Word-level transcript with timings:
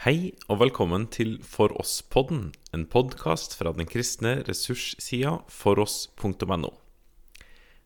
Hei 0.00 0.30
og 0.48 0.62
velkommen 0.62 1.02
til 1.12 1.34
For 1.44 1.74
oss-podden, 1.76 2.54
en 2.72 2.86
podkast 2.88 3.52
fra 3.58 3.68
den 3.76 3.84
kristne 3.84 4.38
ressurssida 4.46 5.34
foross.no. 5.52 6.70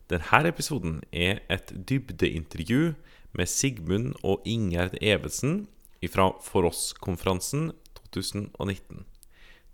Denne 0.07 0.39
episoden 0.47 1.01
er 1.11 1.41
et 1.51 1.73
dybdeintervju 1.75 2.93
med 3.35 3.51
Sigmund 3.51 4.15
og 4.23 4.47
Ingjerd 4.47 4.95
Evensen 5.01 5.65
fra 6.07 6.29
For 6.47 6.69
oss-konferansen 6.71 7.73
2019. 7.99 9.03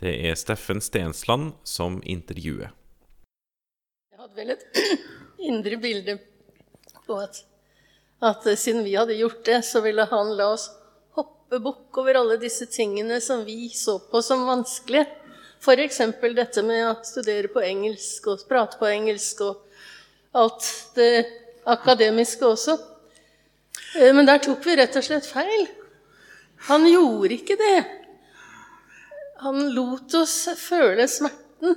Det 0.02 0.18
er 0.26 0.34
Steffen 0.34 0.82
Stensland 0.82 1.54
som 1.62 2.02
intervjuer. 2.02 2.74
Jeg 4.10 4.18
hadde 4.26 4.42
vel 4.42 4.56
et 4.58 4.66
indre 5.54 5.84
bilde 5.86 6.18
på 7.06 7.22
at, 7.22 7.46
at 8.18 8.54
siden 8.58 8.82
vi 8.82 8.98
hadde 8.98 9.22
gjort 9.22 9.46
det, 9.46 9.62
så 9.62 9.86
ville 9.86 10.10
han 10.10 10.40
la 10.42 10.56
oss 10.58 10.72
hoppe 11.52 11.64
bukk 11.64 11.98
over 12.00 12.16
alle 12.16 12.38
disse 12.40 12.66
tingene 12.72 13.18
som 13.20 13.44
vi 13.44 13.68
så 13.76 13.98
på 14.00 14.22
som 14.24 14.46
vanskelige. 14.48 15.04
F.eks. 15.60 15.98
dette 16.34 16.64
med 16.64 16.86
å 16.88 16.94
studere 17.04 17.52
på 17.52 17.60
engelsk 17.60 18.30
og 18.32 18.46
prate 18.48 18.80
på 18.80 18.88
engelsk 18.88 19.42
og 19.44 19.60
alt 20.32 20.64
det 20.96 21.28
akademiske 21.68 22.46
også. 22.48 22.78
Eh, 24.00 24.14
Men 24.14 24.26
der 24.26 24.40
tok 24.40 24.64
vi 24.66 24.78
rett 24.80 24.96
og 24.96 25.04
slett 25.04 25.28
feil. 25.28 25.68
Han 26.72 26.88
gjorde 26.88 27.36
ikke 27.36 27.60
det. 27.60 27.84
Han 29.44 29.74
lot 29.76 30.16
oss 30.16 30.48
føle 30.56 31.08
smerten 31.08 31.76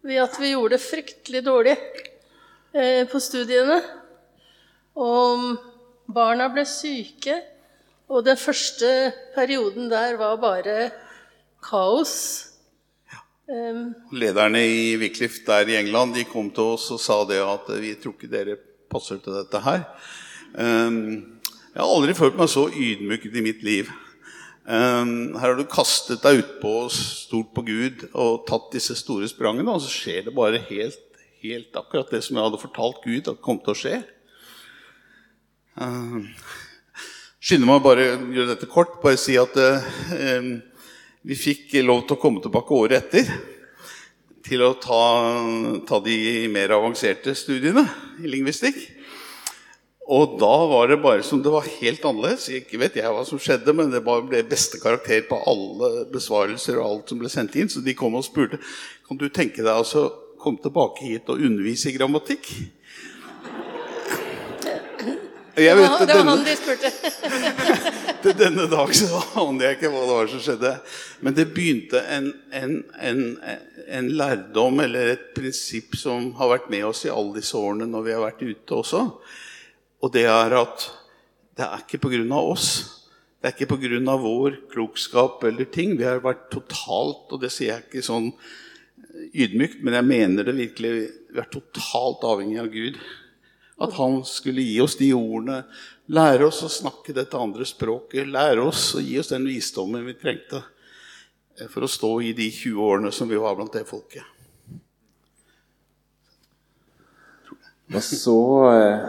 ved 0.00 0.22
at 0.22 0.40
vi 0.40 0.54
gjorde 0.54 0.78
det 0.78 0.86
fryktelig 0.88 1.44
dårlig 1.44 1.76
eh, 2.72 3.04
på 3.04 3.20
studiene. 3.20 3.82
Og 4.96 5.58
barna 6.08 6.48
ble 6.48 6.64
syke, 6.64 7.42
og 8.08 8.24
den 8.26 8.36
første 8.36 8.88
perioden 9.34 9.88
der 9.90 10.18
var 10.20 10.36
bare 10.40 10.90
kaos. 11.64 12.50
Um, 13.48 13.92
Lederne 14.12 14.62
i 14.64 14.94
Wycliffe 15.00 15.44
der 15.46 15.68
i 15.68 15.76
England 15.80 16.14
de 16.16 16.24
kom 16.28 16.50
til 16.54 16.76
oss 16.76 16.88
og 16.94 17.00
sa 17.00 17.18
det 17.28 17.42
at 17.44 17.68
vi 17.80 17.92
tror 18.00 18.16
ikke 18.16 18.32
dere 18.32 18.56
passer 18.90 19.20
til 19.20 19.36
dette 19.36 19.60
her. 19.64 19.84
Um, 20.54 21.34
jeg 21.74 21.82
har 21.82 21.90
aldri 21.90 22.14
følt 22.16 22.38
meg 22.38 22.48
så 22.52 22.68
ydmyket 22.70 23.36
i 23.36 23.44
mitt 23.44 23.64
liv. 23.66 23.90
Um, 24.64 25.34
her 25.36 25.50
har 25.50 25.58
du 25.58 25.66
kastet 25.68 26.22
deg 26.24 26.40
utpå 26.40 26.86
stort 26.94 27.50
på 27.56 27.64
Gud 27.66 28.06
og 28.12 28.46
tatt 28.48 28.70
disse 28.72 28.96
store 28.96 29.28
sprangene, 29.28 29.74
og 29.74 29.82
så 29.84 29.90
skjer 29.92 30.28
det 30.28 30.36
bare 30.36 30.62
helt, 30.70 31.02
helt 31.42 31.76
akkurat 31.76 32.12
det 32.14 32.22
som 32.24 32.38
jeg 32.38 32.46
hadde 32.46 32.62
fortalt 32.62 33.02
Gud 33.04 33.28
at 33.28 33.42
kom 33.44 33.60
til 33.60 33.74
å 33.74 33.80
skje. 33.80 33.98
Um, 35.74 36.30
skynder 37.44 37.68
meg 37.68 37.82
bare 37.84 38.06
å 38.14 38.20
gjøre 38.32 38.54
dette 38.54 38.70
kort. 38.70 38.96
Bare 39.02 39.20
si 39.20 39.36
at 39.40 39.56
eh, 39.60 40.54
vi 41.24 41.36
fikk 41.36 41.76
lov 41.84 42.06
til 42.06 42.16
å 42.16 42.22
komme 42.22 42.44
tilbake 42.44 42.76
året 42.76 43.04
etter 43.04 43.28
til 44.44 44.60
å 44.60 44.74
ta, 44.76 45.04
ta 45.88 46.00
de 46.04 46.16
mer 46.52 46.74
avanserte 46.76 47.32
studiene 47.36 47.84
i 48.20 48.28
lingvistikk. 48.28 48.76
Og 50.04 50.34
da 50.36 50.52
var 50.68 50.90
det 50.90 50.98
bare 51.00 51.24
som 51.24 51.40
det 51.40 51.52
var 51.52 51.68
helt 51.78 52.04
annerledes. 52.04 52.50
Ikke 52.52 52.80
vet 52.80 52.98
jeg 53.00 53.08
hva 53.08 53.22
som 53.24 53.40
skjedde, 53.40 53.72
men 53.76 53.92
det 53.92 54.02
ble 54.04 54.42
beste 54.48 54.80
karakter 54.82 55.24
på 55.28 55.38
alle 55.48 56.04
besvarelser 56.12 56.76
og 56.76 56.88
alt 56.88 57.12
som 57.12 57.22
ble 57.22 57.32
sendt 57.32 57.56
inn. 57.56 57.72
Så 57.72 57.80
de 57.84 57.96
kom 57.96 58.16
og 58.18 58.26
spurte 58.26 58.60
kan 59.08 59.20
du 59.20 59.30
tenke 59.32 59.64
deg 59.64 59.72
å 59.80 60.04
komme 60.44 60.60
tilbake 60.60 61.08
hit 61.08 61.32
og 61.32 61.40
undervise 61.40 61.88
i 61.88 61.96
grammatikk. 61.96 62.52
Jeg 65.54 65.76
vet, 65.78 65.84
det 65.86 65.98
var 65.98 66.08
denne, 66.10 66.32
han 66.32 66.40
de 66.46 66.54
spurte. 66.58 66.90
til 68.24 68.34
denne 68.38 68.64
dag 68.72 68.90
så 68.96 69.20
aner 69.42 69.68
jeg 69.68 69.76
ikke 69.76 69.90
hva 69.92 70.00
det 70.02 70.16
var 70.16 70.30
som 70.32 70.42
skjedde. 70.42 70.72
Men 71.22 71.36
det 71.36 71.46
begynte 71.54 72.00
en, 72.10 72.26
en, 72.58 72.74
en, 72.98 73.22
en 73.86 74.10
lærdom 74.18 74.82
eller 74.82 75.12
et 75.12 75.30
prinsipp 75.36 75.94
som 76.00 76.32
har 76.40 76.50
vært 76.56 76.68
med 76.74 76.88
oss 76.88 77.04
i 77.06 77.12
alle 77.12 77.38
disse 77.38 77.58
årene 77.58 77.86
når 77.90 78.06
vi 78.06 78.14
har 78.16 78.24
vært 78.24 78.42
ute 78.42 78.78
også. 78.80 79.04
Og 80.02 80.12
det 80.14 80.26
er 80.30 80.58
at 80.58 80.88
det 81.54 81.66
er 81.68 81.84
ikke 81.84 82.02
pga. 82.02 82.40
oss. 82.40 82.68
Det 83.38 83.50
er 83.50 83.54
ikke 83.54 83.76
pga. 83.76 84.16
vår 84.18 84.58
klokskap 84.72 85.44
eller 85.44 85.70
ting. 85.70 85.94
Vi 85.98 86.08
har 86.08 86.24
vært 86.24 86.48
totalt, 86.50 87.30
og 87.30 87.40
det 87.44 87.52
sier 87.54 87.76
jeg 87.76 87.86
ikke 87.86 88.02
sånn 88.02 88.32
ydmykt, 89.34 89.84
men 89.86 89.94
jeg 89.94 90.06
mener 90.08 90.48
det 90.48 90.56
virkelig 90.56 90.90
Vi 91.34 91.38
er 91.38 91.50
totalt 91.50 92.24
avhengig 92.26 92.58
av 92.62 92.70
Gud. 92.70 92.98
At 93.84 93.96
han 93.98 94.22
skulle 94.28 94.64
gi 94.64 94.78
oss 94.82 94.96
de 95.00 95.10
ordene, 95.16 95.62
lære 96.12 96.48
oss 96.48 96.62
å 96.64 96.70
snakke 96.72 97.14
dette 97.16 97.38
andre 97.40 97.66
språket, 97.68 98.28
lære 98.28 98.64
oss 98.64 98.90
å 98.96 99.02
gi 99.02 99.18
oss 99.20 99.32
den 99.32 99.46
visdommen 99.48 100.04
vi 100.06 100.16
trengte 100.20 100.60
eh, 101.58 101.68
for 101.70 101.86
å 101.86 101.90
stå 101.90 102.12
i 102.24 102.34
de 102.36 102.50
20 102.50 102.80
årene 102.84 103.12
som 103.14 103.30
vi 103.30 103.40
var 103.40 103.56
blant 103.56 103.72
det 103.72 103.86
folket. 103.88 104.24
Og 107.94 108.02
så, 108.02 108.38
eh, 108.72 109.08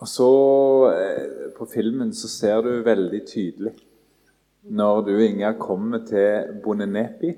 og 0.00 0.08
så 0.08 0.28
eh, 0.88 1.50
På 1.52 1.66
filmen 1.68 2.08
så 2.16 2.26
ser 2.32 2.62
du 2.64 2.70
veldig 2.82 3.20
tydelig 3.28 3.74
når 4.72 5.00
du, 5.04 5.10
Inga, 5.20 5.50
kommer 5.58 6.00
til 6.06 6.54
Bonenepi 6.64 7.34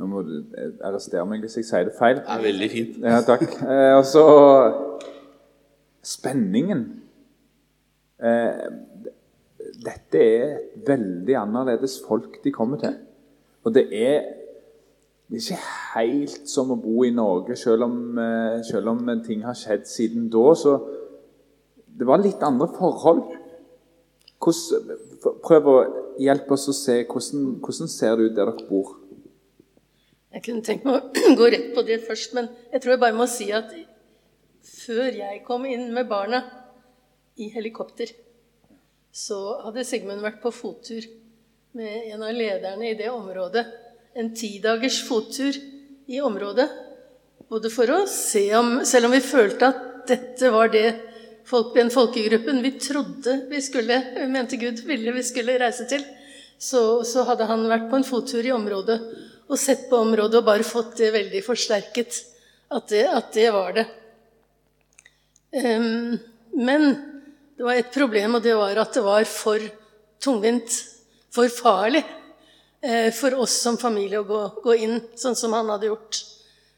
Nå 0.00 0.08
må 0.08 0.22
du 0.26 0.32
arrestere 0.82 1.22
meg 1.28 1.44
hvis 1.44 1.58
jeg 1.60 1.66
sier 1.68 1.84
det 1.86 1.92
feil. 1.94 2.18
Det 2.18 2.32
er 2.32 2.42
veldig 2.42 2.68
fint. 2.72 2.96
Ja, 3.04 3.20
takk. 3.22 3.44
Og 4.00 4.06
så 4.08 4.22
Spenningen. 6.02 6.84
Eh, 8.22 8.68
dette 9.82 10.18
er 10.20 10.44
et 10.56 10.86
veldig 10.86 11.36
annerledes 11.38 12.00
folk 12.06 12.40
de 12.44 12.52
kommer 12.54 12.80
til. 12.82 12.96
Og 13.62 13.74
det 13.74 13.84
er, 13.94 14.24
det 15.30 15.38
er 15.38 15.44
ikke 15.44 15.60
helt 15.94 16.50
som 16.50 16.72
å 16.74 16.80
bo 16.82 17.04
i 17.06 17.12
Norge, 17.14 17.56
selv 17.56 17.86
om, 17.86 18.18
eh, 18.18 18.62
selv 18.66 18.90
om 18.94 19.04
ting 19.26 19.44
har 19.46 19.58
skjedd 19.58 19.86
siden 19.86 20.28
da. 20.30 20.54
Så 20.54 20.76
det 21.86 22.06
var 22.06 22.22
litt 22.22 22.42
andre 22.42 22.68
forhold. 22.78 23.22
Hvordan, 24.42 24.98
prøv 25.44 25.68
å 25.70 25.76
hjelpe 26.18 26.56
oss 26.56 26.66
å 26.68 26.74
se 26.74 27.04
hvordan, 27.04 27.60
hvordan 27.62 27.90
ser 27.90 28.16
det 28.16 28.30
ut 28.30 28.36
der 28.36 28.50
dere 28.50 28.66
bor. 28.68 28.96
Jeg 30.32 30.44
kunne 30.46 30.64
tenkt 30.64 30.86
meg 30.88 30.98
å 30.98 31.34
gå 31.38 31.48
rett 31.52 31.70
på 31.76 31.84
det 31.86 32.00
først, 32.06 32.34
men 32.34 32.48
jeg 32.72 32.82
tror 32.82 32.96
jeg 32.96 33.02
bare 33.04 33.18
må 33.18 33.28
si 33.30 33.50
at 33.54 33.70
før 34.62 35.10
jeg 35.18 35.42
kom 35.46 35.66
inn 35.66 35.90
med 35.94 36.08
barna 36.10 36.42
i 37.40 37.48
helikopter, 37.52 38.10
så 39.12 39.38
hadde 39.66 39.84
Sigmund 39.84 40.24
vært 40.24 40.40
på 40.42 40.52
fottur 40.54 41.04
med 41.76 42.12
en 42.12 42.24
av 42.24 42.32
lederne 42.36 42.90
i 42.90 42.96
det 42.96 43.10
området. 43.12 43.64
En 44.16 44.32
tidagers 44.36 45.02
fottur 45.08 45.56
i 46.06 46.20
området. 46.20 46.68
Både 47.48 47.70
for 47.72 47.90
å 47.92 48.02
se 48.08 48.44
om 48.56 48.78
Selv 48.88 49.08
om 49.08 49.12
vi 49.12 49.20
følte 49.24 49.68
at 49.68 50.08
dette 50.08 50.50
var 50.52 50.70
det 50.72 50.86
folk, 51.48 51.74
den 51.76 51.92
folkegruppen 51.92 52.62
vi 52.64 52.72
trodde 52.80 53.36
vi 53.50 53.60
skulle, 53.64 53.98
mente 54.28 54.58
Gud 54.60 54.82
ville 54.88 55.12
vi 55.14 55.24
skulle 55.26 55.58
reise 55.60 55.86
til, 55.90 56.04
så, 56.58 57.02
så 57.04 57.24
hadde 57.28 57.48
han 57.48 57.64
vært 57.68 57.88
på 57.90 57.98
en 57.98 58.06
fottur 58.06 58.44
i 58.46 58.54
området 58.54 58.98
og 59.52 59.58
sett 59.60 59.88
på 59.90 60.00
området 60.00 60.40
og 60.40 60.46
bare 60.46 60.66
fått 60.66 60.96
det 61.00 61.10
veldig 61.14 61.42
forsterket. 61.44 62.22
At 62.72 62.88
det, 62.88 63.04
at 63.04 63.34
det 63.36 63.50
var 63.52 63.74
det. 63.76 63.84
Ehm, 65.52 66.18
men 66.52 66.88
det 67.56 67.64
var 67.64 67.76
et 67.76 67.92
problem, 67.92 68.38
og 68.38 68.44
det 68.44 68.54
var 68.56 68.78
at 68.80 68.96
det 68.96 69.04
var 69.04 69.24
for 69.28 69.60
tungvint, 70.22 70.78
for 71.32 71.48
farlig 71.52 72.02
eh, 72.82 73.10
for 73.14 73.34
oss 73.40 73.54
som 73.64 73.78
familie 73.80 74.20
å 74.20 74.26
gå, 74.62 74.74
inn 74.76 75.00
sånn 75.18 75.36
som 75.38 75.54
han 75.56 75.70
hadde 75.72 75.90
gjort. 75.90 76.22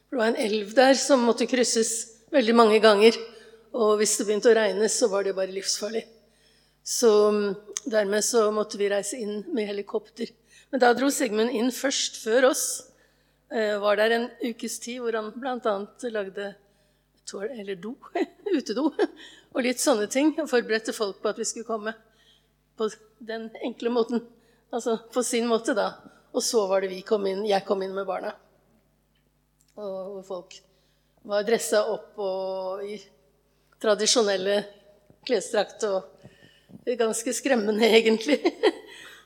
Det 0.09 0.19
var 0.19 0.31
en 0.31 0.39
elv 0.39 0.73
der 0.77 0.95
som 0.99 1.23
måtte 1.27 1.47
krysses 1.49 1.93
veldig 2.35 2.55
mange 2.55 2.81
ganger. 2.83 3.17
Og 3.75 3.97
hvis 3.99 4.15
det 4.19 4.27
begynte 4.27 4.51
å 4.51 4.55
regne, 4.55 4.87
så 4.91 5.09
var 5.11 5.25
det 5.25 5.35
bare 5.35 5.51
livsfarlig. 5.51 6.05
Så 6.85 7.11
mm, 7.35 7.47
dermed 7.91 8.23
så 8.23 8.45
måtte 8.55 8.79
vi 8.79 8.91
reise 8.91 9.19
inn 9.19 9.41
med 9.55 9.67
helikopter. 9.67 10.29
Men 10.71 10.83
da 10.83 10.93
dro 10.95 11.09
Sigmund 11.11 11.51
inn 11.55 11.73
først, 11.75 12.21
før 12.23 12.51
oss. 12.51 12.65
Eh, 13.51 13.75
var 13.81 13.99
der 13.99 14.15
en 14.15 14.29
ukes 14.45 14.79
tid 14.83 15.01
hvor 15.03 15.17
han 15.17 15.33
bl.a. 15.35 15.75
lagde 16.13 16.53
toal- 17.27 17.51
eller 17.51 17.75
do, 17.81 17.95
utedo 18.57 18.89
og 18.91 19.63
litt 19.63 19.81
sånne 19.81 20.07
ting. 20.11 20.33
Og 20.41 20.49
forberedte 20.51 20.95
folk 20.95 21.21
på 21.21 21.31
at 21.31 21.41
vi 21.41 21.47
skulle 21.47 21.67
komme 21.67 21.95
på 22.77 22.89
den 23.23 23.49
enkle 23.63 23.91
måten. 23.93 24.23
Altså 24.73 24.97
på 25.13 25.23
sin 25.23 25.47
måte, 25.47 25.75
da. 25.77 25.91
Og 26.35 26.43
så 26.43 26.65
var 26.67 26.83
det 26.83 26.91
vi 26.91 27.01
kom 27.07 27.25
inn, 27.29 27.45
jeg 27.47 27.63
kom 27.67 27.83
inn 27.85 27.95
med 27.95 28.07
barna. 28.07 28.33
Og 29.79 30.21
folk 30.27 30.57
var 31.25 31.45
dressa 31.47 31.81
opp 31.91 32.19
og 32.21 32.83
i 32.85 32.97
tradisjonelle 33.81 34.59
klesdrakt 35.25 35.83
og 35.87 36.27
ganske 36.99 37.33
skremmende, 37.33 37.87
egentlig. 37.99 38.39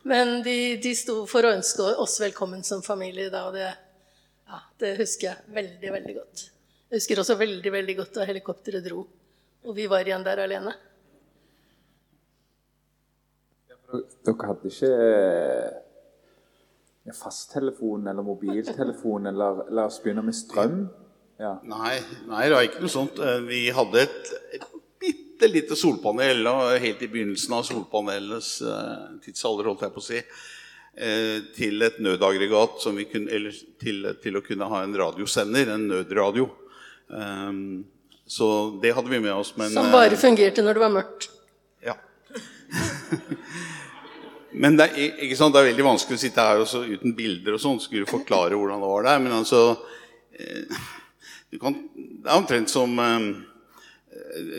Men 0.07 0.39
de, 0.43 0.77
de 0.81 0.93
sto 0.95 1.23
for 1.29 1.45
å 1.45 1.53
ønske 1.57 1.85
oss 2.01 2.19
velkommen 2.21 2.63
som 2.63 2.81
familie 2.85 3.29
da, 3.33 3.47
og 3.49 3.57
det, 3.57 3.67
ja, 4.47 4.61
det 4.79 4.95
husker 5.01 5.31
jeg 5.31 5.57
veldig, 5.57 5.91
veldig 5.97 6.15
godt. 6.21 6.45
Jeg 6.89 7.03
husker 7.03 7.19
også 7.21 7.35
veldig, 7.37 7.71
veldig 7.73 7.95
godt 7.99 8.15
da 8.17 8.25
helikopteret 8.25 8.85
dro, 8.87 9.03
og 9.61 9.75
vi 9.77 9.83
var 9.91 10.07
igjen 10.07 10.23
der 10.25 10.39
alene. 10.41 10.71
Dere 14.25 14.47
hadde 14.49 14.69
ikke 14.69 14.89
ja, 17.05 17.13
fasttelefon 17.13 18.09
eller 18.09 18.25
mobiltelefon 18.25 19.29
eller 19.29 19.63
la 19.73 19.85
oss 19.85 19.99
begynne 20.01 20.23
med 20.25 20.37
strøm? 20.37 20.79
Ja. 21.39 21.55
Nei, 21.69 21.95
nei, 22.27 22.43
det 22.49 22.55
var 22.57 22.65
ikke 22.67 22.81
noe 22.83 22.91
sånt. 22.91 23.21
Eh, 23.21 23.37
Vi 23.47 23.59
hadde 23.73 24.01
et, 24.03 24.31
et 24.57 24.65
bitte 24.99 25.49
lite 25.49 25.77
solpanel 25.79 26.41
og 26.49 26.73
helt 26.81 27.03
i 27.05 27.09
begynnelsen 27.11 27.53
av 27.55 27.67
solpanelenes 27.69 28.49
eh, 28.65 29.03
tidsalder, 29.27 29.69
holdt 29.69 29.85
jeg 29.85 29.93
på 29.93 30.01
å 30.01 30.07
si, 30.07 30.23
eh, 30.97 31.37
til 31.55 31.85
et 31.85 32.01
nødaggregat 32.01 32.81
som 32.81 32.97
vi 32.97 33.05
kunne, 33.13 33.29
eller 33.29 33.61
til, 33.79 34.09
til 34.25 34.41
å 34.41 34.43
kunne 34.45 34.67
ha 34.73 34.81
en 34.83 34.97
radiosender, 35.05 35.71
en 35.77 35.87
nødradio. 35.93 36.49
Um, 37.09 37.85
så 38.29 38.79
det 38.81 38.91
hadde 38.93 39.09
vi 39.09 39.19
med 39.19 39.33
oss. 39.33 39.55
Men, 39.57 39.71
Som 39.73 39.85
eh, 39.85 39.91
bare 39.91 40.17
fungerte 40.17 40.61
når 40.61 40.77
det 40.77 40.83
var 40.83 40.93
mørkt. 40.93 41.29
Ja. 41.85 41.95
Men 44.61 44.77
det 44.77 44.89
er, 44.93 45.35
sant, 45.37 45.53
det 45.53 45.61
er 45.61 45.69
veldig 45.71 45.85
vanskelig 45.85 46.17
å 46.19 46.21
sitte 46.21 46.45
her 46.45 46.61
også, 46.61 46.83
uten 46.89 47.15
bilder 47.17 47.57
og 47.57 47.61
sånn 47.63 47.81
skulle 47.81 48.09
forklare 48.09 48.57
hvordan 48.57 48.81
det 48.81 48.91
var 48.91 49.07
der. 49.07 49.21
Men 49.23 49.35
altså 49.39 49.63
eh, 50.37 50.79
du 51.49 51.57
kan, 51.61 51.73
Det 51.95 52.29
er 52.29 52.37
omtrent 52.37 52.69
som 52.69 52.93
um, 53.01 53.27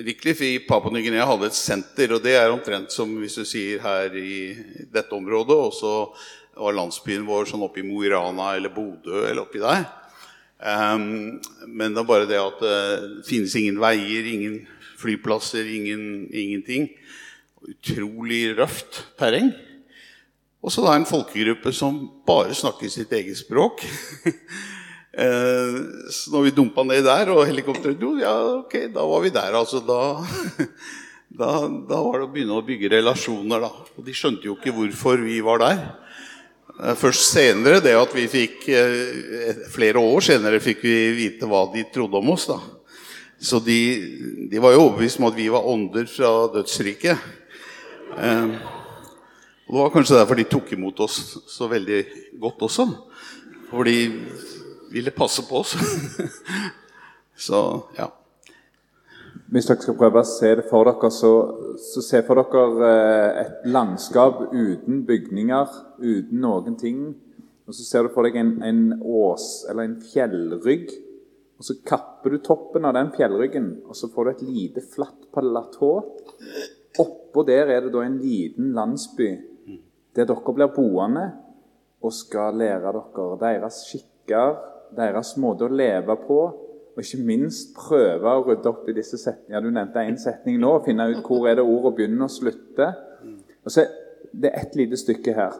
Wycliffe 0.06 0.46
i 0.46 0.58
Papua 0.66 0.90
Ny-Guinea 0.94 1.28
hadde 1.28 1.50
et 1.50 1.58
senter, 1.58 2.16
og 2.16 2.24
det 2.26 2.34
er 2.40 2.50
omtrent 2.50 2.90
som 2.94 3.12
hvis 3.20 3.38
du 3.38 3.44
sier 3.46 3.82
her 3.84 4.14
i 4.18 4.50
dette 4.90 5.14
området, 5.14 5.54
og 5.54 5.74
så 5.76 5.94
var 6.58 6.74
landsbyen 6.76 7.22
vår 7.28 7.46
sånn 7.48 7.62
oppe 7.64 7.84
i 7.84 7.86
Mo 7.86 8.02
i 8.02 8.10
Rana 8.10 8.54
eller 8.58 8.74
Bodø 8.74 9.22
eller 9.22 9.44
oppi 9.44 9.62
der. 9.62 9.86
Ehm, 10.60 11.40
men 11.66 11.94
det 11.94 12.02
er 12.02 12.08
bare 12.08 12.28
det 12.28 12.40
at 12.40 12.60
eh, 12.66 13.08
det 13.16 13.26
finnes 13.28 13.54
ingen 13.56 13.80
veier, 13.80 14.28
ingen 14.28 14.60
flyplasser, 15.00 15.64
ingen, 15.64 16.28
ingenting. 16.28 16.90
Utrolig 17.64 18.56
røft 18.58 19.04
terreng. 19.20 19.52
Og 20.60 20.72
så 20.72 20.84
da 20.84 20.98
en 20.98 21.08
folkegruppe 21.08 21.72
som 21.72 22.02
bare 22.28 22.56
snakker 22.56 22.92
sitt 22.92 23.12
eget 23.16 23.40
språk. 23.40 23.84
Eh, 25.10 25.76
så 26.14 26.30
når 26.30 26.44
vi 26.44 26.50
dumpa 26.54 26.84
ned 26.86 27.02
der, 27.02 27.32
og 27.34 27.42
helikopteret 27.42 27.98
dro, 27.98 28.12
ja, 28.20 28.30
ok, 28.60 28.76
da 28.94 29.02
var 29.10 29.24
vi 29.24 29.32
der. 29.34 29.56
Altså, 29.58 29.80
da, 29.82 30.22
da, 31.40 31.48
da 31.66 31.98
var 32.06 32.20
det 32.20 32.28
å 32.28 32.30
begynne 32.30 32.54
å 32.60 32.64
bygge 32.64 32.92
relasjoner, 32.94 33.66
da. 33.66 33.72
Og 33.98 34.06
de 34.06 34.14
skjønte 34.14 34.46
jo 34.46 34.54
ikke 34.54 34.72
hvorfor 34.76 35.24
vi 35.26 35.40
var 35.44 35.64
der. 35.64 35.82
Eh, 36.80 36.96
Først 36.96 37.28
senere, 37.34 37.80
det 37.84 37.94
at 37.96 38.12
vi 38.16 38.26
fikk 38.30 38.68
eh, 38.72 39.64
Flere 39.72 40.00
år 40.00 40.24
senere 40.24 40.62
fikk 40.62 40.84
vi 40.86 40.96
vite 41.18 41.48
hva 41.48 41.66
de 41.74 41.84
trodde 41.92 42.20
om 42.20 42.32
oss. 42.32 42.46
da. 42.48 42.60
Så 43.40 43.60
de, 43.64 43.80
de 44.50 44.60
var 44.60 44.74
jo 44.74 44.86
overbevist 44.86 45.20
om 45.20 45.28
at 45.30 45.36
vi 45.36 45.48
var 45.52 45.68
ånder 45.68 46.08
fra 46.10 46.30
dødsriket. 46.54 47.28
Eh, 48.16 48.54
og 49.70 49.74
Det 49.76 49.82
var 49.84 49.92
kanskje 49.94 50.18
derfor 50.18 50.40
de 50.40 50.48
tok 50.50 50.72
imot 50.74 51.00
oss 51.04 51.20
så 51.48 51.68
veldig 51.70 52.00
godt 52.42 52.64
også. 52.66 52.88
For 53.70 53.86
de 53.86 53.98
ville 54.90 55.14
passe 55.14 55.44
på 55.46 55.60
oss. 55.62 55.76
så 57.46 57.60
ja. 57.98 58.10
Hvis 59.50 59.66
dere 59.66 59.82
skal 59.82 59.96
prøve 59.98 60.22
å 60.22 60.28
se 60.28 60.52
det 60.60 60.66
for 60.70 60.86
dere, 60.86 61.10
så, 61.10 61.32
så 61.82 62.02
se 62.06 62.20
for 62.26 62.38
dere 62.38 62.90
eh, 62.90 63.40
et 63.42 63.68
landskap 63.74 64.44
uten 64.52 65.02
bygninger, 65.08 65.76
uten 65.98 66.42
noen 66.44 66.78
ting. 66.78 67.02
Og 67.66 67.74
så 67.74 67.86
ser 67.86 68.06
du 68.06 68.14
for 68.14 68.26
deg 68.26 68.38
en, 68.38 68.56
en 68.66 68.82
ås, 69.02 69.66
eller 69.70 69.88
en 69.88 69.98
fjellrygg. 70.02 70.94
Og 71.58 71.66
så 71.66 71.76
kapper 71.86 72.36
du 72.36 72.40
toppen 72.46 72.86
av 72.88 72.94
den 72.96 73.10
fjellryggen, 73.16 73.68
og 73.90 73.98
så 73.98 74.08
får 74.12 74.26
du 74.26 74.30
et 74.30 74.46
lite, 74.48 74.86
flatt 74.94 75.26
platå. 75.34 75.92
Oppå 77.02 77.44
der 77.46 77.74
er 77.74 77.84
det 77.84 77.92
da 77.94 78.06
en 78.06 78.18
liten 78.22 78.72
landsby 78.74 79.34
der 80.16 80.26
dere 80.26 80.54
blir 80.54 80.72
boende 80.74 81.26
og 82.00 82.14
skal 82.14 82.56
lære 82.58 82.92
dere 82.96 83.36
deres 83.42 83.84
skikker, 83.86 84.56
deres 84.96 85.36
måte 85.38 85.68
å 85.68 85.74
leve 85.74 86.16
på, 86.24 86.40
og 86.96 87.02
ikke 87.04 87.22
minst 87.24 87.74
prøve 87.76 88.34
å 88.34 88.44
rydde 88.44 88.68
opp 88.70 88.88
i 88.90 88.94
disse 88.96 89.18
setningene. 89.20 89.62
Du 89.64 89.74
nevnte 89.74 90.04
én 90.04 90.18
setning 90.20 90.58
nå, 90.60 90.74
og 90.78 90.86
finne 90.86 91.06
ut 91.10 91.22
hvor 91.24 91.48
er 91.48 91.58
det 91.58 91.64
ordet 91.64 91.94
begynner 91.96 92.26
og 92.26 92.34
slutter. 92.34 92.94
Og 93.64 93.70
så 93.70 93.86
Det 94.30 94.46
er 94.46 94.60
ett 94.60 94.76
lite 94.78 94.96
stykke 94.96 95.32
her 95.34 95.56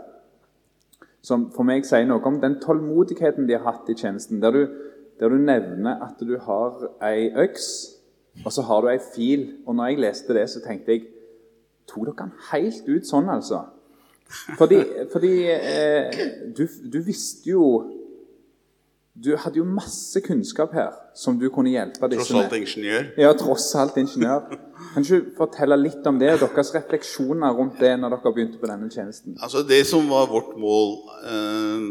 som 1.23 1.49
for 1.53 1.69
meg 1.69 1.85
sier 1.85 2.07
noe 2.09 2.23
om 2.29 2.39
den 2.41 2.59
tålmodigheten 2.63 3.49
de 3.49 3.57
har 3.57 3.67
hatt 3.67 3.89
i 3.93 3.97
tjenesten. 3.99 4.41
Der 4.41 4.55
du, 4.55 4.61
der 5.21 5.29
du 5.29 5.37
nevner 5.37 6.01
at 6.07 6.21
du 6.21 6.37
har 6.39 6.87
ei 7.05 7.31
øks, 7.35 7.67
og 8.45 8.53
så 8.55 8.65
har 8.69 8.81
du 8.81 8.89
ei 8.93 9.01
fil. 9.15 9.47
Og 9.67 9.77
når 9.77 9.91
jeg 9.91 10.03
leste 10.07 10.37
det, 10.37 10.49
så 10.51 10.63
tenkte 10.65 10.97
jeg 10.97 11.09
Tok 11.91 12.05
dere 12.07 12.15
den 12.21 12.35
helt 12.53 12.87
ut 12.87 13.09
sånn, 13.09 13.27
altså? 13.33 13.65
Fordi, 14.55 14.77
fordi 15.11 15.33
eh, 15.51 16.21
du, 16.55 16.61
du 16.87 17.01
visste 17.03 17.51
jo 17.51 17.65
Du 19.15 19.33
hadde 19.37 19.59
jo 19.59 19.67
masse 19.67 20.21
kunnskap 20.23 20.73
her 20.77 20.93
som 21.19 21.39
du 21.39 21.49
kunne 21.51 21.73
hjelpe 21.73 22.09
disse 22.13 22.29
Tross 22.31 22.45
alt 22.45 22.55
ingeniør. 22.57 23.09
Ja, 23.19 23.33
tross 23.37 23.67
alt 23.79 23.99
ingeniør. 23.99 24.47
Kan 24.95 25.07
du 25.07 25.33
fortelle 25.37 25.77
litt 25.81 26.07
om 26.07 26.19
det, 26.21 26.37
deres 26.41 26.71
refleksjoner 26.77 27.57
rundt 27.59 27.81
det 27.83 27.97
når 27.99 28.15
dere 28.15 28.33
begynte 28.37 28.61
på 28.63 28.71
denne 28.71 28.91
tjenesten? 28.93 29.35
Altså 29.43 29.65
Det 29.67 29.83
som 29.89 30.07
var 30.11 30.31
vårt 30.31 30.55
mål, 30.59 30.95
eh, 31.27 31.89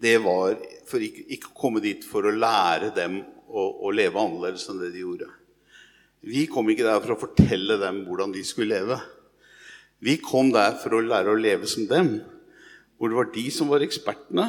det 0.00 0.16
var 0.24 0.56
for 0.88 1.04
ikke, 1.04 1.26
ikke 1.36 1.52
å 1.52 1.58
komme 1.60 1.84
dit 1.84 2.04
for 2.08 2.24
å 2.24 2.32
lære 2.32 2.90
dem 2.96 3.20
å, 3.48 3.68
å 3.88 3.92
leve 3.92 4.20
annerledes 4.20 4.64
enn 4.72 4.80
det 4.80 4.94
de 4.94 5.04
gjorde. 5.04 5.28
Vi 6.24 6.48
kom 6.50 6.68
ikke 6.72 6.86
der 6.88 7.04
for 7.04 7.14
å 7.14 7.20
fortelle 7.20 7.78
dem 7.80 8.02
hvordan 8.08 8.32
de 8.34 8.42
skulle 8.46 8.80
leve. 8.80 8.98
Vi 10.04 10.16
kom 10.22 10.50
der 10.54 10.74
for 10.80 10.96
å 10.96 11.04
lære 11.04 11.32
å 11.34 11.38
leve 11.38 11.68
som 11.70 11.86
dem, 11.90 12.18
hvor 12.98 13.10
det 13.10 13.18
var 13.18 13.30
de 13.34 13.46
som 13.54 13.70
var 13.70 13.84
ekspertene. 13.84 14.48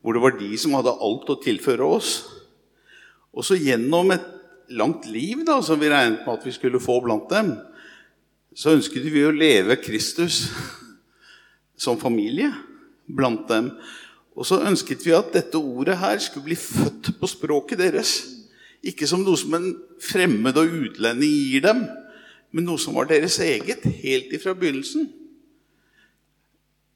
Hvor 0.00 0.16
det 0.16 0.22
var 0.24 0.36
de 0.38 0.50
som 0.58 0.74
hadde 0.78 0.96
alt 0.96 1.28
å 1.32 1.40
tilføre 1.42 1.86
oss. 1.86 2.12
Og 3.36 3.44
så 3.46 3.58
gjennom 3.60 4.10
et 4.14 4.26
langt 4.70 5.06
liv 5.10 5.44
da, 5.46 5.58
som 5.62 5.80
vi 5.80 5.90
regnet 5.90 6.24
med 6.24 6.38
at 6.38 6.46
vi 6.46 6.54
skulle 6.54 6.82
få 6.82 7.00
blant 7.04 7.28
dem, 7.30 7.52
så 8.54 8.74
ønsket 8.74 9.06
vi 9.12 9.22
å 9.26 9.34
leve 9.34 9.76
Kristus 9.82 10.48
som 11.84 12.00
familie 12.00 12.50
blant 13.06 13.46
dem. 13.50 13.70
Og 14.38 14.46
så 14.46 14.60
ønsket 14.66 15.04
vi 15.06 15.14
at 15.14 15.32
dette 15.34 15.58
ordet 15.58 15.98
her 16.00 16.20
skulle 16.22 16.50
bli 16.50 16.58
født 16.58 17.12
på 17.20 17.30
språket 17.30 17.82
deres. 17.82 18.14
Ikke 18.80 19.08
som 19.08 19.24
noe 19.24 19.38
som 19.38 19.54
en 19.58 19.72
fremmed 20.00 20.56
og 20.56 20.76
utlending 20.86 21.32
gir 21.50 21.66
dem, 21.66 21.84
men 22.50 22.66
noe 22.66 22.80
som 22.80 22.96
var 22.96 23.10
deres 23.10 23.36
eget 23.44 23.84
helt 24.02 24.32
ifra 24.34 24.54
begynnelsen. 24.56 25.10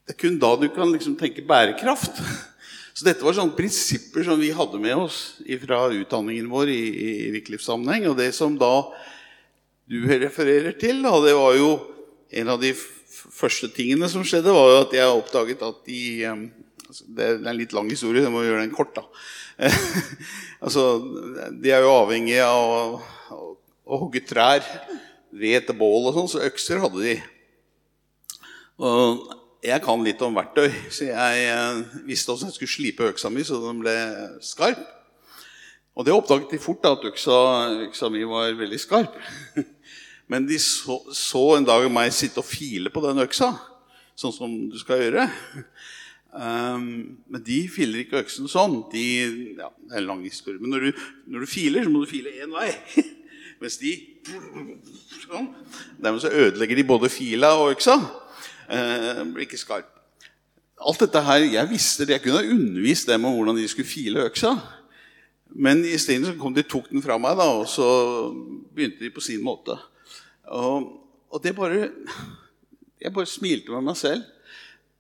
Det 0.05 0.15
er 0.15 0.21
kun 0.21 0.39
da 0.41 0.55
du 0.61 0.67
kan 0.73 0.91
liksom 0.93 1.19
tenke 1.21 1.45
bærekraft. 1.47 2.19
Så 2.95 3.09
dette 3.09 3.27
var 3.27 3.35
sånne 3.35 3.57
prinsipper 3.59 4.23
som 4.23 4.39
vi 4.39 4.53
hadde 4.55 4.79
med 4.79 4.95
oss 5.09 5.19
fra 5.65 5.81
utdanningen 5.91 6.47
vår 6.51 6.71
i, 6.71 6.83
i 6.95 7.31
Wycliffe-sammenheng. 7.35 8.07
Og 8.13 8.21
det 8.21 8.31
som 8.37 8.55
da 8.61 8.87
du 9.91 9.99
refererer 10.07 10.77
til, 10.79 11.03
da, 11.03 11.17
det 11.25 11.35
var 11.35 11.57
jo 11.59 11.73
en 12.39 12.53
av 12.55 12.63
de 12.63 12.71
første 13.35 13.69
tingene 13.75 14.07
som 14.11 14.23
skjedde, 14.27 14.55
var 14.55 14.71
jo 14.71 14.79
at 14.85 14.95
jeg 14.95 15.11
oppdaget 15.11 15.67
at 15.67 15.83
de 15.89 16.03
altså, 16.31 17.05
Det 17.17 17.27
er 17.27 17.37
en 17.43 17.59
litt 17.59 17.75
lang 17.75 17.91
historie, 17.91 18.23
jeg 18.23 18.33
må 18.33 18.45
gjøre 18.47 18.63
den 18.63 18.75
kort, 18.75 18.95
da. 18.95 19.05
altså, 20.65 20.87
de 21.51 21.75
er 21.75 21.83
jo 21.83 21.95
avhengig 21.99 22.39
av 22.47 22.99
å, 23.35 23.45
å, 23.85 24.01
hogge 24.07 24.23
trær, 24.27 24.63
ved 25.35 25.67
til 25.67 25.79
bål 25.79 26.13
og 26.13 26.19
sånn, 26.19 26.31
så 26.31 26.45
økser 26.47 26.83
hadde 26.83 27.03
de. 27.03 27.15
Og 28.79 29.25
jeg 29.65 29.81
kan 29.85 30.03
litt 30.05 30.21
om 30.25 30.37
verktøy, 30.37 30.69
så 30.93 31.07
jeg 31.09 31.45
eh, 31.49 31.79
visste 32.05 32.33
hvordan 32.33 32.51
jeg 32.51 32.59
skulle 32.59 32.75
slipe 32.75 33.07
øksa 33.09 33.31
mi 33.33 33.45
så 33.47 33.61
den 33.63 33.81
ble 33.81 33.95
skarp. 34.45 34.83
Og 35.95 36.05
det 36.05 36.13
oppdaget 36.15 36.57
de 36.57 36.61
fort, 36.61 36.83
da, 36.83 36.93
at 36.97 37.07
øksa, 37.07 37.37
øksa 37.87 38.11
mi 38.13 38.25
var 38.29 38.53
veldig 38.59 38.81
skarp. 38.83 39.15
Men 40.31 40.49
de 40.49 40.59
så, 40.61 40.99
så 41.15 41.45
en 41.55 41.69
dag 41.69 41.87
meg 41.93 42.13
sitte 42.17 42.43
og 42.43 42.49
file 42.49 42.93
på 42.93 43.03
den 43.05 43.23
øksa, 43.25 43.53
sånn 44.19 44.35
som 44.35 44.57
du 44.73 44.81
skal 44.81 45.05
gjøre. 45.07 45.29
Um, 46.35 47.21
men 47.31 47.43
de 47.47 47.61
filer 47.71 48.01
ikke 48.03 48.19
øksen 48.25 48.49
sånn. 48.51 48.81
De, 48.91 49.03
ja, 49.55 49.69
det 49.71 49.93
er 49.93 50.01
en 50.01 50.09
lang 50.09 50.25
historie. 50.27 50.59
Men 50.59 50.73
når 50.75 50.89
du, 50.89 51.05
når 51.31 51.45
du 51.45 51.47
filer, 51.47 51.85
så 51.87 51.93
må 51.95 52.01
du 52.03 52.11
file 52.11 52.33
én 52.43 52.51
vei. 52.51 52.73
Mens 53.63 53.77
de 53.79 53.93
sånn. 55.23 55.47
Dermed 56.03 56.25
så 56.25 56.33
ødelegger 56.35 56.81
de 56.81 56.87
både 56.89 57.13
fila 57.15 57.53
og 57.61 57.77
øksa. 57.77 57.95
Eh, 58.69 59.21
blir 59.35 59.47
ikke 59.47 59.61
skarp. 59.61 59.91
Alt 60.85 61.01
dette 61.05 61.21
her, 61.23 61.45
Jeg 61.53 61.71
visste 61.71 62.05
det, 62.07 62.19
jeg 62.19 62.23
kunne 62.23 62.41
ha 62.41 62.51
undervist 62.51 63.09
dem 63.09 63.25
om 63.25 63.37
hvordan 63.37 63.57
de 63.57 63.69
skulle 63.69 63.89
file 63.89 64.27
øksa. 64.27 64.57
Men 65.55 65.85
isteden 65.85 66.27
så 66.27 66.35
kom 66.39 66.55
de 66.55 66.65
tok 66.67 66.89
den 66.91 67.03
fra 67.03 67.19
meg, 67.19 67.37
da, 67.39 67.47
og 67.61 67.69
så 67.71 67.87
begynte 68.75 69.05
de 69.05 69.13
på 69.15 69.23
sin 69.23 69.43
måte. 69.45 69.77
Og, 70.51 70.91
og 71.31 71.43
det 71.43 71.55
bare 71.57 71.91
Jeg 73.01 73.13
bare 73.13 73.27
smilte 73.29 73.71
med 73.71 73.85
meg 73.85 73.97
selv. 73.97 74.23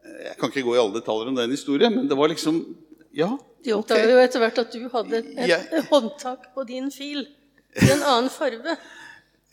Jeg 0.04 0.36
kan 0.38 0.50
ikke 0.50 0.62
gå 0.62 0.74
i 0.74 0.78
alle 0.78 1.00
detaljer 1.00 1.30
om 1.30 1.36
den 1.36 1.50
historien, 1.50 1.94
men 1.94 2.08
det 2.08 2.16
var 2.16 2.28
liksom 2.28 2.76
Ja. 3.16 3.36
De 3.64 3.72
ok. 3.72 3.90
okay. 3.90 4.10
jo 4.10 4.18
etter 4.20 4.42
hvert 4.42 4.58
at 4.58 4.72
du 4.72 4.88
hadde 4.92 5.18
et, 5.18 5.28
et, 5.38 5.68
et 5.72 5.86
håndtak 5.88 6.50
på 6.54 6.64
din 6.68 6.90
fil 6.92 7.24
i 7.80 7.86
en 7.88 8.02
annen 8.02 8.28
farge. 8.30 8.76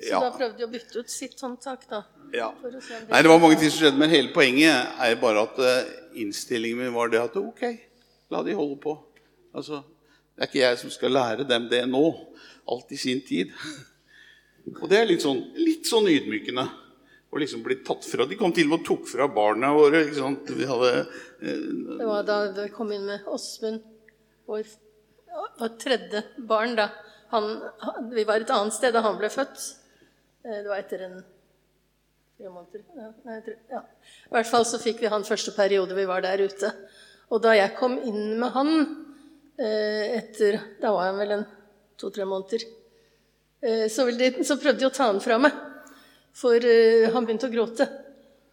Så 0.01 0.10
Ja. 0.10 0.20
da 0.20 0.31
prøvde 0.31 0.58
de 0.58 0.65
å 0.65 0.72
bytte 0.72 0.98
ut 1.00 1.10
sitt 1.10 1.39
håndtak, 1.41 1.88
da. 1.89 2.03
Ja. 2.34 2.51
Det- 2.63 3.10
Nei, 3.10 3.22
det 3.22 3.29
var 3.29 3.39
mange 3.39 3.60
ting 3.60 3.70
som 3.70 3.79
skjedde, 3.86 3.98
men 3.98 4.10
hele 4.10 4.34
poenget 4.34 4.88
er 5.00 5.15
bare 5.22 5.43
at 5.43 5.60
eh, 5.60 5.86
innstillingen 6.15 6.77
min 6.77 6.93
var 6.93 7.10
det 7.10 7.22
at 7.22 7.36
ok, 7.38 7.62
la 8.31 8.41
de 8.43 8.53
holde 8.53 8.79
på. 8.81 8.98
Altså, 9.53 9.84
det 10.36 10.43
er 10.43 10.48
ikke 10.48 10.63
jeg 10.65 10.77
som 10.79 10.89
skal 10.89 11.12
lære 11.12 11.48
dem 11.48 11.67
det 11.70 11.84
nå. 11.88 12.27
Alt 12.67 12.91
i 12.91 12.98
sin 12.98 13.22
tid. 13.22 13.51
Og 14.81 14.88
det 14.89 15.00
er 15.01 15.05
litt 15.10 15.22
sånn, 15.22 15.41
litt 15.58 15.86
sånn 15.89 16.08
ydmykende. 16.08 16.67
Å 17.31 17.39
liksom 17.39 17.62
bli 17.63 17.77
tatt 17.84 18.03
fra. 18.03 18.25
De 18.27 18.36
kom 18.36 18.51
til 18.51 18.65
og 18.67 18.70
med 18.74 18.79
og 18.81 18.86
tok 18.86 19.08
fra 19.08 19.27
barna 19.31 19.70
våre. 19.74 20.01
ikke 20.05 20.17
sant? 20.20 20.50
Vi 20.51 20.65
hadde, 20.67 21.08
eh, 21.41 21.98
Det 21.98 22.05
var 22.08 22.24
da 22.27 22.51
vi 22.51 22.70
kom 22.70 22.91
inn 22.91 23.05
med 23.05 23.24
Åsmund, 23.25 23.81
vår 24.48 24.65
vår, 25.60 25.70
tredje 25.79 26.24
barn. 26.39 26.75
da. 26.75 26.89
Han, 27.31 27.62
vi 28.12 28.25
var 28.27 28.41
et 28.41 28.50
annet 28.51 28.74
sted 28.74 28.91
da 28.93 29.01
han 29.01 29.17
ble 29.17 29.29
født. 29.29 29.75
Eh, 30.45 30.57
Det 30.63 30.67
var 30.69 30.79
etter 30.81 31.03
en 31.05 31.24
tre 32.38 32.50
måneder. 32.50 32.83
Ja, 32.98 33.07
nei, 33.27 33.39
tre, 33.45 33.55
ja. 33.69 33.81
I 34.29 34.36
hvert 34.36 34.50
fall 34.50 34.65
så 34.65 34.79
fikk 34.81 35.01
vi 35.03 35.12
han 35.12 35.25
første 35.27 35.53
periode 35.55 35.98
vi 35.98 36.07
var 36.10 36.24
der 36.25 36.41
ute. 36.41 36.71
Og 37.31 37.41
da 37.43 37.53
jeg 37.55 37.75
kom 37.77 37.98
inn 38.01 38.39
med 38.41 38.51
han 38.55 38.71
eh, 39.62 40.17
etter 40.17 40.60
Da 40.81 40.91
var 40.95 41.12
han 41.12 41.19
vel 41.21 41.36
en 41.38 41.45
to-tre 42.01 42.25
måneder. 42.25 42.65
Eh, 43.62 43.86
Så, 43.88 44.07
så 44.43 44.57
prøvde 44.57 44.79
de 44.81 44.89
å 44.89 44.93
ta 44.93 45.12
han 45.12 45.21
fra 45.21 45.38
meg, 45.38 45.53
for 46.33 46.57
han 47.13 47.25
begynte 47.27 47.50
å 47.50 47.53
gråte. 47.53 47.88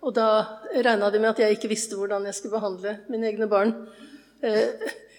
Og 0.04 0.12
da 0.14 0.28
regna 0.74 1.08
de 1.10 1.18
med 1.18 1.30
at 1.32 1.40
jeg 1.42 1.56
ikke 1.56 1.70
visste 1.72 1.96
hvordan 1.98 2.26
jeg 2.28 2.36
skulle 2.36 2.58
behandle 2.58 2.98
mine 3.08 3.26
egne 3.30 3.48
barn. 3.50 3.72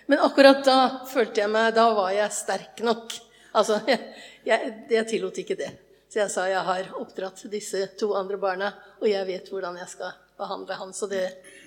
Men 0.07 0.21
akkurat 0.23 0.61
da 0.63 0.77
følte 1.09 1.41
jeg 1.41 1.51
meg 1.51 1.73
Da 1.75 1.89
var 1.93 2.13
jeg 2.15 2.31
sterk 2.31 2.79
nok. 2.87 3.11
Altså, 3.59 3.81
jeg, 3.89 3.99
jeg, 4.47 4.73
jeg 4.93 5.07
tillot 5.09 5.41
ikke 5.43 5.57
det. 5.59 5.71
Så 6.09 6.23
jeg 6.23 6.33
sa 6.33 6.47
jeg 6.49 6.65
har 6.65 6.87
oppdratt 6.97 7.43
disse 7.51 7.83
to 7.99 8.15
andre 8.17 8.39
barna, 8.41 8.71
og 8.97 9.05
jeg 9.09 9.27
vet 9.27 9.49
hvordan 9.51 9.77
jeg 9.77 9.91
skal 9.91 10.15
behandle 10.39 10.77
han. 10.79 10.93
Så 10.95 11.05
det, 11.11 11.21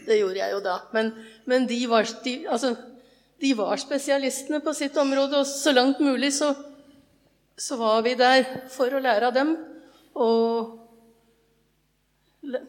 det 0.07 0.19
gjorde 0.19 0.41
jeg 0.41 0.57
jo 0.57 0.61
da. 0.65 0.81
Men, 0.97 1.13
men 1.47 1.69
de, 1.71 1.79
var, 1.91 2.09
de, 2.25 2.35
altså, 2.51 2.75
de 3.39 3.53
var 3.59 3.79
spesialistene 3.79 4.59
på 4.65 4.75
sitt 4.75 4.99
område, 4.99 5.45
og 5.45 5.47
så 5.47 5.75
langt 5.77 6.03
mulig 6.03 6.33
så, 6.35 6.51
så 7.55 7.79
var 7.79 8.03
vi 8.03 8.17
der 8.19 8.43
for 8.75 8.91
å 8.91 9.03
lære 9.03 9.31
av 9.31 9.37
dem. 9.37 9.55
Og 10.19 10.79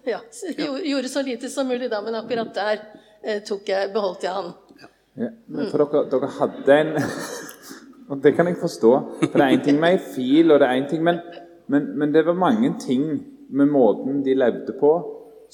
ja, 0.06 0.22
gjorde 0.86 1.10
så 1.10 1.26
lite 1.26 1.50
som 1.50 1.68
mulig 1.68 1.90
da, 1.90 2.04
men 2.06 2.22
akkurat 2.22 2.54
der 2.54 2.84
eh, 3.24 3.42
jeg, 3.42 3.90
beholdt 3.96 4.28
jeg 4.28 4.38
han. 4.38 4.54
Ja, 5.18 5.30
men 5.50 5.74
for 5.74 5.82
dere, 5.82 6.06
dere 6.10 6.30
hadde 6.38 6.78
en 6.84 6.96
Og 8.12 8.20
det 8.22 8.34
kan 8.36 8.46
jeg 8.50 8.58
forstå. 8.60 8.90
For 9.22 9.40
det 9.40 9.46
er 9.46 9.56
én 9.56 9.62
ting 9.64 9.78
med 9.80 9.96
ei 9.96 10.00
fil, 10.14 10.52
og 10.52 10.60
det 10.62 10.68
er 10.68 10.78
en 10.78 10.90
ting 10.90 11.04
men, 11.06 11.22
men, 11.68 11.94
men 11.98 12.14
det 12.14 12.26
var 12.26 12.38
mange 12.38 12.74
ting 12.80 13.06
med 13.50 13.70
måten 13.72 14.24
de 14.26 14.36
levde 14.36 14.76
på, 14.80 14.94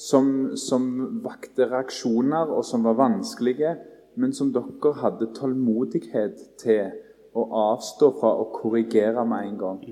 som, 0.00 0.56
som 0.56 0.86
vakte 1.24 1.68
reaksjoner, 1.68 2.50
og 2.50 2.64
som 2.64 2.84
var 2.86 2.96
vanskelige, 2.98 3.74
men 4.20 4.32
som 4.32 4.52
dere 4.52 4.94
hadde 5.02 5.28
tålmodighet 5.36 6.40
til 6.60 6.88
å 7.36 7.44
avstå 7.72 8.08
fra 8.20 8.32
å 8.42 8.48
korrigere 8.54 9.24
med 9.28 9.50
en 9.50 9.58
gang. 9.60 9.82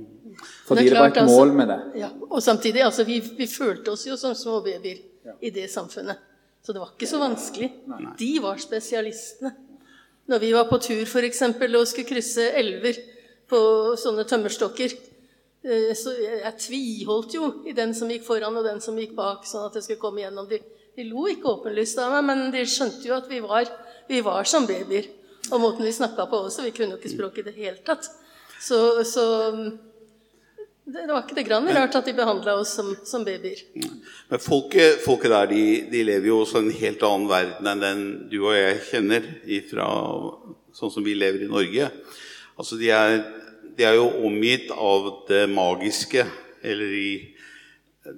Fordi 0.66 0.80
Men 0.80 0.84
det, 0.84 0.94
var 0.94 1.10
klart, 1.10 1.16
et 1.16 1.22
altså- 1.22 1.36
mål 1.38 1.52
med 1.52 1.68
det. 1.68 1.80
Ja, 2.00 2.08
og 2.30 2.42
samtidig, 2.42 2.82
altså, 2.82 3.04
vi, 3.04 3.20
vi 3.20 3.46
følte 3.46 3.92
oss 3.92 4.06
jo 4.06 4.16
som 4.16 4.34
små 4.34 4.60
babyer 4.64 4.98
i 5.40 5.50
det 5.50 5.70
samfunnet. 5.70 6.16
Så 6.62 6.72
det 6.72 6.80
var 6.80 6.92
ikke 6.94 7.08
så 7.08 7.18
vanskelig. 7.18 7.70
De 8.18 8.38
var 8.42 8.56
spesialistene. 8.56 9.52
Når 10.28 10.38
vi 10.38 10.52
var 10.52 10.66
på 10.68 10.78
tur 10.78 11.24
eksempel, 11.24 11.76
og 11.76 11.86
skulle 11.86 12.08
krysse 12.08 12.50
elver 12.58 12.98
på 13.48 13.60
sånne 13.96 14.26
tømmerstokker, 14.28 14.92
så 15.98 16.14
jeg, 16.16 16.52
tviholdt 16.62 17.34
jo 17.36 17.48
i 17.68 17.74
den 17.76 17.94
som 17.96 18.10
gikk 18.12 18.24
foran 18.26 18.56
og 18.56 18.66
den 18.66 18.80
som 18.84 18.96
gikk 18.98 19.14
bak, 19.18 19.44
sånn 19.48 19.68
at 19.68 19.76
jeg 19.76 19.84
skulle 19.86 20.02
komme 20.02 20.22
gjennom. 20.22 20.48
De, 20.48 20.60
de 20.96 21.06
lo 21.08 21.26
ikke 21.30 21.50
åpenlyst 21.58 22.00
av 22.02 22.14
meg, 22.16 22.24
men 22.30 22.54
de 22.54 22.64
skjønte 22.68 23.04
jo 23.04 23.16
at 23.18 23.28
vi 23.30 23.42
var, 23.44 23.68
vi 24.08 24.22
var 24.24 24.48
som 24.48 24.68
babyer. 24.68 25.10
Og 25.52 25.60
måten 25.62 25.86
vi 25.86 25.92
snakka 25.94 26.26
på 26.28 26.40
også. 26.46 26.64
Vi 26.66 26.72
kunne 26.76 26.96
jo 26.96 27.00
ikke 27.00 27.12
språket 27.12 27.44
i 27.44 27.50
det 27.50 27.58
hele 27.58 27.78
tatt. 27.86 28.08
Så, 28.60 28.78
så 29.06 29.24
det, 30.88 31.04
det 31.04 31.12
var 31.12 31.22
ikke 31.22 31.36
det 31.36 31.44
grann 31.46 31.68
rart 31.76 31.96
at 32.00 32.06
de 32.08 32.14
behandla 32.16 32.56
oss 32.62 32.72
som, 32.78 32.90
som 33.06 33.24
babyer. 33.26 33.60
Men 34.30 34.40
folket, 34.40 35.02
folket 35.04 35.34
der 35.34 35.50
de, 35.52 35.64
de 35.92 36.04
lever 36.08 36.30
jo 36.30 36.40
også 36.42 36.62
en 36.62 36.72
helt 36.74 37.04
annen 37.04 37.28
verden 37.28 37.68
enn 37.68 37.84
den 37.84 38.06
du 38.32 38.38
og 38.40 38.56
jeg 38.56 38.80
kjenner 38.88 39.28
ifra 39.58 39.88
sånn 40.78 40.92
som 40.94 41.04
vi 41.04 41.16
lever 41.18 41.44
i 41.44 41.50
Norge. 41.50 41.90
Altså 42.58 42.78
de 42.80 42.88
er, 42.94 43.20
de 43.78 43.86
er 43.86 43.94
jo 43.94 44.08
omgitt 44.26 44.72
av 44.74 45.04
det 45.28 45.44
magiske, 45.52 46.24
eller 46.66 46.94
i 46.98 47.10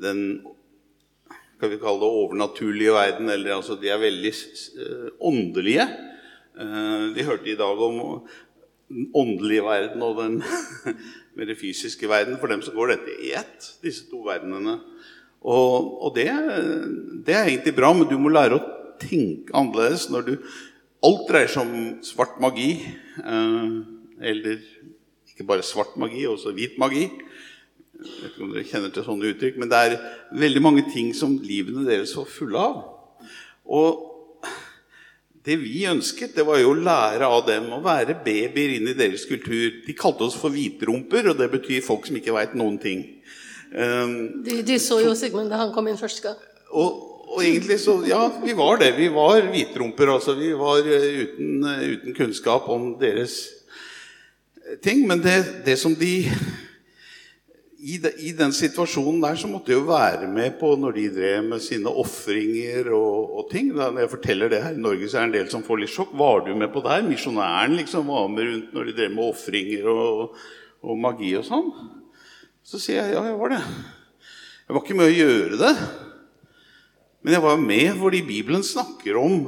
den 0.01 0.23
skal 1.61 1.75
vi 1.75 1.81
kalle 1.83 2.01
det 2.01 2.09
overnaturlige 2.23 2.95
verden. 2.97 3.29
Eller 3.29 3.59
altså 3.59 3.77
de 3.77 3.91
er 3.93 4.01
veldig 4.01 4.31
eh, 4.33 5.11
åndelige. 5.29 5.85
Eh, 6.57 7.03
vi 7.13 7.27
hørte 7.29 7.53
i 7.53 7.59
dag 7.61 7.83
om 7.85 8.01
den 8.89 9.11
åndelige 9.13 9.67
verden 9.67 10.07
og 10.07 10.23
den 10.23 10.41
mer 11.37 11.53
fysiske 11.61 12.09
verden. 12.09 12.41
For 12.41 12.49
dem 12.49 12.65
så 12.65 12.73
går 12.73 12.95
dette 12.95 13.19
i 13.21 13.35
ett, 13.37 13.69
disse 13.85 14.09
to 14.09 14.23
verdenene. 14.25 14.79
Og, 15.45 15.93
og 16.07 16.17
det, 16.17 16.31
det 17.29 17.37
er 17.37 17.45
egentlig 17.51 17.77
bra, 17.77 17.93
men 17.93 18.09
du 18.09 18.17
må 18.21 18.33
lære 18.33 18.57
å 18.57 18.67
tenke 19.01 19.53
annerledes 19.57 20.09
når 20.13 20.29
du 20.33 20.35
Alt 21.01 21.31
dreier 21.31 21.49
seg 21.49 21.65
om 21.65 21.85
svart 22.05 22.35
magi. 22.45 22.75
Eh, 23.25 23.77
eller 24.21 24.59
ikke 25.41 25.49
bare 25.55 25.65
svart 25.67 25.97
magi, 26.01 26.27
også 26.29 26.53
hvit 26.57 26.77
magi. 26.81 27.09
Jeg 28.01 28.13
vet 28.21 28.31
ikke 28.31 28.45
om 28.45 28.53
dere 28.55 28.69
kjenner 28.69 28.93
til 28.93 29.05
sånne 29.05 29.33
uttrykk, 29.35 29.59
men 29.61 29.73
det 29.73 29.81
er 29.81 29.99
veldig 30.41 30.63
mange 30.65 30.85
ting 30.93 31.11
som 31.17 31.35
livene 31.45 31.85
deres 31.89 32.15
var 32.17 32.29
fulle 32.29 32.61
av. 32.61 32.79
Og 33.69 34.07
det 35.45 35.57
vi 35.61 35.87
ønsket, 35.89 36.35
det 36.37 36.45
var 36.45 36.61
jo 36.61 36.73
å 36.75 36.81
lære 36.81 37.29
av 37.29 37.47
dem 37.49 37.69
å 37.73 37.81
være 37.85 38.19
babyer 38.25 38.75
inn 38.77 38.89
i 38.93 38.97
deres 38.97 39.25
kultur. 39.29 39.81
De 39.87 39.97
kalte 39.97 40.27
oss 40.27 40.37
for 40.37 40.53
hvitrumper, 40.53 41.31
og 41.33 41.39
det 41.41 41.49
betyr 41.53 41.85
folk 41.85 42.09
som 42.09 42.19
ikke 42.21 42.35
veit 42.37 42.57
noen 42.61 42.77
ting. 42.81 43.07
Um, 43.73 44.43
De, 44.45 44.61
de 44.67 44.81
så 44.83 44.99
jo 45.05 45.15
Sigmund 45.17 45.53
da 45.53 45.61
han 45.63 45.73
kom 45.73 45.89
inn 45.89 46.01
første 46.01 46.25
gang. 46.25 46.41
og, 46.73 47.07
og 47.31 47.45
egentlig 47.45 47.79
så 47.79 48.01
Ja, 48.09 48.25
vi 48.43 48.57
var 48.59 48.81
det. 48.83 48.97
Vi 48.97 49.09
var 49.15 49.45
hvitrumper. 49.53 50.11
Altså, 50.17 50.35
vi 50.35 50.51
var 50.59 50.83
eh, 50.83 51.25
uten, 51.25 51.65
eh, 51.65 51.85
uten 51.95 52.17
kunnskap 52.17 52.69
om 52.69 52.97
deres 52.99 53.45
ting. 54.85 55.07
Men 55.09 55.23
det, 55.25 55.65
det 55.67 55.77
som 55.81 55.95
de 55.97 56.25
i, 57.81 57.97
de, 57.97 58.11
I 58.29 58.33
den 58.37 58.53
situasjonen 58.53 59.23
der 59.23 59.39
så 59.41 59.49
måtte 59.49 59.73
jeg 59.73 59.81
jo 59.81 59.87
være 59.89 60.27
med 60.29 60.59
på 60.61 60.75
når 60.77 60.99
de 60.99 61.05
drev 61.15 61.47
med 61.47 61.63
sine 61.65 61.89
ofringer 61.89 62.91
og, 62.93 63.39
og 63.41 63.47
ting. 63.53 63.71
Da, 63.73 63.89
når 63.89 64.05
jeg 64.05 64.13
forteller 64.13 64.53
det 64.53 64.61
her 64.65 64.77
i 64.77 64.83
Norge, 64.85 65.09
så 65.09 65.21
er 65.21 65.25
det 65.25 65.31
en 65.31 65.37
del 65.39 65.49
som 65.53 65.65
får 65.65 65.81
litt 65.81 65.93
sjokk. 65.93 66.13
Var 66.21 66.45
du 66.45 66.53
med 66.61 66.69
på 66.75 66.83
det? 66.85 66.99
Misjonæren 67.09 67.79
liksom 67.79 68.13
var 68.13 68.29
med 68.29 68.51
rundt 68.51 68.77
når 68.77 68.91
de 68.91 68.97
drev 68.99 69.15
med 69.15 69.31
ofringer 69.31 69.89
og, 69.95 70.37
og 70.85 71.01
magi 71.01 71.33
og 71.41 71.47
sånn? 71.49 71.73
Så 72.67 72.83
sier 72.83 73.01
jeg 73.01 73.17
ja, 73.17 73.25
jeg 73.31 73.41
var 73.41 73.57
det. 73.57 73.63
Jeg 74.67 74.77
var 74.77 74.85
ikke 74.85 74.99
med 75.01 75.09
å 75.09 75.17
gjøre 75.17 75.63
det. 75.65 75.75
Men 77.25 77.37
jeg 77.37 77.45
var 77.45 77.65
med 77.65 77.89
fordi 78.01 78.21
Bibelen 78.29 78.65
snakker 78.65 79.17
om 79.21 79.41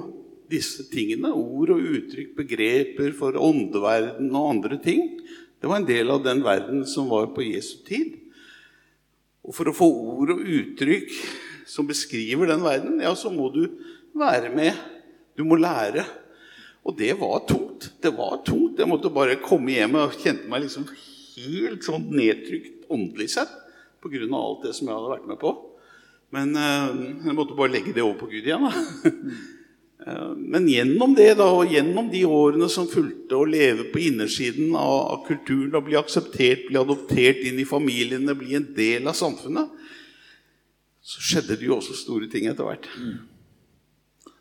disse 0.53 0.87
tingene. 0.93 1.33
Ord 1.33 1.75
og 1.75 1.87
uttrykk, 1.97 2.35
begreper 2.39 3.15
for 3.17 3.39
åndeverden 3.41 4.31
og 4.31 4.51
andre 4.57 4.79
ting. 4.83 5.17
Det 5.63 5.71
var 5.71 5.81
en 5.81 5.89
del 5.89 6.11
av 6.13 6.25
den 6.25 6.43
verden 6.45 6.85
som 6.89 7.11
var 7.11 7.31
på 7.35 7.45
Jesu 7.47 7.79
tid. 7.87 8.19
Og 9.43 9.55
for 9.57 9.71
å 9.71 9.75
få 9.77 9.89
ord 9.89 10.35
og 10.37 10.43
uttrykk 10.43 11.15
som 11.71 11.89
beskriver 11.89 12.51
den 12.51 12.63
verden, 12.65 13.01
ja, 13.03 13.15
så 13.19 13.31
må 13.33 13.49
du 13.55 13.65
være 14.19 14.53
med. 14.55 14.77
Du 15.39 15.45
må 15.49 15.59
lære. 15.59 16.05
Og 16.83 16.97
det 16.99 17.15
var 17.21 17.45
tungt. 17.49 17.93
Det 18.03 18.13
var 18.15 18.43
tungt. 18.47 18.79
Jeg 18.79 18.91
måtte 18.91 19.13
bare 19.15 19.41
komme 19.43 19.75
hjem 19.75 19.99
og 20.03 20.19
kjente 20.19 20.51
meg 20.51 20.67
liksom 20.67 20.87
helt 20.93 21.87
sånn 21.87 22.11
nedtrykt 22.13 22.89
åndelig 22.93 23.33
sett 23.39 23.53
pga. 24.03 24.27
alt 24.37 24.65
det 24.67 24.75
som 24.75 24.89
jeg 24.89 24.97
hadde 24.97 25.15
vært 25.15 25.29
med 25.31 25.39
på. 25.41 25.53
Men 26.35 26.57
eh, 26.57 26.95
jeg 27.29 27.37
måtte 27.37 27.57
bare 27.57 27.75
legge 27.75 27.95
det 27.95 28.03
over 28.03 28.19
på 28.25 28.31
Gud 28.33 28.47
igjen. 28.47 28.67
da. 28.67 28.73
Eh, 30.07 30.29
Men 30.37 30.69
gjennom 30.69 31.15
det 31.15 31.35
da, 31.39 31.49
og 31.53 31.71
gjennom 31.71 32.09
de 32.11 32.25
årene 32.27 32.69
som 32.71 32.89
fulgte, 32.91 33.37
å 33.39 33.49
leve 33.49 33.89
på 33.93 34.03
innersiden 34.09 34.75
av, 34.79 35.23
kulturen, 35.27 35.75
å 35.79 35.85
bli 35.85 35.99
akseptert, 35.99 36.67
bli 36.69 36.81
adoptert 36.81 37.43
inn 37.47 37.61
i 37.63 37.69
familiene, 37.69 38.35
bli 38.39 38.57
en 38.59 38.67
del 38.77 39.07
av 39.09 39.19
samfunnet, 39.19 39.71
så 41.03 41.23
skjedde 41.23 41.59
det 41.59 41.67
jo 41.67 41.77
også 41.79 41.97
store 41.99 42.29
ting 42.31 42.49
etter 42.51 42.67
hvert. 42.67 42.89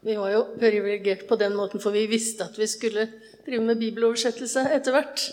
Vi 0.02 0.18
var 0.18 0.32
jo 0.34 0.42
privilegert 0.58 1.28
på 1.30 1.38
den 1.38 1.54
måten, 1.58 1.82
for 1.82 1.94
vi 1.94 2.08
visste 2.10 2.46
at 2.48 2.58
vi 2.58 2.68
skulle 2.70 3.08
drive 3.46 3.64
med 3.66 3.82
bibeloversettelse 3.82 4.68
etter 4.74 4.96
hvert. 4.96 5.26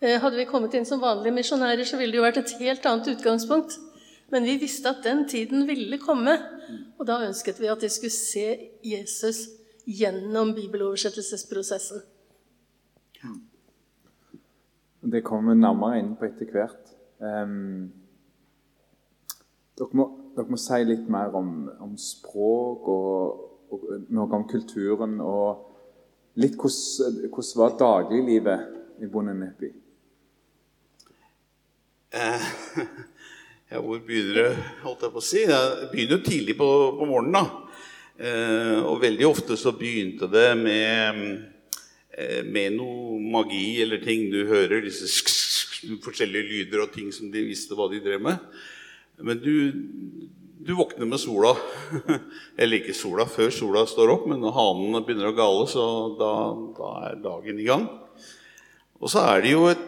Eh, 0.00 0.18
Hadde 0.20 0.36
vi 0.36 0.48
kommet 0.48 0.74
inn 0.76 0.86
som 0.88 1.00
vanlige 1.00 1.36
misjonærer, 1.36 1.84
så 1.88 1.96
ville 2.00 2.12
det 2.12 2.20
jo 2.20 2.26
vært 2.26 2.42
et 2.42 2.56
helt 2.60 2.84
annet 2.88 3.14
utgangspunkt. 3.16 3.78
Men 4.30 4.44
vi 4.44 4.58
visste 4.60 4.90
at 4.92 5.04
den 5.04 5.24
tiden 5.28 5.66
ville 5.68 5.98
komme, 5.98 6.34
og 6.98 7.06
da 7.08 7.22
ønsket 7.26 7.60
vi 7.60 7.70
at 7.72 7.80
de 7.80 7.88
skulle 7.88 8.12
se 8.12 8.48
Jesus 8.84 9.46
gjennom 9.88 10.52
bibeloversettelsesprosessen. 10.54 12.02
Det 15.12 15.24
kommer 15.24 15.54
vi 15.54 15.60
nærmere 15.60 15.98
inn 16.02 16.12
på 16.18 16.26
etter 16.28 16.50
hvert. 16.52 16.92
Um, 17.18 17.88
dere, 19.78 19.96
må, 19.96 20.06
dere 20.36 20.52
må 20.52 20.58
si 20.60 20.78
litt 20.84 21.08
mer 21.10 21.32
om, 21.38 21.52
om 21.80 21.96
språk 21.98 22.90
og, 22.92 23.44
og, 23.72 23.86
noe 24.12 24.28
om 24.36 24.44
kulturen. 24.50 25.20
Og 25.24 26.38
litt 26.42 26.58
hvordan, 26.58 27.22
hvordan 27.32 27.60
var 27.62 27.78
dagliglivet 27.80 29.00
i 29.00 29.08
Bondenepi? 29.08 29.72
Eh, 32.18 32.48
ja, 33.68 33.82
hvor 33.84 33.98
begynner 34.00 34.38
det, 34.40 34.66
holdt 34.80 35.02
jeg 35.04 35.12
på 35.12 35.20
å 35.20 35.24
si? 35.24 35.42
Det 35.44 35.88
begynner 35.92 36.16
jo 36.16 36.24
tidlig 36.24 36.54
på, 36.56 36.68
på 36.96 37.08
morgenen. 37.08 37.36
da. 37.36 37.68
Eh, 38.18 38.78
og 38.80 39.02
veldig 39.02 39.26
ofte 39.28 39.58
så 39.60 39.74
begynte 39.76 40.26
det 40.32 40.46
med, 40.56 41.18
eh, 42.16 42.40
med 42.48 42.78
noe 42.78 43.18
magi 43.20 43.82
eller 43.84 44.00
ting 44.00 44.30
du 44.32 44.40
hører. 44.48 44.80
Disse 44.86 45.04
forskjellige 46.00 46.48
lyder 46.48 46.86
og 46.86 46.94
ting 46.94 47.12
som 47.12 47.28
de 47.30 47.44
visste 47.44 47.76
hva 47.76 47.90
de 47.92 48.00
drev 48.00 48.24
med. 48.24 48.40
Men 49.20 49.42
du, 49.42 49.52
du 50.64 50.72
våkner 50.78 51.04
med 51.10 51.20
sola. 51.20 51.52
Eller 52.58 52.80
ikke 52.80 52.96
sola 52.96 53.26
før 53.28 53.52
sola 53.52 53.84
står 53.86 54.14
opp, 54.14 54.24
men 54.30 54.40
når 54.42 54.56
hanene 54.56 55.02
begynner 55.04 55.28
å 55.28 55.36
gale, 55.36 55.66
så 55.70 55.84
da, 56.18 56.32
da 56.78 56.94
er 57.10 57.20
dagen 57.20 57.60
i 57.60 57.66
gang. 57.68 57.84
Og 58.98 59.12
så 59.12 59.26
er 59.34 59.44
det 59.44 59.52
jo 59.52 59.68
et 59.70 59.84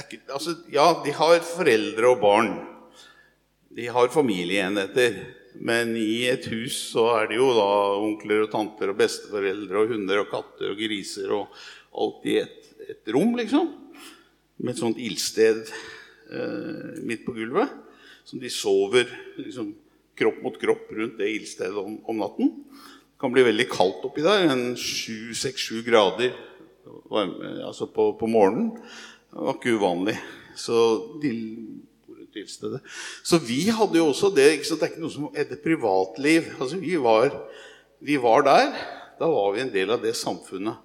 ikke, 0.00 0.22
altså, 0.32 0.56
Ja, 0.72 0.86
de 1.04 1.12
har 1.12 1.44
foreldre 1.44 2.14
og 2.14 2.20
barn. 2.22 2.54
De 3.72 3.86
har 3.92 4.12
familieenheter. 4.12 5.20
Men 5.54 5.92
i 6.00 6.24
et 6.30 6.46
hus 6.48 6.78
så 6.94 7.10
er 7.18 7.28
det 7.28 7.36
jo 7.36 7.50
da 7.52 7.68
onkler 8.00 8.46
og 8.46 8.52
tanter 8.54 8.88
og 8.88 8.96
besteforeldre 8.96 9.82
og 9.82 9.92
hunder 9.92 10.22
og 10.22 10.30
katter 10.30 10.72
og 10.72 10.80
griser 10.80 11.34
og 11.36 11.52
alt 11.92 12.24
i 12.24 12.38
et, 12.40 12.70
et 12.88 13.12
rom, 13.12 13.34
liksom 13.36 13.68
med 14.62 14.74
et 14.74 14.80
sånt 14.80 15.00
ildsted 15.02 15.64
eh, 15.66 16.98
midt 17.04 17.24
på 17.26 17.34
gulvet. 17.36 17.70
Som 18.24 18.40
de 18.42 18.50
sover 18.52 19.08
liksom, 19.40 19.72
kropp 20.18 20.38
mot 20.44 20.58
kropp 20.60 20.90
rundt 20.94 21.18
det 21.20 21.30
ildstedet 21.34 21.78
om, 21.78 21.98
om, 22.06 22.22
natten. 22.22 22.52
Det 22.62 23.18
kan 23.22 23.34
bli 23.34 23.44
veldig 23.46 23.68
kaldt 23.70 24.06
oppi 24.06 24.24
der. 24.24 24.46
en 24.50 24.72
6-7 24.78 25.82
grader 25.86 26.34
altså 27.66 27.86
på, 27.90 28.12
på, 28.18 28.28
morgenen. 28.30 28.72
Det 29.32 29.40
var 29.40 29.56
ikke 29.56 29.78
uvanlig. 29.80 30.18
Så 30.56 30.78
de 31.22 31.32
Så 33.24 33.38
vi 33.38 33.68
hadde 33.68 33.98
jo 33.98 34.08
også 34.08 34.30
det. 34.32 34.48
Ikke 34.52 34.68
så 34.68 34.76
Det 34.76 34.86
er 34.86 34.92
ikke 34.92 35.04
noe 35.04 35.12
som 35.12 35.28
et 35.36 35.52
privatliv. 35.64 36.48
Altså, 36.60 36.76
vi 36.76 36.96
var, 36.96 37.32
vi 38.00 38.16
var 38.16 38.44
der. 38.44 38.72
Da 39.18 39.28
var 39.28 39.52
vi 39.52 39.60
en 39.60 39.72
del 39.72 39.90
av 39.90 40.02
det 40.02 40.14
samfunnet. 40.16 40.76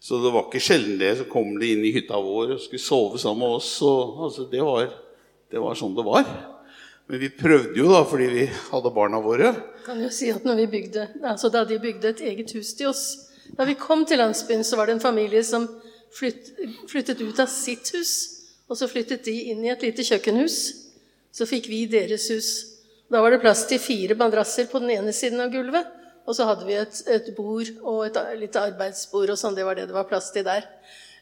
Så 0.00 0.20
det 0.22 0.32
var 0.32 0.46
ikke 0.46 0.60
sjelden 0.60 0.98
det. 1.00 1.18
Så 1.18 1.28
kom 1.28 1.56
de 1.60 1.72
inn 1.72 1.84
i 1.84 1.92
hytta 1.92 2.20
vår 2.20 2.54
og 2.56 2.60
skulle 2.60 2.84
sove 2.84 3.20
sammen 3.20 3.44
med 3.44 3.56
oss. 3.60 3.70
Og, 3.82 4.24
altså, 4.28 4.44
det, 4.50 4.60
var, 4.64 4.92
det, 5.50 5.60
var, 5.60 5.76
sånn 5.76 5.96
det 5.96 6.04
var. 6.04 6.28
Men 7.08 7.22
vi 7.22 7.32
prøvde 7.32 7.76
jo, 7.80 7.88
da, 7.92 8.02
fordi 8.08 8.28
vi 8.32 8.46
hadde 8.50 8.92
barna 8.92 9.20
våre. 9.24 9.54
Kan 9.86 10.00
jo 10.02 10.12
si 10.12 10.28
at 10.32 10.44
bygde, 10.44 11.08
altså 11.22 11.48
Da 11.48 11.64
de 11.64 11.78
bygde 11.80 12.12
et 12.12 12.20
eget 12.20 12.50
hus 12.56 12.72
til 12.74 12.88
oss 12.90 13.30
Da 13.54 13.62
vi 13.62 13.76
kom 13.78 14.02
til 14.04 14.18
landsbyen, 14.18 14.64
så 14.66 14.74
var 14.76 14.86
det 14.86 14.96
en 14.96 15.04
familie 15.04 15.44
som 15.46 15.68
flytt, 16.16 16.50
flyttet 16.90 17.20
ut 17.20 17.42
av 17.42 17.50
sitt 17.52 17.92
hus. 17.94 18.14
Og 18.66 18.78
så 18.78 18.88
flyttet 18.90 19.26
de 19.28 19.34
inn 19.52 19.62
i 19.64 19.70
et 19.72 19.84
lite 19.84 20.04
kjøkkenhus. 20.06 20.58
Så 21.36 21.46
fikk 21.48 21.68
vi 21.70 21.84
deres 21.90 22.26
hus. 22.32 22.50
Da 23.12 23.20
var 23.22 23.30
det 23.30 23.42
plass 23.44 23.66
til 23.70 23.78
fire 23.78 24.16
madrasser 24.18 24.66
på 24.70 24.80
den 24.82 24.96
ene 24.96 25.14
siden 25.14 25.42
av 25.44 25.52
gulvet. 25.52 25.92
Og 26.26 26.34
så 26.34 26.48
hadde 26.48 26.66
vi 26.66 26.74
et, 26.74 27.02
et 27.06 27.28
bord 27.36 27.68
og 27.86 28.00
et 28.08 28.16
lite 28.40 28.62
arbeidsbord 28.72 29.30
og 29.30 29.38
sånn. 29.38 29.54
Det 29.54 29.66
var 29.66 29.78
det 29.78 29.86
det 29.90 29.94
var 29.94 30.08
plass 30.10 30.32
til 30.34 30.46
der. 30.46 30.66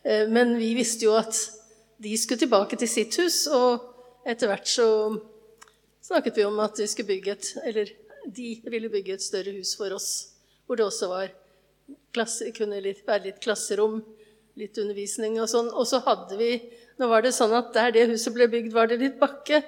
Eh, 0.04 0.24
men 0.32 0.54
vi 0.56 0.72
visste 0.78 1.04
jo 1.04 1.12
at 1.18 1.36
de 2.04 2.14
skulle 2.18 2.40
tilbake 2.40 2.78
til 2.80 2.90
sitt 2.90 3.16
hus, 3.20 3.44
og 3.52 3.84
etter 4.28 4.50
hvert 4.50 4.68
så 4.68 4.86
snakket 6.04 6.40
vi 6.40 6.46
om 6.48 6.58
at 6.64 6.80
vi 6.80 6.88
skulle 6.90 7.12
bygge 7.12 7.36
et 7.36 7.52
Eller 7.64 7.92
de 8.24 8.48
ville 8.64 8.90
bygge 8.90 9.14
et 9.14 9.22
større 9.22 9.52
hus 9.52 9.74
for 9.76 9.92
oss, 9.94 10.08
hvor 10.66 10.76
det 10.76 10.86
også 10.86 11.08
var 11.08 11.32
klasse, 12.16 12.48
kunne 12.56 12.80
litt, 12.80 13.02
være 13.06 13.28
litt 13.28 13.40
klasserom, 13.44 14.00
litt 14.60 14.78
undervisning 14.78 15.38
og 15.42 15.48
sånn. 15.50 15.70
Og 15.74 15.86
så 15.88 16.02
hadde 16.06 16.38
vi 16.40 16.56
Nå 16.94 17.08
var 17.10 17.24
det 17.24 17.32
sånn 17.34 17.50
at 17.58 17.72
der 17.74 17.90
det 17.90 18.04
huset 18.12 18.30
ble 18.36 18.46
bygd, 18.46 18.70
var 18.70 18.86
det 18.86 19.00
litt 19.00 19.16
bakke. 19.18 19.58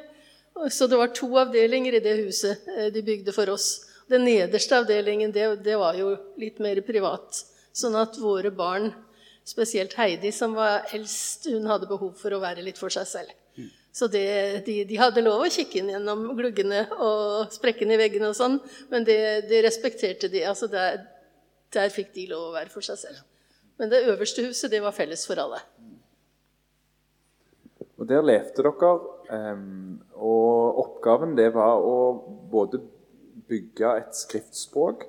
Så 0.70 0.86
det 0.86 0.94
var 1.00 1.10
to 1.10 1.26
avdelinger 1.40 1.96
i 1.98 2.00
det 2.04 2.12
huset 2.20 2.68
eh, 2.70 2.86
de 2.94 3.02
bygde 3.02 3.34
for 3.34 3.50
oss. 3.50 3.80
Den 4.06 4.22
nederste 4.22 4.78
avdelingen 4.78 5.32
det, 5.34 5.48
det, 5.66 5.74
var 5.74 5.98
jo 5.98 6.12
litt 6.38 6.60
mer 6.62 6.78
privat. 6.86 7.40
Sånn 7.74 7.98
at 7.98 8.14
våre 8.22 8.52
barn, 8.54 8.92
spesielt 9.42 9.98
Heidi, 9.98 10.30
som 10.30 10.54
var 10.54 10.86
eldst, 10.94 11.50
hun 11.50 11.66
hadde 11.66 11.90
behov 11.90 12.14
for 12.20 12.30
å 12.30 12.40
være 12.46 12.62
litt 12.62 12.78
for 12.78 12.94
seg 12.94 13.10
selv. 13.10 13.34
Så 13.96 14.06
det, 14.12 14.62
de, 14.66 14.82
de, 14.84 14.96
hadde 15.00 15.22
lov 15.24 15.40
å 15.40 15.48
kikke 15.48 15.78
inn 15.80 15.88
gjennom 15.94 16.26
gluggene 16.36 16.82
og 17.00 17.52
sprekkene 17.54 17.94
i 17.96 18.00
veggene 18.02 18.28
og 18.28 18.36
sånn, 18.36 18.58
men 18.90 19.06
det, 19.08 19.48
det 19.48 19.62
respekterte 19.64 20.28
de. 20.28 20.42
Altså 20.44 20.68
der, 20.68 20.98
der 21.72 21.88
fikk 21.94 22.10
de 22.12 22.26
lov 22.34 22.50
å 22.50 22.56
være 22.58 22.68
for 22.74 22.84
seg 22.84 23.00
selv. 23.00 23.22
Men 23.76 23.92
det 23.92 24.04
øverste 24.08 24.46
huset, 24.46 24.70
det 24.72 24.80
var 24.82 24.94
felles 24.96 25.26
for 25.28 25.40
alle. 25.40 25.60
Og 27.96 28.08
der 28.08 28.24
levde 28.24 28.62
dere, 28.62 28.92
um, 29.56 29.98
og 30.14 30.80
oppgaven 30.82 31.36
det 31.36 31.48
var 31.54 31.80
å 31.80 31.96
både 32.50 32.80
bygge 33.48 33.92
et 34.00 34.16
skriftspråk 34.16 35.06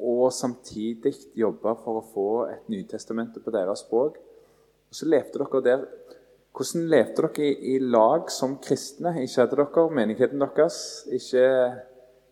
og 0.00 0.30
samtidig 0.32 1.12
jobbe 1.36 1.74
for 1.82 2.00
å 2.00 2.06
få 2.14 2.28
et 2.48 2.68
Nytestamente 2.72 3.42
på 3.44 3.52
deres 3.54 3.84
språk. 3.84 4.16
Og 4.90 4.96
så 4.96 5.08
levde 5.08 5.42
dere 5.42 5.62
der. 5.66 5.84
Hvordan 6.56 6.86
levde 6.90 7.26
dere 7.26 7.46
i, 7.46 7.74
i 7.74 7.78
lag 7.78 8.30
som 8.32 8.56
kristne? 8.62 9.12
Ikke 9.22 9.44
hadde 9.44 9.58
dere 9.60 9.84
menigheten 9.94 10.40
deres? 10.42 10.80
Ikke, 11.12 11.44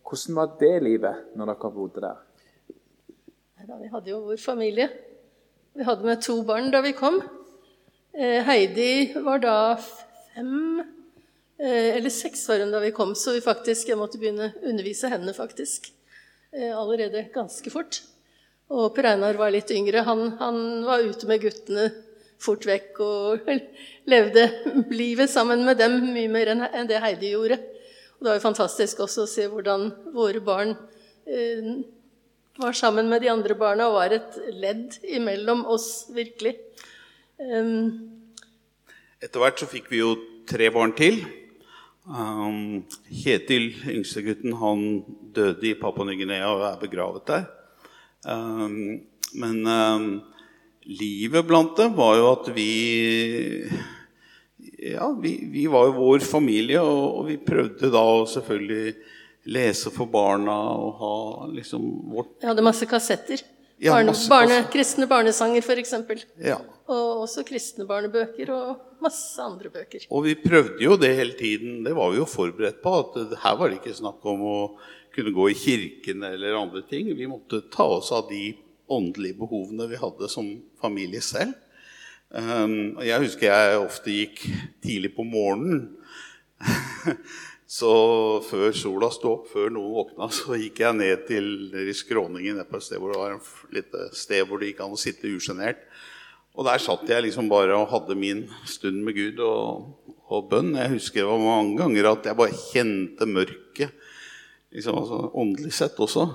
hvordan 0.03 0.41
var 0.41 0.57
det 0.59 0.73
livet 0.83 1.29
når 1.37 1.53
dere 1.53 1.71
bodde 1.75 2.03
der? 2.07 2.25
Vi 3.69 3.91
hadde 3.93 4.09
jo 4.09 4.23
vår 4.25 4.41
familie. 4.41 4.89
Vi 5.73 5.85
hadde 5.85 6.07
med 6.07 6.21
to 6.25 6.41
barn 6.43 6.71
da 6.71 6.81
vi 6.81 6.95
kom. 6.97 7.21
Eh, 8.13 8.41
Heidi 8.47 9.13
var 9.21 9.43
da 9.43 9.57
fem 9.77 10.81
Eh, 11.59 11.95
eller 11.97 12.09
seks 12.09 12.45
var 12.47 12.61
hun 12.63 12.71
da 12.71 12.79
vi 12.79 12.93
kom, 12.95 13.11
så 13.19 13.33
vi 13.35 13.43
faktisk, 13.43 13.89
jeg 13.89 13.99
måtte 13.99 14.19
begynne 14.19 14.47
å 14.47 14.69
undervise 14.71 15.09
henne 15.11 15.33
faktisk. 15.35 15.89
Eh, 16.55 16.71
allerede 16.71 17.25
ganske 17.33 17.71
fort. 17.73 17.99
Og 18.71 18.93
Per 18.95 19.09
Einar 19.09 19.35
var 19.35 19.51
litt 19.51 19.71
yngre. 19.75 20.05
Han, 20.07 20.37
han, 20.39 20.59
var 20.87 21.03
ute 21.03 21.27
med 21.27 21.43
guttene 21.43 21.89
fort 22.39 22.63
vekk 22.63 23.01
og 23.03 23.49
levde 24.13 24.45
livet 24.93 25.27
sammen 25.27 25.65
med 25.67 25.81
dem 25.81 25.99
mye 26.13 26.31
mer 26.31 26.53
enn 26.53 26.87
det 26.87 27.01
Heidi 27.03 27.33
gjorde. 27.33 27.59
Og 27.59 28.23
det 28.23 28.31
var 28.31 28.39
jo 28.39 28.45
fantastisk 28.45 29.03
også 29.03 29.25
å 29.25 29.31
se 29.31 29.49
hvordan 29.51 29.89
våre 30.15 30.39
barn 30.39 30.71
eh, 31.27 31.73
var 32.59 32.75
sammen 32.75 33.09
med 33.11 33.23
de 33.23 33.31
andre 33.31 33.55
barna 33.57 33.87
og 33.89 33.97
var 33.97 34.15
et 34.15 34.39
ledd 34.59 34.99
imellom 35.07 35.65
oss, 35.71 36.09
virkelig. 36.15 36.57
Um, 37.39 38.09
Etter 39.23 39.41
hvert 39.41 39.61
så 39.61 39.67
fikk 39.69 39.89
vi 39.91 40.01
jo 40.01 40.15
tre 40.49 40.69
barn 40.73 40.93
til. 40.97 41.21
Um, 42.09 42.87
Kjetil, 43.11 43.69
yngstegutten, 43.91 44.55
han 44.59 44.83
døde 45.35 45.71
i 45.71 45.77
Papua 45.77 46.07
Ny-Guinea 46.07 46.49
og 46.49 46.65
er 46.71 46.81
begravet 46.81 47.27
der. 47.29 47.47
Um, 48.25 49.05
men 49.39 49.61
um, 49.67 50.07
livet 50.89 51.45
blant 51.47 51.77
dem 51.77 51.93
var 51.95 52.17
jo 52.17 52.31
at 52.33 52.49
vi 52.55 52.71
Ja, 54.79 55.09
vi, 55.21 55.33
vi 55.51 55.67
var 55.67 55.89
jo 55.89 55.97
vår 55.99 56.23
familie, 56.23 56.79
og, 56.81 57.19
og, 57.19 57.23
vi 57.27 57.37
prøvde 57.43 57.91
da 57.91 58.03
selvfølgelig 58.31 58.93
lese 59.47 59.91
for 59.93 60.09
barna 60.11 60.55
og 60.75 60.99
ha 60.99 61.13
liksom 61.53 61.85
vårt 62.11 62.35
Vi 62.41 62.49
hadde 62.49 62.65
masse 62.65 62.87
kassetter. 62.89 63.41
Ja, 63.79 63.93
Barne, 63.93 64.11
barne, 64.27 64.55
kristne 64.67 65.05
barnesanger, 65.07 65.63
f.eks. 65.63 65.93
Ja. 66.43 66.57
Og 66.91 67.21
også 67.23 67.45
kristne 67.47 67.85
barnebøker 67.87 68.49
og 68.51 68.81
masse 68.99 69.39
andre 69.39 69.71
bøker. 69.71 70.03
Og 70.11 70.25
vi 70.25 70.33
prøvde 70.35 70.83
jo 70.83 70.97
det 70.99 71.13
hele 71.15 71.37
tiden. 71.39 71.77
Det 71.85 71.93
var 71.95 72.11
vi 72.11 72.19
jo 72.19 72.25
forberedt 72.27 72.81
på. 72.83 72.97
at 72.99 73.37
Her 73.39 73.55
var 73.55 73.71
det 73.71 73.79
ikke 73.79 73.95
snakk 73.95 74.25
om 74.27 74.43
å 74.43 74.57
kunne 75.15 75.31
gå 75.31 75.47
i 75.47 75.55
kirken 75.55 76.27
eller 76.27 76.59
andre 76.59 76.83
ting. 76.89 77.07
Vi 77.15 77.29
måtte 77.31 77.61
ta 77.71 77.87
oss 78.01 78.11
av 78.11 78.27
de 78.27 78.51
åndelige 78.91 79.39
behovene 79.39 79.87
vi 79.87 80.01
hadde 80.01 80.27
som 80.27 80.51
familie 80.81 81.23
selv. 81.23 81.55
Um, 82.29 82.99
jeg 83.01 83.23
husker 83.23 83.47
jeg 83.47 83.79
ofte 83.79 84.13
gikk 84.13 84.43
tidlig 84.83 85.15
på 85.15 85.23
morgenen. 85.23 85.87
Så 87.69 87.89
før 88.47 88.71
sola 88.73 89.11
sto 89.13 89.35
opp, 89.35 89.49
før 89.51 89.69
noen 89.69 89.91
våkna, 89.93 90.27
så 90.33 90.57
gikk 90.57 90.79
jeg 90.81 90.97
ned 90.97 91.27
til 91.27 91.91
skråningen 91.93 92.63
på 92.65 92.79
et 92.79 92.85
sted 92.85 92.97
hvor 92.97 93.13
det 93.13 93.19
var 93.21 93.35
et 93.35 93.75
lite 93.77 94.07
sted 94.17 94.47
hvor 94.49 94.57
det 94.57 94.71
gikk 94.71 94.81
an 94.81 94.95
å 94.95 94.97
sitte 94.97 95.29
usjenert. 95.29 95.83
Og 96.57 96.65
der 96.65 96.81
satt 96.81 97.05
jeg 97.07 97.27
liksom 97.27 97.47
bare 97.51 97.77
og 97.77 97.91
hadde 97.91 98.17
min 98.17 98.47
stund 98.67 99.03
med 99.05 99.13
Gud 99.19 99.37
og, 99.45 99.85
og 100.33 100.49
bønn. 100.49 100.73
Jeg 100.81 100.95
husker 100.95 101.21
det 101.21 101.29
var 101.29 101.45
mange 101.45 101.77
ganger 101.77 102.09
at 102.09 102.25
jeg 102.25 102.39
bare 102.39 102.57
kjente 102.57 103.29
mørket, 103.29 103.93
liksom, 104.73 104.97
altså, 105.03 105.21
åndelig 105.37 105.75
sett 105.77 106.01
også. 106.01 106.25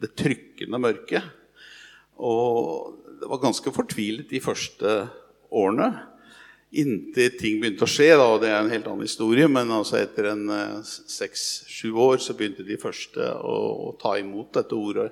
Det 0.00 0.14
trykkende 0.16 0.80
mørket. 0.80 1.28
Og 2.24 2.96
det 3.20 3.28
var 3.28 3.44
ganske 3.44 3.76
fortvilet 3.76 4.32
de 4.32 4.40
første 4.42 4.96
årene. 5.52 5.92
Inntil 6.80 7.36
ting 7.38 7.60
begynte 7.62 7.86
å 7.86 7.90
skje, 7.90 8.10
da, 8.18 8.26
og 8.34 8.40
det 8.42 8.50
er 8.50 8.58
en 8.58 8.72
helt 8.72 8.86
annen 8.90 9.06
historie. 9.06 9.48
Men 9.50 9.72
altså 9.74 9.98
etter 10.00 10.30
en 10.32 10.48
eh, 10.50 10.80
seks-sju 10.84 11.92
år 12.06 12.22
så 12.22 12.36
begynte 12.38 12.66
de 12.66 12.78
første 12.80 13.28
å, 13.38 13.58
å, 13.88 13.92
ta 14.00 14.16
imot 14.20 14.54
dette 14.58 14.78
ordet 14.78 15.10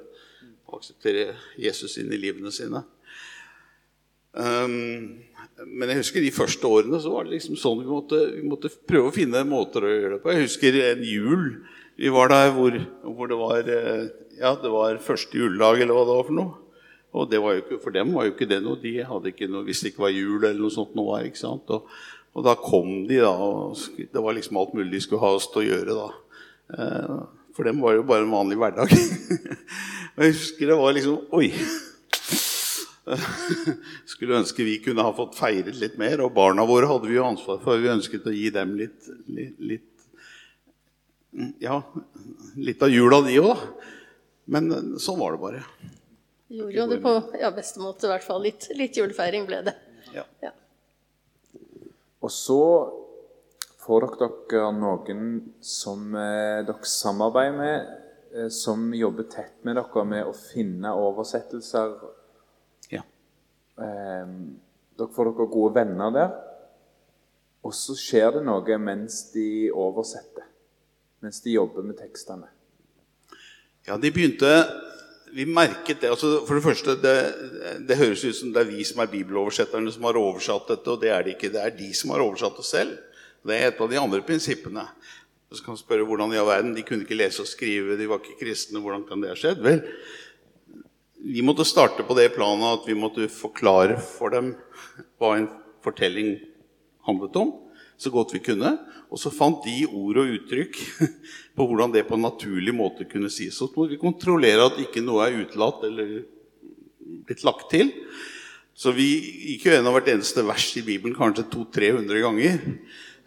og 0.67 0.79
akseptere 0.81 1.37
Jesus 1.61 1.99
inn 2.01 2.13
i 2.15 2.21
livene 2.21 2.53
sine. 2.55 2.83
Um, 4.33 5.21
men 5.69 5.91
jeg 5.93 6.01
husker 6.01 6.25
de 6.25 6.33
første 6.33 6.65
årene 6.65 6.99
så 7.03 7.13
var 7.13 7.27
det 7.27 7.35
liksom 7.35 7.59
sånn 7.61 7.83
vi 7.83 7.91
måtte, 7.91 8.21
vi 8.33 8.47
måtte 8.49 8.71
prøve 8.89 9.11
å 9.11 9.15
finne 9.15 9.43
måter 9.45 9.85
å 9.85 9.93
gjøre 9.93 10.17
det 10.17 10.23
på. 10.23 10.33
Jeg 10.33 10.47
husker 10.49 10.79
en 10.87 11.05
jul 11.05 11.47
vi 12.01 12.09
var 12.09 12.33
der 12.33 12.51
hvor, 12.57 12.79
hvor 13.05 13.29
det 13.29 13.39
var 13.39 13.69
eh, 13.69 14.07
ja, 14.39 14.55
det 14.59 14.71
var 14.73 14.97
første 15.05 15.39
juledag, 15.39 15.83
eller 15.83 15.95
hva 15.95 16.07
det 16.09 16.17
var 16.17 16.27
for 16.27 16.39
noe. 16.39 16.62
Og 17.13 17.29
det 17.29 17.43
var 17.45 17.57
jo 17.57 17.63
ikke, 17.63 17.79
for 17.83 17.93
dem 17.93 18.15
var 18.17 18.27
jo 18.27 18.33
ikke 18.33 18.49
det 18.49 18.63
noe. 18.65 18.81
De 18.81 18.95
hadde 19.05 19.33
ikke 19.33 19.51
noe, 19.53 19.67
Hvis 19.67 19.83
det 19.85 19.93
ikke 19.93 20.07
var 20.07 20.15
jul 20.15 20.41
eller 20.41 20.61
noe 20.61 20.73
sånt 20.73 20.97
noe 20.97 21.21
ikke 21.29 21.43
sant? 21.43 21.69
Og, 21.75 21.93
og 22.33 22.47
da 22.47 22.57
kom 22.57 23.03
de, 23.09 23.21
da. 23.21 23.33
og 23.37 23.77
Det 24.01 24.25
var 24.25 24.37
liksom 24.37 24.59
alt 24.61 24.73
mulig 24.77 24.95
de 24.95 25.05
skulle 25.05 25.25
ha 25.25 25.33
oss 25.37 25.51
til 25.53 25.63
å 25.63 25.69
gjøre 25.69 25.99
da. 25.99 26.09
Eh, 26.73 27.17
for 27.53 27.69
dem 27.69 27.83
var 27.85 27.93
det 27.93 28.01
jo 28.01 28.09
bare 28.09 28.25
en 28.25 28.33
vanlig 28.33 28.57
hverdag. 28.61 28.97
og 30.15 30.25
jeg 30.25 30.37
husker 30.39 30.73
det 30.73 30.81
var 30.81 30.97
liksom 30.97 31.37
Oi! 31.37 31.53
Skulle 34.13 34.39
ønske 34.39 34.65
vi 34.65 34.79
kunne 34.81 35.05
ha 35.05 35.13
fått 35.17 35.37
feiret 35.37 35.77
litt 35.77 35.99
mer. 36.01 36.23
Og 36.25 36.35
barna 36.37 36.65
våre 36.69 36.89
hadde 36.89 37.11
vi 37.11 37.19
jo 37.19 37.29
ansvar 37.29 37.61
for. 37.65 37.81
Vi 37.83 37.93
ønsket 37.93 38.29
å 38.31 38.35
gi 38.35 38.49
dem 38.55 38.77
litt, 38.79 39.11
litt, 39.29 39.57
litt 39.61 39.89
Ja, 41.61 41.81
litt 42.61 42.83
av 42.85 42.93
jula, 42.93 43.23
de 43.27 43.41
òg. 43.43 43.67
Men 44.53 44.73
eh, 44.73 44.95
sånn 45.03 45.21
var 45.21 45.37
det 45.37 45.43
bare. 45.45 45.67
Gjorde 46.53 46.77
jo 46.77 46.87
det 46.91 46.99
på 47.01 47.13
ja, 47.41 47.49
beste 47.55 47.81
måte, 47.81 48.05
i 48.07 48.11
hvert 48.13 48.25
fall. 48.27 48.43
Litt, 48.45 48.67
litt 48.77 48.99
julefeiring 48.99 49.47
ble 49.49 49.63
det. 49.71 49.73
Ja. 50.13 50.27
Ja. 50.45 50.51
Og 52.21 52.33
så 52.33 52.59
får 53.83 54.07
dere, 54.21 54.67
noen 54.77 55.23
som 55.65 56.13
eh, 56.13 56.61
dere 56.69 56.91
samarbeider 56.93 57.57
med, 57.57 57.89
eh, 58.37 58.51
som 58.53 58.93
jobber 58.95 59.31
tett 59.33 59.65
med 59.65 59.81
dere 59.81 60.05
med 60.11 60.29
å 60.29 60.37
finne 60.37 60.93
oversettelser. 60.93 61.97
Ja. 62.93 63.03
Eh, 63.81 64.37
dere 65.01 65.17
får 65.17 65.33
dere 65.33 65.51
gode 65.57 65.75
venner 65.81 66.15
der. 66.15 66.39
Og 67.65 67.73
så 67.79 67.97
skjer 67.97 68.37
det 68.37 68.45
noe 68.45 68.79
mens 68.83 69.25
de 69.33 69.71
oversetter. 69.73 70.45
Mens 71.25 71.41
de 71.41 71.57
jobber 71.57 71.87
med 71.87 71.97
tekstene. 71.97 72.51
Ja, 73.87 73.97
de 73.97 74.11
begynte 74.15 74.51
Vi 75.33 75.47
merket 75.49 76.03
det. 76.03 76.11
altså 76.13 76.43
For 76.47 76.59
det 76.59 76.65
første, 76.65 76.97
det, 77.01 77.17
det, 77.89 77.97
høres 77.97 78.25
ut 78.25 78.37
som 78.37 78.53
det 78.53 78.63
er 78.63 78.69
vi 78.69 78.85
som 78.85 79.01
er 79.01 79.11
bibeloversetterne 79.13 79.93
som 79.95 80.05
har 80.09 80.21
oversatt 80.21 80.69
dette, 80.69 80.93
og 80.93 81.01
det 81.01 81.13
er 81.13 81.25
det 81.25 81.37
ikke. 81.37 81.53
Det 81.55 81.63
er 81.63 81.75
de 81.77 81.89
som 81.97 82.13
har 82.13 82.25
oversatt 82.25 82.59
det 82.61 82.67
selv. 82.69 82.99
Det 83.43 83.57
er 83.57 83.71
et 83.71 83.81
av 83.81 83.91
de 83.91 84.01
andre 84.01 84.21
prinsippene. 84.27 84.85
Så 85.53 85.65
kan 85.65 85.75
man 85.75 85.81
spørre 85.81 86.05
hvordan 86.09 86.33
i 86.33 86.41
all 86.41 86.49
verden, 86.49 86.77
De 86.77 86.85
kunne 86.85 87.05
ikke 87.05 87.19
lese 87.19 87.45
og 87.45 87.49
skrive, 87.49 87.97
de 87.97 88.09
var 88.09 88.21
ikke 88.21 88.41
kristne. 88.45 88.81
Hvordan 88.81 89.07
kan 89.09 89.25
det 89.25 89.33
ha 89.33 89.39
skjedd? 89.39 89.65
Vel, 89.65 89.83
vi 91.23 91.43
måtte 91.45 91.67
starte 91.69 92.05
på 92.05 92.17
det 92.19 92.33
planet 92.37 92.81
at 92.81 92.89
vi 92.89 92.97
måtte 92.99 93.29
forklare 93.31 93.99
for 94.03 94.33
dem 94.35 94.55
hva 95.21 95.37
en 95.37 95.51
fortelling 95.85 96.35
handlet 97.07 97.37
om, 97.39 97.53
så 98.01 98.13
godt 98.13 98.35
vi 98.37 98.43
kunne. 98.45 98.75
Og 99.13 99.21
så 99.21 99.33
fant 99.33 99.65
de 99.67 99.85
ord 99.87 100.23
og 100.23 100.35
uttrykk 100.39 100.79
på 101.57 101.67
hvordan 101.69 101.93
det 101.95 102.07
på 102.09 102.17
en 102.17 102.27
naturlig 102.27 102.75
måte 102.75 103.07
kunne 103.09 103.31
sies. 103.33 103.59
Så 103.59 103.69
må 103.75 103.87
vi 103.91 104.01
kontrollere 104.01 104.71
at 104.71 104.81
ikke 104.83 105.05
noe 105.05 105.27
er 105.27 105.43
utelatt 105.45 105.85
eller 105.89 106.23
blitt 107.27 107.45
lagt 107.47 107.69
til. 107.73 107.93
Så 108.73 108.95
vi 108.97 109.09
gikk 109.53 109.67
jo 109.67 109.75
gjennom 109.75 109.95
hvert 109.95 110.09
eneste 110.15 110.45
vers 110.47 110.71
i 110.81 110.85
Bibelen 110.87 111.17
kanskje 111.17 111.45
200-300 111.53 112.23
ganger. 112.25 112.63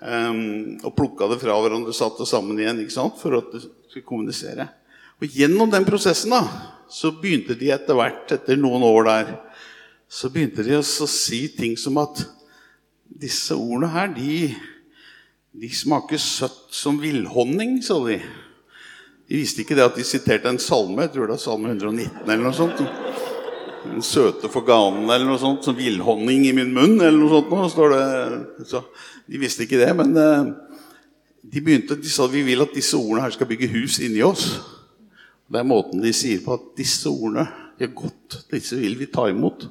Um, 0.05 0.39
og 0.83 0.91
plukka 0.97 1.29
det 1.31 1.39
fra 1.41 1.55
hverandre, 1.61 1.93
satt 1.95 2.17
det 2.19 2.27
sammen 2.29 2.59
igjen 2.59 2.81
ikke 2.83 2.93
sant? 2.93 3.15
for 3.21 3.37
at 3.39 3.53
det 3.53 3.63
skulle 3.63 4.07
kommunisere. 4.09 4.67
Og 5.21 5.31
gjennom 5.31 5.71
den 5.71 5.85
prosessen 5.87 6.33
da, 6.35 6.41
så 6.91 7.13
begynte 7.15 7.55
de 7.57 7.71
etter 7.73 7.97
hvert, 7.97 8.33
etter 8.35 8.59
noen 8.59 8.83
år 8.85 9.07
der, 9.07 9.31
så 10.11 10.29
begynte 10.33 10.65
de 10.65 10.75
å 10.77 10.83
si 10.83 11.45
ting 11.55 11.77
som 11.79 11.97
at 12.01 12.25
disse 13.05 13.55
ordene 13.55 13.91
her, 13.93 14.09
de, 14.15 14.49
de 15.55 15.69
smaker 15.73 16.19
søtt 16.21 16.73
som 16.75 16.97
villhonning, 17.01 17.77
sa 17.85 17.99
de. 18.07 18.19
De 19.25 19.39
visste 19.41 19.63
ikke 19.63 19.77
det 19.77 19.87
at 19.87 19.97
de 19.97 20.05
siterte 20.05 20.51
en 20.51 20.61
salme, 20.61 21.05
jeg 21.05 21.15
tror 21.15 21.29
det 21.29 21.37
er 21.37 21.41
salme 21.41 21.71
119 21.73 22.25
eller 22.25 22.43
noe 22.43 22.55
sånt. 22.55 22.81
Den 23.85 24.03
søte 24.05 24.49
for 24.49 24.65
ganen 24.65 25.05
eller 25.05 25.25
noe 25.29 25.41
sånt, 25.41 25.65
som 25.65 25.77
villhonning 25.77 26.45
i 26.49 26.53
min 26.57 26.73
munn 26.73 26.97
eller 26.99 27.17
noe 27.17 27.31
sånt. 27.31 27.51
Nå, 27.53 27.65
står 27.69 27.93
det. 27.93 28.05
Så 28.69 28.81
de 29.29 29.41
visste 29.41 29.65
ikke 29.65 29.81
det, 29.81 29.91
men 29.97 30.13
eh, 30.17 30.53
de 31.45 31.61
begynte, 31.61 31.97
de 32.01 32.11
sa 32.11 32.25
at 32.25 32.33
vi 32.33 32.41
vil 32.45 32.65
at 32.65 32.73
disse 32.73 32.97
ordene 32.97 33.25
her 33.25 33.33
skal 33.33 33.49
bygge 33.49 33.69
hus 33.75 33.99
inni 34.01 34.23
oss. 34.25 34.47
Det 35.45 35.61
er 35.61 35.67
måten 35.69 36.01
de 36.01 36.13
sier 36.17 36.41
på 36.45 36.57
at 36.57 36.71
disse 36.77 37.09
ordene 37.09 37.45
de 37.77 37.85
er 37.85 37.93
godt, 37.97 38.39
disse 38.53 38.77
vil 38.79 38.97
vi 38.97 39.09
ta 39.11 39.27
imot. 39.29 39.67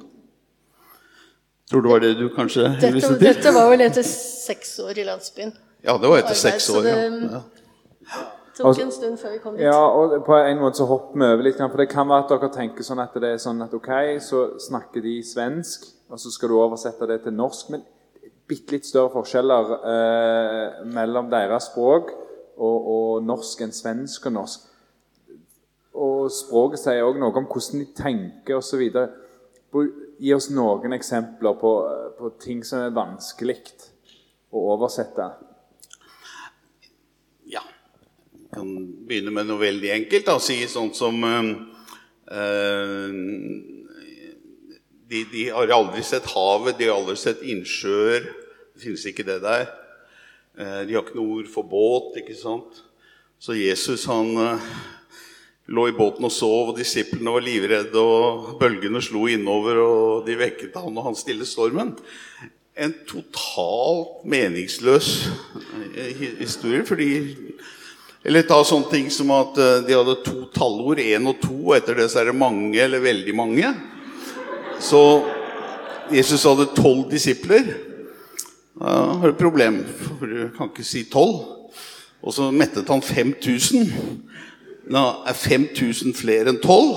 Tror 1.74 1.82
du 1.82 1.88
det 1.88 1.92
var 1.92 2.02
det 2.04 2.12
du 2.14 2.28
kanskje 2.30 2.68
dette, 2.68 3.00
til? 3.02 3.18
Dette 3.18 3.50
var 3.54 3.66
vel 3.72 3.82
etter 3.82 4.04
seks 4.06 4.76
år 4.84 4.98
i 5.02 5.04
landsbyen. 5.08 5.50
Ja, 5.82 5.96
det 5.98 6.10
var 6.12 6.20
etter 6.22 6.38
seks 6.38 6.68
år. 6.70 6.86
Det, 6.86 6.92
ja. 7.32 7.40
Det 8.54 8.62
tok 8.62 8.78
en 8.84 8.92
stund 8.94 9.16
før 9.18 9.32
vi 9.32 9.38
kom 9.42 9.56
dit. 9.56 9.64
Ja, 9.66 9.80
og 9.82 10.12
på 10.22 10.36
en 10.38 10.60
måte 10.62 10.78
så 10.78 10.86
hopper 10.86 11.18
vi 11.18 11.26
over 11.26 11.42
litt. 11.42 11.58
For 11.58 11.82
det 11.82 11.88
kan 11.90 12.06
være 12.06 12.22
at 12.22 12.30
dere 12.30 12.50
tenker 12.54 12.86
sånn 12.86 13.02
at 13.02 13.16
det 13.18 13.32
er 13.34 13.40
sånn 13.42 13.64
at 13.66 13.74
ok, 13.74 13.90
så 14.22 14.44
snakker 14.62 15.02
de 15.02 15.16
svensk, 15.26 15.88
og 16.06 16.22
så 16.22 16.30
skal 16.30 16.52
du 16.52 16.60
oversette 16.60 17.08
det 17.10 17.18
til 17.24 17.34
norsk. 17.34 17.74
Men 17.74 17.82
bitte 18.46 18.76
litt 18.76 18.86
større 18.86 19.10
forskjeller 19.16 19.74
eh, 19.80 20.86
mellom 20.94 21.32
deres 21.34 21.66
språk 21.72 22.14
og, 22.54 22.78
og 22.94 23.26
norsk 23.26 23.66
enn 23.66 23.74
svensk 23.74 24.30
og 24.30 24.36
norsk. 24.38 24.70
Og 26.06 26.30
språket 26.38 26.84
sier 26.84 27.02
òg 27.02 27.18
noe 27.18 27.34
om 27.34 27.50
hvordan 27.50 27.82
de 27.82 27.90
tenker 27.98 28.62
osv. 28.62 28.86
Gi 30.18 30.34
oss 30.34 30.50
noen 30.54 30.94
eksempler 30.94 31.56
på, 31.58 31.72
på 32.18 32.30
ting 32.42 32.62
som 32.66 32.84
er 32.84 32.94
vanskelig 32.94 33.58
å 34.54 34.62
oversette. 34.74 35.26
Ja. 37.50 37.64
Jeg 38.38 38.50
kan 38.54 38.70
begynne 39.08 39.34
med 39.34 39.48
noe 39.50 39.62
veldig 39.62 39.90
enkelt. 39.96 40.26
Da. 40.28 40.38
Si 40.42 40.60
sånt 40.70 40.96
som 40.98 41.18
øh, 41.24 41.50
de, 45.10 45.24
de, 45.32 45.48
har 45.50 45.74
aldri 45.74 46.02
sett 46.06 46.30
havet, 46.34 46.78
de 46.78 46.88
har 46.88 46.96
aldri 46.98 47.16
sett 47.18 47.42
innsjøer. 47.42 48.30
Det 48.74 48.86
finnes 48.86 49.06
ikke 49.10 49.26
det 49.26 49.40
der. 49.44 49.68
Uh, 50.54 50.80
de 50.86 50.94
har 50.94 51.02
ikke 51.02 51.18
noe 51.18 51.40
ord 51.40 51.48
for 51.50 51.66
båt. 51.66 52.20
ikke 52.22 52.36
sant? 52.38 52.84
Så 53.42 53.56
Jesus 53.58 54.06
han 54.08 54.30
lå 55.66 55.86
i 55.88 55.94
båten 55.96 56.26
og 56.26 56.32
sov, 56.32 56.72
og 56.72 56.78
disiplene 56.78 57.32
var 57.32 57.44
livredde, 57.44 58.00
og 58.00 58.56
bølgene 58.60 59.00
slo 59.04 59.24
innover, 59.32 59.80
og 59.80 60.26
de 60.28 60.36
vekket 60.36 60.76
han, 60.76 60.92
og 60.92 61.08
han 61.08 61.16
stille 61.16 61.46
stormen. 61.48 61.94
En 62.74 62.92
totalt 63.08 64.24
meningsløs 64.28 65.12
eh, 65.94 66.24
historie, 66.40 66.84
fordi 66.86 67.10
Eller 68.24 68.40
ta 68.48 68.56
sånne 68.64 68.88
ting 68.88 69.10
som 69.12 69.28
at 69.36 69.58
eh, 69.60 69.82
de 69.84 69.92
hadde 69.92 70.14
to 70.24 70.46
tallord, 70.54 70.96
én 70.96 71.28
og 71.28 71.42
to, 71.42 71.58
og 71.68 71.74
etter 71.76 71.98
det 72.00 72.06
så 72.08 72.22
er 72.22 72.30
det 72.30 72.40
mange 72.40 72.78
eller 72.80 73.02
veldig 73.04 73.34
mange. 73.36 73.68
Så 74.80 75.00
Jesus 76.08 76.46
hadde 76.48 76.70
tolv 76.72 77.10
disipler. 77.10 77.68
Da 78.80 78.94
har 79.20 79.28
du 79.28 79.34
et 79.34 79.42
problem, 79.42 79.82
for 80.18 80.24
du 80.24 80.48
kan 80.56 80.72
ikke 80.72 80.86
si 80.88 81.04
tolv. 81.12 81.44
Og 82.24 82.32
så 82.32 82.48
mettet 82.48 82.88
han 82.88 83.04
5000. 83.04 83.92
Nå 84.92 85.02
er 85.24 85.36
5000 85.38 86.12
flere 86.16 86.52
enn 86.52 86.60
12. 86.60 86.96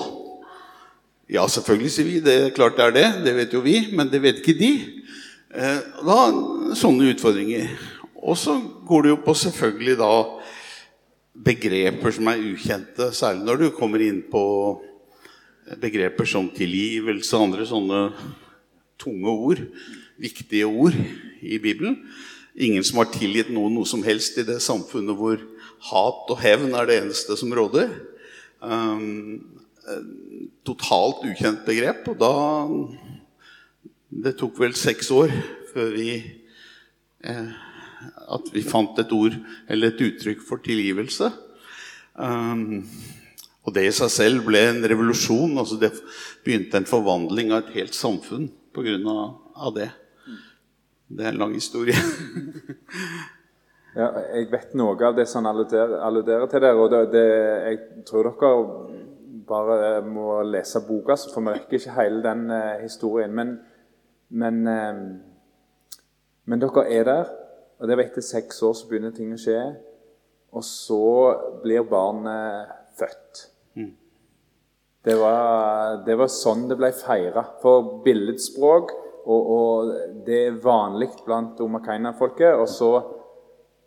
Ja, 1.31 1.45
selvfølgelig, 1.47 1.91
sier 1.91 2.07
vi. 2.07 2.19
Det 2.23 2.35
er 2.35 2.55
klart 2.55 2.75
det 2.79 2.85
er 2.85 2.95
det. 2.95 3.07
Det 3.25 3.35
vet 3.35 3.53
jo 3.55 3.63
vi, 3.63 3.77
men 3.95 4.11
det 4.11 4.21
vet 4.23 4.41
ikke 4.41 4.57
de. 4.59 4.71
Eh, 5.55 5.79
da 6.07 6.17
Sånne 6.75 7.13
utfordringer. 7.13 7.69
Og 8.19 8.35
så 8.39 8.57
går 8.87 9.05
det 9.05 9.13
jo 9.13 9.21
på 9.23 9.35
selvfølgelig 9.39 9.95
da 10.01 10.11
begreper 11.47 12.11
som 12.11 12.27
er 12.31 12.43
ukjente, 12.49 13.11
særlig 13.15 13.45
når 13.45 13.61
du 13.61 13.67
kommer 13.77 14.01
inn 14.03 14.23
på 14.31 14.43
begreper 15.79 16.27
som 16.27 16.49
tilgivelse 16.51 17.35
og 17.37 17.49
andre 17.49 17.67
sånne 17.67 18.01
tunge 18.99 19.31
ord, 19.31 19.61
viktige 20.17 20.67
ord 20.67 20.95
i 21.41 21.59
Bibelen. 21.61 21.99
Ingen 22.57 22.83
som 22.83 22.99
har 23.03 23.11
tilgitt 23.13 23.51
noen 23.53 23.75
noe 23.77 23.87
som 23.87 24.03
helst 24.03 24.39
i 24.41 24.47
det 24.47 24.57
samfunnet 24.65 25.15
hvor 25.15 25.37
hat 25.89 26.31
og 26.33 26.39
hevn 26.41 26.73
er 26.75 26.87
det 26.89 26.97
eneste 27.01 27.37
som 27.39 27.53
råder. 27.53 27.91
Um, 28.61 29.43
totalt 30.67 31.23
ukjent 31.27 31.65
begrep. 31.67 32.07
Og 32.11 32.17
da 32.21 32.33
Det 34.07 34.37
tok 34.39 34.59
vel 34.59 34.73
seks 34.73 35.11
år 35.11 35.31
før 35.73 35.91
vi 35.93 36.11
eh, 37.23 37.49
At 38.27 38.49
vi 38.53 38.63
fant 38.63 38.97
et 38.99 39.11
ord 39.11 39.35
eller 39.67 39.91
et 39.91 40.01
uttrykk 40.01 40.41
for 40.47 40.63
tilgivelse. 40.63 41.31
Um, 42.15 42.87
og 43.67 43.73
det 43.75 43.83
i 43.83 43.93
seg 43.93 44.09
selv 44.09 44.45
ble 44.47 44.61
en 44.69 44.83
revolusjon. 44.87 45.57
altså 45.59 45.77
Det 45.79 45.91
begynte 46.45 46.79
en 46.79 46.87
forvandling 46.89 47.51
av 47.51 47.65
et 47.65 47.81
helt 47.81 47.95
samfunn 47.95 48.49
pga. 48.73 49.71
det. 49.75 49.89
Det 51.07 51.25
er 51.25 51.31
en 51.31 51.41
lang 51.41 51.53
historie. 51.55 51.95
Ja, 53.97 54.11
jeg 54.29 54.51
vet 54.51 54.75
noe 54.77 54.93
av 55.07 55.15
det 55.17 55.25
som 55.25 55.47
alluderer, 55.49 55.95
alluderer 56.05 56.45
til 56.51 56.61
der. 56.61 56.77
Og 56.77 56.91
det, 56.93 56.99
det, 57.15 57.25
jeg 57.65 58.03
tror 58.05 58.29
dere 58.29 58.51
bare 59.47 60.03
må 60.05 60.43
lese 60.45 60.83
boka, 60.85 61.15
for 61.31 61.41
vi 61.41 61.55
rekker 61.55 61.79
ikke 61.79 61.95
hele 61.95 62.21
den 62.21 62.45
eh, 62.53 62.83
historien. 62.83 63.33
Men, 63.33 63.55
men, 64.29 64.61
eh, 64.69 65.01
men 66.45 66.61
dere 66.61 66.85
er 66.93 67.09
der, 67.09 67.35
og 67.79 67.89
det 67.89 67.97
var 67.97 68.05
etter 68.05 68.25
seks 68.25 68.61
år 68.65 68.77
så 68.77 68.89
begynner 68.89 69.17
ting 69.17 69.33
å 69.33 69.41
skje. 69.41 69.59
Og 70.53 70.63
så 70.65 71.03
blir 71.63 71.89
barnet 71.89 72.69
født. 72.97 73.47
Det 75.07 75.15
var, 75.15 76.01
det 76.03 76.17
var 76.19 76.29
sånn 76.31 76.65
det 76.67 76.75
ble 76.75 76.89
feira. 76.95 77.45
For 77.61 78.01
billedspråk 78.03 78.89
og, 79.27 79.51
og, 79.57 79.91
det 80.27 80.39
er 80.49 80.57
vanlig 80.63 81.13
blant 81.25 81.59
Omakaina-folket. 81.63 82.57
Og, 82.59 82.67
så, 82.71 82.89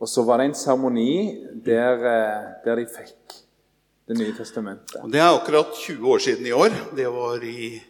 og 0.00 0.08
så 0.08 0.24
var 0.24 0.40
det 0.40 0.48
en 0.48 0.56
seremoni 0.56 1.12
der, 1.64 2.04
eh, 2.08 2.50
der 2.64 2.80
de 2.80 2.86
fikk 2.88 3.16
Det 4.10 4.16
nye 4.18 4.32
testamentet. 4.34 4.96
Og 4.98 5.12
Det 5.12 5.20
er 5.20 5.30
akkurat 5.30 5.70
20 5.70 6.08
år 6.10 6.18
siden 6.18 6.46
i 6.46 6.50
år. 6.50 6.70
Det 6.96 7.06
var 7.06 7.44
i, 7.46 7.80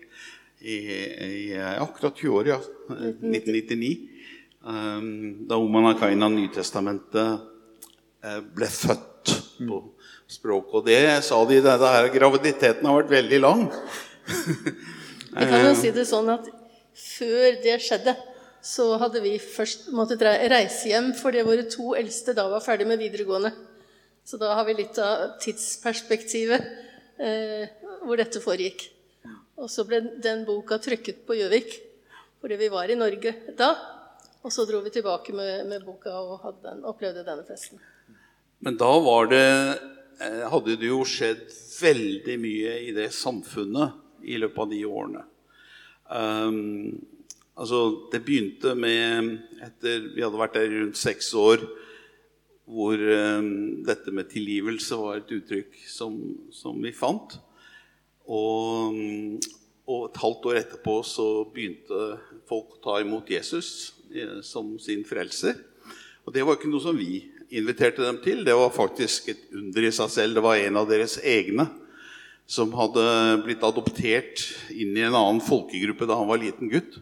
i, 0.61 0.75
i 0.77 1.55
akkurat 1.57 2.13
20 2.13 2.35
år, 2.37 2.47
ja. 2.47 2.59
1999. 2.91 4.11
Um, 4.61 5.47
da 5.49 5.57
Omanakaina 5.57 6.29
Nytestamentet 6.29 7.41
eh, 8.21 8.41
ble 8.53 8.69
født 8.69 9.33
på 9.65 9.81
språket. 10.29 10.75
Og 10.75 10.85
det 10.85 11.25
sa 11.25 11.41
de, 11.49 11.63
denne 11.65 11.93
her 11.95 12.11
graviditeten 12.13 12.85
har 12.85 13.01
vært 13.01 13.15
veldig 13.17 13.41
lang. 13.41 13.65
Vi 14.29 15.49
kan 15.49 15.65
jo 15.71 15.73
si 15.81 15.95
det 15.97 16.05
sånn 16.11 16.29
at 16.37 16.53
før 16.93 17.57
det 17.65 17.79
skjedde, 17.81 18.15
så 18.63 18.93
hadde 19.01 19.23
vi 19.25 19.39
først 19.41 19.89
måttet 19.97 20.23
reise 20.23 20.91
hjem 20.91 21.13
fordi 21.17 21.45
våre 21.47 21.65
to 21.71 21.95
eldste 21.97 22.35
da 22.37 22.47
var 22.53 22.65
ferdig 22.65 22.87
med 22.89 23.01
videregående. 23.01 23.53
Så 24.25 24.37
da 24.41 24.53
har 24.55 24.67
vi 24.69 24.77
litt 24.83 24.99
av 25.01 25.39
tidsperspektivet 25.41 26.67
eh, 27.19 27.71
hvor 28.05 28.21
dette 28.21 28.43
foregikk. 28.45 28.85
Og 29.61 29.69
så 29.73 29.85
ble 29.89 30.03
den 30.23 30.45
boka 30.49 30.79
trykket 30.81 31.25
på 31.29 31.39
Gjøvik 31.41 31.79
fordi 32.41 32.57
vi 32.61 32.69
var 32.73 32.89
i 32.89 32.99
Norge 33.01 33.35
da. 33.57 33.73
Og 34.41 34.53
så 34.53 34.65
dro 34.69 34.81
vi 34.85 34.93
tilbake 34.93 35.35
med, 35.37 35.67
med 35.69 35.85
boka 35.85 36.13
og 36.17 36.61
den, 36.65 36.85
opplevde 36.89 37.25
denne 37.27 37.45
festen. 37.49 37.81
Men 38.61 38.77
da 38.81 38.93
det 39.29 39.45
eh, 40.21 40.45
hadde 40.53 40.77
det 40.81 40.89
jo 40.89 41.03
skjedd 41.09 41.49
veldig 41.81 42.37
mye 42.41 42.77
i 42.89 42.95
det 42.97 43.09
samfunnet 43.17 44.25
i 44.29 44.37
løpet 44.41 44.65
av 44.65 44.73
de 44.73 44.81
årene. 44.85 45.25
Um, 46.11 46.99
altså, 47.61 48.09
det 48.13 48.23
begynte 48.25 48.75
med 48.79 49.37
etter, 49.61 50.11
Vi 50.15 50.25
hadde 50.25 50.41
vært 50.41 50.57
der 50.57 50.69
i 50.69 50.81
rundt 50.81 51.01
seks 51.01 51.33
år 51.39 51.65
hvor 52.71 52.95
eh, 52.95 53.47
dette 53.87 54.13
med 54.15 54.31
tilgivelse 54.31 54.99
var 54.99 55.19
et 55.19 55.33
uttrykk 55.35 55.81
som, 55.91 56.15
som 56.55 56.77
vi 56.79 56.93
fant. 56.95 57.35
Og, 58.31 58.95
og 59.91 60.05
et 60.07 60.21
halvt 60.23 60.47
år 60.47 60.61
etterpå 60.61 61.01
så 61.03 61.27
begynte 61.51 62.13
folk 62.47 62.77
å 62.77 62.83
ta 62.85 63.01
imot 63.03 63.33
Jesus 63.33 63.97
eh, 64.15 64.39
som 64.47 64.77
sin 64.79 65.03
frelser. 65.09 65.59
Og 66.23 66.35
det 66.37 66.47
var 66.47 66.59
ikke 66.59 66.71
noe 66.71 66.85
som 66.85 66.95
vi 66.95 67.25
inviterte 67.51 68.07
dem 68.07 68.21
til. 68.23 68.45
Det 68.47 68.55
var 68.55 68.71
faktisk 68.71 69.33
et 69.33 69.49
under 69.51 69.89
i 69.89 69.93
seg 69.95 70.15
selv. 70.15 70.39
Det 70.39 70.47
var 70.47 70.63
en 70.63 70.79
av 70.79 70.87
deres 70.91 71.19
egne 71.27 71.67
som 72.51 72.71
hadde 72.75 73.03
blitt 73.45 73.63
adoptert 73.67 74.47
inn 74.71 74.95
i 74.95 75.05
en 75.07 75.15
annen 75.15 75.43
folkegruppe 75.43 76.07
da 76.07 76.19
han 76.19 76.31
var 76.31 76.43
liten 76.43 76.71
gutt. 76.71 77.01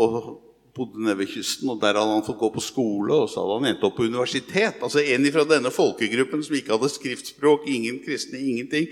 Og 0.00 0.40
bodde 0.74 1.04
nede 1.04 1.20
ved 1.20 1.30
kysten, 1.30 1.70
og 1.70 1.78
der 1.82 1.94
hadde 1.94 2.16
han 2.16 2.24
fått 2.26 2.40
gå 2.40 2.50
på 2.56 2.62
skole, 2.62 3.14
og 3.14 3.28
så 3.30 3.42
hadde 3.44 3.58
han 3.60 3.68
endt 3.70 3.84
opp 3.86 3.94
på 3.98 4.08
universitet. 4.08 4.80
Altså 4.82 5.04
en 5.04 5.28
fra 5.34 5.44
denne 5.46 5.70
folkegruppen 5.74 6.42
som 6.42 6.56
ikke 6.58 6.74
hadde 6.74 6.90
skriftspråk, 6.90 7.68
ingen 7.70 8.00
kristne, 8.02 8.40
ingenting. 8.42 8.88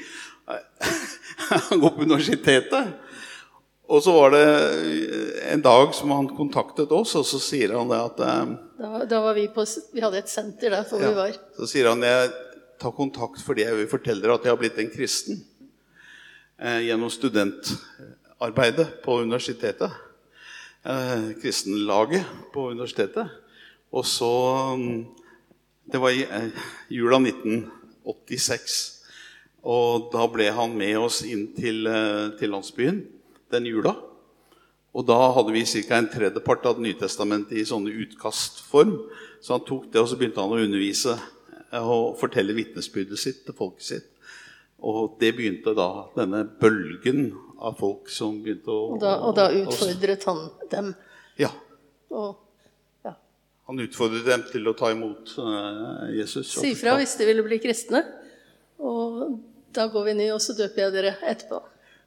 Han 1.48 1.80
går 1.80 1.94
på 1.96 2.06
universitetet. 2.06 2.92
Og 3.92 4.02
så 4.04 4.12
var 4.14 4.32
det 4.32 4.44
en 5.52 5.62
dag 5.64 5.90
som 5.94 6.12
han 6.14 6.28
kontaktet 6.36 6.92
oss, 6.94 7.12
og 7.18 7.26
så 7.28 7.40
sier 7.42 7.74
han 7.76 7.90
det 7.90 7.98
at 8.00 8.22
eh, 8.24 8.52
Da, 8.78 8.90
da 9.10 9.18
var 9.24 9.34
vi 9.36 9.48
på 9.52 9.66
Vi 9.92 10.00
hadde 10.00 10.22
et 10.22 10.30
senter 10.32 10.72
der 10.72 10.86
hvor 10.88 11.02
vi 11.02 11.10
var. 11.16 11.34
Så 11.58 11.68
sier 11.68 11.90
han 11.90 12.04
jeg 12.06 12.30
tar 12.80 12.94
kontakt 12.96 13.42
fordi 13.44 13.66
jeg 13.66 13.76
vil 13.78 13.90
fortelle 13.90 14.24
dere 14.24 14.38
at 14.38 14.46
jeg 14.46 14.54
har 14.54 14.62
blitt 14.62 14.80
en 14.80 14.90
kristen 14.94 15.42
eh, 16.62 16.86
gjennom 16.86 17.12
studentarbeidet 17.12 18.88
på 19.04 19.18
universitetet. 19.26 19.92
Eh, 20.82 21.38
kristenlaget 21.38 22.26
på 22.50 22.70
universitetet. 22.70 23.28
Og 23.92 24.06
så 24.06 24.30
mm, 24.74 25.04
Det 25.92 26.00
var 26.00 26.10
i 26.10 26.24
eh, 26.26 26.50
jula 26.90 27.20
1986. 27.22 29.04
Og 29.62 30.08
da 30.10 30.26
ble 30.26 30.48
han 30.50 30.74
med 30.74 30.98
oss 30.98 31.20
inn 31.22 31.52
til, 31.54 31.86
eh, 31.86 32.34
til 32.38 32.50
landsbyen 32.50 32.98
den 33.54 33.68
jula. 33.70 33.94
Og 34.92 35.06
da 35.06 35.20
hadde 35.36 35.54
vi 35.54 35.62
ca. 35.62 35.98
en 35.98 36.10
tredjepart 36.10 36.66
av 36.66 36.74
Det 36.74 36.82
nye 36.82 36.98
testamentet 36.98 37.52
i 37.52 37.64
sånne 37.64 37.94
utkastform. 38.02 38.98
Så 39.40 39.54
han 39.54 39.64
tok 39.64 39.86
det, 39.92 40.00
og 40.00 40.08
så 40.08 40.18
begynte 40.18 40.42
han 40.42 40.50
å 40.50 40.64
undervise 40.66 41.14
eh, 41.70 41.78
og 41.78 42.18
fortelle 42.18 42.58
vitnesbyrdet 42.58 43.18
sitt 43.18 43.44
til 43.46 43.54
folket 43.54 43.86
sitt. 43.86 44.10
Og 44.82 45.14
det 45.20 45.36
begynte 45.36 45.76
da 45.78 46.08
denne 46.16 46.42
bølgen 46.58 47.30
av 47.62 47.76
folk 47.78 48.10
som 48.10 48.38
begynte 48.42 48.72
å 48.72 48.94
Og 48.94 49.02
da, 49.02 49.16
og 49.22 49.36
da 49.38 49.48
utfordret 49.54 50.24
han 50.28 50.40
dem. 50.72 50.92
Ja. 51.40 51.52
Og 52.12 52.40
ja, 53.06 53.14
Han 53.70 53.82
utfordret 53.84 54.26
dem 54.26 54.44
til 54.50 54.66
å 54.68 54.74
ta 54.78 54.90
imot 54.94 55.34
uh, 55.38 56.08
Jesus. 56.12 56.50
si 56.58 56.74
fra 56.78 56.96
hvis 56.98 57.14
de 57.20 57.28
ville 57.28 57.44
bli 57.46 57.60
kristne. 57.62 58.02
Og 58.82 59.38
da 59.72 59.86
går 59.92 60.10
vi 60.10 60.16
ned, 60.18 60.32
og 60.34 60.42
så 60.42 60.56
døper 60.58 60.86
jeg 60.86 60.96
dere 60.96 61.14
etterpå. 61.22 61.62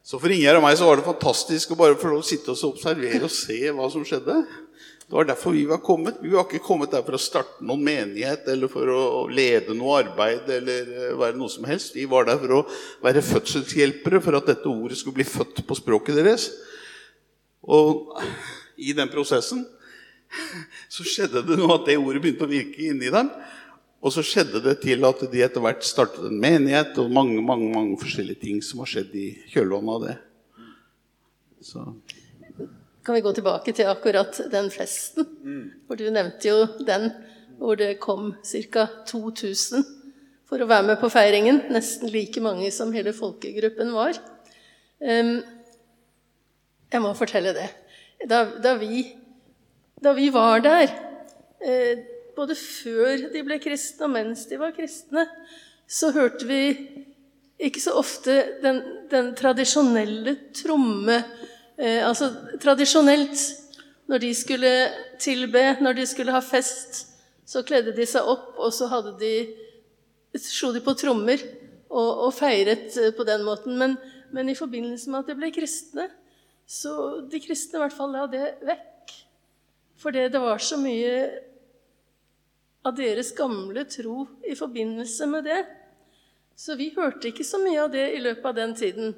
Så 0.06 0.20
for 0.22 0.30
Ingjerd 0.30 0.60
og 0.60 0.66
meg 0.68 0.76
så 0.78 0.86
var 0.86 1.00
det 1.00 1.08
fantastisk 1.08 1.72
å 1.74 1.80
bare 1.80 1.98
få 1.98 2.12
lov 2.12 2.22
å 2.22 2.28
sitte 2.28 2.54
og 2.54 2.76
observere 2.76 3.26
og 3.26 3.34
se 3.34 3.58
hva 3.74 3.88
som 3.90 4.04
skjedde. 4.06 4.36
Det 5.06 5.14
var 5.14 5.28
derfor 5.30 5.54
vi 5.54 5.66
var 5.70 5.78
kommet. 5.86 6.16
Vi 6.22 6.32
var 6.34 6.48
ikke 6.48 6.64
kommet 6.66 6.90
der 6.90 7.04
for 7.06 7.14
å 7.14 7.22
starte 7.22 7.62
noen 7.62 7.84
menighet 7.86 8.48
eller 8.50 8.72
for 8.72 8.90
å 8.90 9.02
lede 9.30 9.76
noe 9.78 10.00
arbeid 10.02 10.50
eller 10.50 10.90
eh, 10.90 11.12
være 11.20 11.38
noe 11.38 11.52
som 11.54 11.68
helst. 11.70 11.94
Vi 11.94 12.08
var 12.10 12.26
der 12.26 12.40
for 12.42 12.56
å 12.56 12.64
være 13.06 13.22
fødselshjelpere 13.26 14.22
for 14.26 14.40
at 14.40 14.50
dette 14.50 14.72
ordet 14.72 14.98
skulle 14.98 15.20
bli 15.20 15.28
født 15.30 15.62
på 15.68 15.78
språket 15.78 16.18
deres. 16.18 16.48
Og 17.62 18.18
i 18.82 18.98
den 18.98 19.12
prosessen 19.14 19.62
så 20.90 21.06
skjedde 21.06 21.46
det 21.46 21.60
noe 21.60 21.78
at 21.78 21.86
det 21.86 22.00
ordet 22.02 22.24
begynte 22.24 22.48
å 22.48 22.52
virke 22.52 22.90
inni 22.90 23.14
dem. 23.14 23.30
Og 24.06 24.14
så 24.14 24.26
skjedde 24.26 24.62
det 24.62 24.80
til 24.84 25.06
at 25.06 25.22
de 25.32 25.46
etter 25.46 25.62
hvert 25.62 25.86
startet 25.86 26.28
en 26.28 26.42
menighet, 26.42 26.98
og 27.02 27.14
mange 27.14 27.42
mange, 27.46 27.70
mange 27.74 27.98
forskjellige 28.02 28.42
ting 28.42 28.60
som 28.66 28.82
har 28.84 28.90
skjedd 28.90 29.14
i 29.18 29.30
kjølvannet 29.54 29.96
av 29.96 30.06
det. 30.10 30.18
Så, 31.66 31.86
Kan 33.06 33.16
vi 33.16 33.22
gå 33.22 33.32
tilbake 33.38 33.74
til 33.78 33.86
akkurat 33.86 34.40
den 34.50 34.72
festen? 34.74 35.28
For 35.86 36.00
du 36.00 36.08
nevnte 36.10 36.50
jo 36.50 36.64
den 36.88 37.12
hvor 37.60 37.78
det 37.78 38.00
kom 38.02 38.34
ca. 38.42 38.88
2000 39.08 39.86
for 40.50 40.62
å 40.62 40.68
være 40.70 40.88
med 40.90 40.98
på 41.02 41.12
feiringen. 41.14 41.62
Nesten 41.74 42.10
like 42.10 42.42
mange 42.42 42.72
som 42.74 42.94
hele 42.96 43.14
folkegruppen 43.14 43.94
var. 43.94 44.18
Em, 45.00 45.38
jeg 46.92 47.04
må 47.04 47.14
fortelle 47.18 47.54
det. 47.54 47.70
Da, 48.26 48.44
da, 48.62 48.74
vi, 48.82 49.06
da 50.02 50.16
vi 50.18 50.32
var 50.34 50.66
der, 50.66 50.90
eh, 51.62 52.04
både 52.36 52.58
før 52.58 53.30
de 53.34 53.46
ble 53.46 53.62
kristne 53.62 54.10
og 54.10 54.16
mens 54.18 54.48
de 54.50 54.58
var 54.60 54.74
kristne, 54.76 55.28
så 55.86 56.10
hørte 56.16 56.48
vi 56.50 56.62
ikke 57.62 57.84
så 57.84 57.94
ofte 58.02 58.42
den, 58.64 58.82
den 59.12 59.36
tradisjonelle 59.38 60.40
tromme 60.58 61.22
eh, 61.78 62.02
Altså 62.08 62.32
tradisjonelt, 62.62 63.42
når 64.08 64.22
de 64.22 64.32
skulle 64.38 64.74
tilbe, 65.20 65.64
når 65.82 66.00
de 66.00 66.08
skulle 66.08 66.34
ha 66.36 66.42
fest, 66.44 67.06
så 67.46 67.64
kledde 67.66 67.94
de 67.96 68.06
seg 68.10 68.26
opp, 68.26 68.54
og 68.58 68.74
så 68.74 68.90
hadde 68.90 69.16
de 69.22 69.34
slo 70.42 70.72
de 70.76 70.82
på 70.84 70.94
trommer 70.98 71.42
og, 71.90 72.28
og 72.28 72.34
feiret 72.36 72.96
eh, 73.02 73.14
på 73.16 73.26
den 73.28 73.46
måten. 73.48 73.78
Men, 73.80 73.98
men 74.36 74.50
i 74.50 74.58
forbindelse 74.58 75.12
med 75.12 75.24
at 75.24 75.32
de 75.32 75.40
ble 75.40 75.52
kristne, 75.56 76.10
så 76.66 77.22
de 77.30 77.42
kristne 77.44 77.78
i 77.78 77.84
hvert 77.84 77.96
fall 77.96 78.14
la 78.16 78.26
det 78.30 78.56
vekk. 78.66 79.14
Fordi 80.02 80.28
det 80.34 80.42
var 80.42 80.62
så 80.62 80.78
mye 80.82 81.14
av 82.86 82.94
deres 82.98 83.32
gamle 83.38 83.86
tro 83.90 84.26
i 84.46 84.56
forbindelse 84.58 85.28
med 85.30 85.48
det. 85.48 85.62
Så 86.56 86.76
vi 86.80 86.92
hørte 86.96 87.30
ikke 87.32 87.46
så 87.48 87.60
mye 87.62 87.82
av 87.84 87.94
det 87.94 88.06
i 88.16 88.22
løpet 88.22 88.46
av 88.46 88.58
den 88.58 88.76
tiden. 88.78 89.16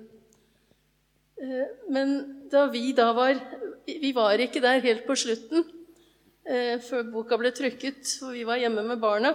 Eh, 1.41 1.67
Men 1.89 2.13
da 2.51 2.65
vi 2.67 2.93
da 2.93 3.11
var 3.13 3.37
Vi 3.87 4.11
var 4.15 4.37
ikke 4.41 4.61
der 4.61 4.79
helt 4.83 5.05
på 5.07 5.15
slutten, 5.15 5.63
eh, 6.45 6.75
før 6.83 7.05
boka 7.11 7.37
ble 7.39 7.51
trykket, 7.55 8.03
for 8.19 8.33
vi 8.35 8.43
var 8.43 8.57
hjemme 8.59 8.83
med 8.83 8.99
barna. 8.99 9.31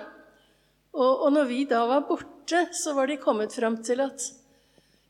Og, 0.92 1.22
og 1.24 1.32
når 1.32 1.46
vi 1.48 1.64
da 1.64 1.86
var 1.88 2.02
borte, 2.04 2.66
så 2.76 2.92
var 2.94 3.06
de 3.08 3.16
kommet 3.16 3.52
fram 3.56 3.78
til 3.82 4.00
at 4.04 4.20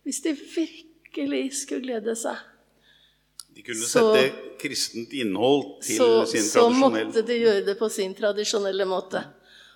hvis 0.04 0.20
de 0.22 0.32
virkelig 0.34 1.52
skulle 1.64 1.82
glede 1.82 2.14
seg, 2.16 2.36
De 3.54 3.62
kunne 3.62 3.82
Så- 3.84 4.14
sette 4.14 4.58
kristent 4.62 5.10
innhold 5.12 5.82
til 5.82 5.98
så, 5.98 6.26
sin 6.26 6.40
så 6.40 6.68
måtte 6.72 7.20
de 7.26 7.34
gjøre 7.40 7.64
det 7.66 7.78
på 7.78 7.90
sin 7.90 8.14
tradisjonelle 8.14 8.86
måte. 8.88 9.24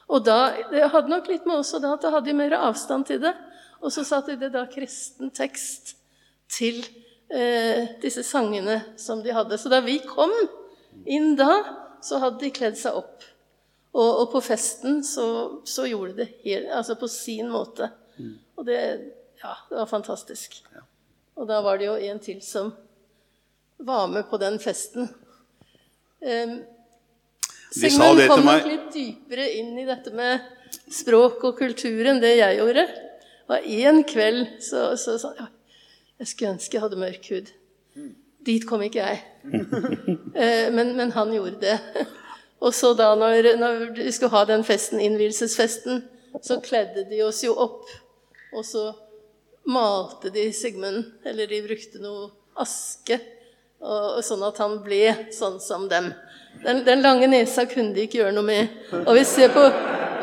Og 0.08 0.24
da, 0.24 0.54
Det 0.70 0.90
hadde 0.90 1.08
nok 1.10 1.26
litt 1.28 1.44
med 1.46 1.56
også 1.58 1.80
da 1.82 1.92
at 1.94 2.00
da 2.02 2.10
hadde 2.10 2.26
de 2.26 2.32
mer 2.34 2.50
avstand 2.56 3.04
til 3.06 3.18
det. 3.20 3.34
Og 3.82 3.90
så 3.92 4.04
satte 4.04 4.38
de 4.40 4.48
da 4.48 4.64
kristen 4.66 5.30
tekst 5.30 5.96
til 6.48 6.84
disse 8.02 8.22
sangene 8.22 8.80
som 8.96 9.22
de 9.22 9.32
hadde. 9.34 9.58
Så 9.58 9.68
da 9.72 9.80
vi 9.82 9.98
kom 10.06 10.30
inn 11.04 11.34
da, 11.36 11.64
så 12.02 12.20
hadde 12.22 12.38
de 12.44 12.52
kledd 12.54 12.78
seg 12.78 12.98
opp. 13.00 13.24
Og, 13.96 14.10
og 14.22 14.26
på 14.34 14.42
festen 14.44 15.00
så, 15.04 15.26
så 15.64 15.86
gjorde 15.88 16.12
de 16.12 16.24
det 16.24 16.28
helt, 16.44 16.70
altså 16.78 16.98
på 17.00 17.08
sin 17.10 17.48
måte. 17.50 17.88
Og 18.56 18.66
det, 18.68 18.80
ja, 19.42 19.54
det 19.70 19.78
var 19.78 19.88
fantastisk. 19.90 20.60
Og 21.36 21.48
da 21.48 21.60
var 21.64 21.80
det 21.80 21.88
jo 21.88 21.96
en 21.96 22.20
til 22.22 22.42
som 22.44 22.72
var 23.76 24.06
med 24.08 24.28
på 24.30 24.38
den 24.40 24.58
festen. 24.60 25.08
Um, 26.20 26.60
De 27.76 27.90
Sigmund 27.90 28.22
kom 28.28 28.46
nok 28.46 28.68
litt 28.68 28.92
dypere 28.94 29.48
inn 29.58 29.74
i 29.80 29.84
dette 29.88 30.12
med 30.16 30.44
språk 30.92 31.42
og 31.44 31.58
kultur 31.58 32.08
enn 32.08 32.22
det 32.22 32.36
jeg 32.38 32.60
gjorde. 32.60 32.86
Det 32.86 33.50
var 33.50 33.66
en 33.88 34.00
kveld 34.08 34.46
så 34.64 34.88
så 35.00 35.18
sa 35.20 35.32
ja, 35.38 35.48
jeg 36.18 36.30
skulle 36.30 36.54
ønske 36.56 36.76
jeg 36.76 36.84
hadde 36.84 37.00
mørk 37.00 37.28
hud. 37.32 37.50
Dit 38.46 38.66
kom 38.68 38.84
ikke 38.86 39.04
jeg. 39.04 39.24
Eh, 40.36 40.68
men, 40.68 40.90
men 40.98 41.14
han 41.14 41.30
gjorde 41.32 41.62
det. 41.62 41.76
Og 42.60 42.74
så 42.76 42.90
da 42.92 43.06
når, 43.16 43.54
når 43.56 43.78
vi 43.96 44.10
skulle 44.12 44.34
ha 44.34 44.42
den 44.44 44.64
festen, 44.68 45.00
innvielsesfesten, 45.00 46.02
så 46.44 46.58
kledde 46.60 47.06
de 47.08 47.22
oss 47.24 47.40
jo 47.44 47.54
opp. 47.56 47.88
Og 48.52 48.64
så 48.68 48.90
malte 49.64 50.28
de 50.34 50.50
Sigmund, 50.52 51.06
eller 51.24 51.48
de 51.48 51.62
brukte 51.64 52.02
noe 52.04 52.28
aske, 52.60 53.16
og, 53.80 54.18
og 54.18 54.22
sånn 54.28 54.44
at 54.44 54.60
han 54.60 54.78
ble 54.84 55.02
sånn 55.32 55.56
som 55.60 55.88
dem. 55.88 56.12
Den, 56.62 56.84
den 56.86 57.04
lange 57.04 57.28
nesa 57.32 57.66
kunne 57.68 57.96
de 57.96 58.06
ikke 58.06 58.22
gjøre 58.22 58.36
noe 58.36 58.46
med. 58.46 58.76
Og 59.06 59.12
vi 59.16 59.24
ser 59.28 59.52
på, 59.56 59.64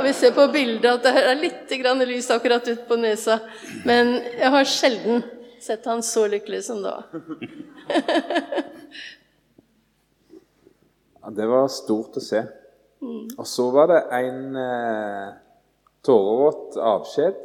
vi 0.06 0.14
ser 0.18 0.34
på 0.38 0.48
bildet 0.54 0.90
at 0.90 1.06
det 1.06 1.26
er 1.26 1.42
litt 1.42 1.74
grann 1.82 2.06
lys 2.06 2.32
akkurat 2.34 2.70
ut 2.70 2.86
på 2.86 2.98
nesa. 3.02 3.42
Men 3.86 4.20
jeg 4.38 4.54
har 4.56 4.70
sjelden 4.70 5.26
sett 5.64 5.88
han 5.90 6.04
så 6.06 6.28
lykkelig 6.32 6.64
som 6.70 6.84
da. 6.86 7.00
Ja, 11.24 11.30
det 11.32 11.46
var 11.48 11.70
stort 11.72 12.18
å 12.20 12.22
se. 12.24 12.42
Og 13.40 13.46
så 13.48 13.70
var 13.72 13.88
det 13.88 14.00
en 14.18 14.58
eh, 14.60 15.30
tårevåt 16.04 16.76
avskjed. 16.84 17.38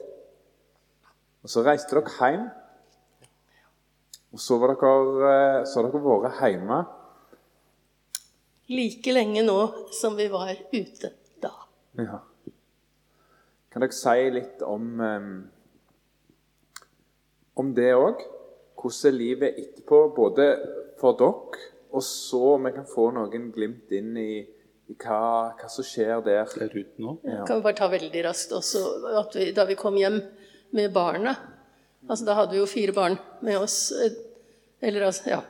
Og 1.47 1.53
så 1.53 1.63
reiste 1.63 1.95
dere 1.95 2.15
hjem. 2.17 2.49
Og 4.35 4.43
så 4.43 4.59
var 4.59 4.75
dere, 4.75 5.31
eh, 5.31 5.61
så 5.63 5.79
har 5.79 5.87
dere 5.87 6.03
vært 6.09 6.41
hjemme. 6.43 6.81
Like 8.75 9.15
lenge 9.15 9.47
nå 9.47 9.61
som 9.95 10.19
vi 10.19 10.27
var 10.33 10.51
ute 10.75 11.13
da. 11.39 11.55
Ja. 12.03 12.19
Kan 13.71 13.87
dere 13.87 13.95
si 13.95 14.27
litt 14.35 14.67
om, 14.67 14.91
eh, 15.07 15.31
om 17.59 17.73
det 17.77 17.91
òg? 17.97 18.23
Hvordan 18.79 19.11
er 19.11 19.17
livet 19.19 19.59
etterpå, 19.59 20.03
både 20.15 20.47
for 21.01 21.17
dere, 21.19 21.65
og 21.89 22.05
så 22.05 22.41
om 22.55 22.67
vi 22.69 22.75
kan 22.77 22.87
få 22.87 23.09
noen 23.17 23.49
glimt 23.55 23.91
inn 23.97 24.13
i, 24.21 24.45
i 24.89 24.95
hva, 25.01 25.55
hva 25.59 25.71
som 25.73 25.87
skjer 25.87 26.21
der. 26.27 26.47
der 26.59 26.75
ute 26.75 27.03
nå. 27.03 27.17
Kan 27.49 27.59
vi 27.59 27.65
bare 27.65 27.79
ta 27.79 27.89
veldig 27.91 28.25
raskt 28.29 28.53
også 28.55 28.83
at 29.19 29.35
vi, 29.39 29.51
da 29.57 29.65
vi 29.69 29.77
kom 29.79 29.97
hjem 29.99 30.21
med 30.77 30.93
barna 30.93 31.33
altså 32.09 32.25
Da 32.29 32.35
hadde 32.39 32.55
vi 32.55 32.61
jo 32.61 32.67
fire 32.71 32.93
barn 32.95 33.17
med 33.45 33.59
oss. 33.59 33.91
eh, 33.93 34.15
Eller 34.81 35.09
altså, 35.09 35.27
ja. 35.33 35.41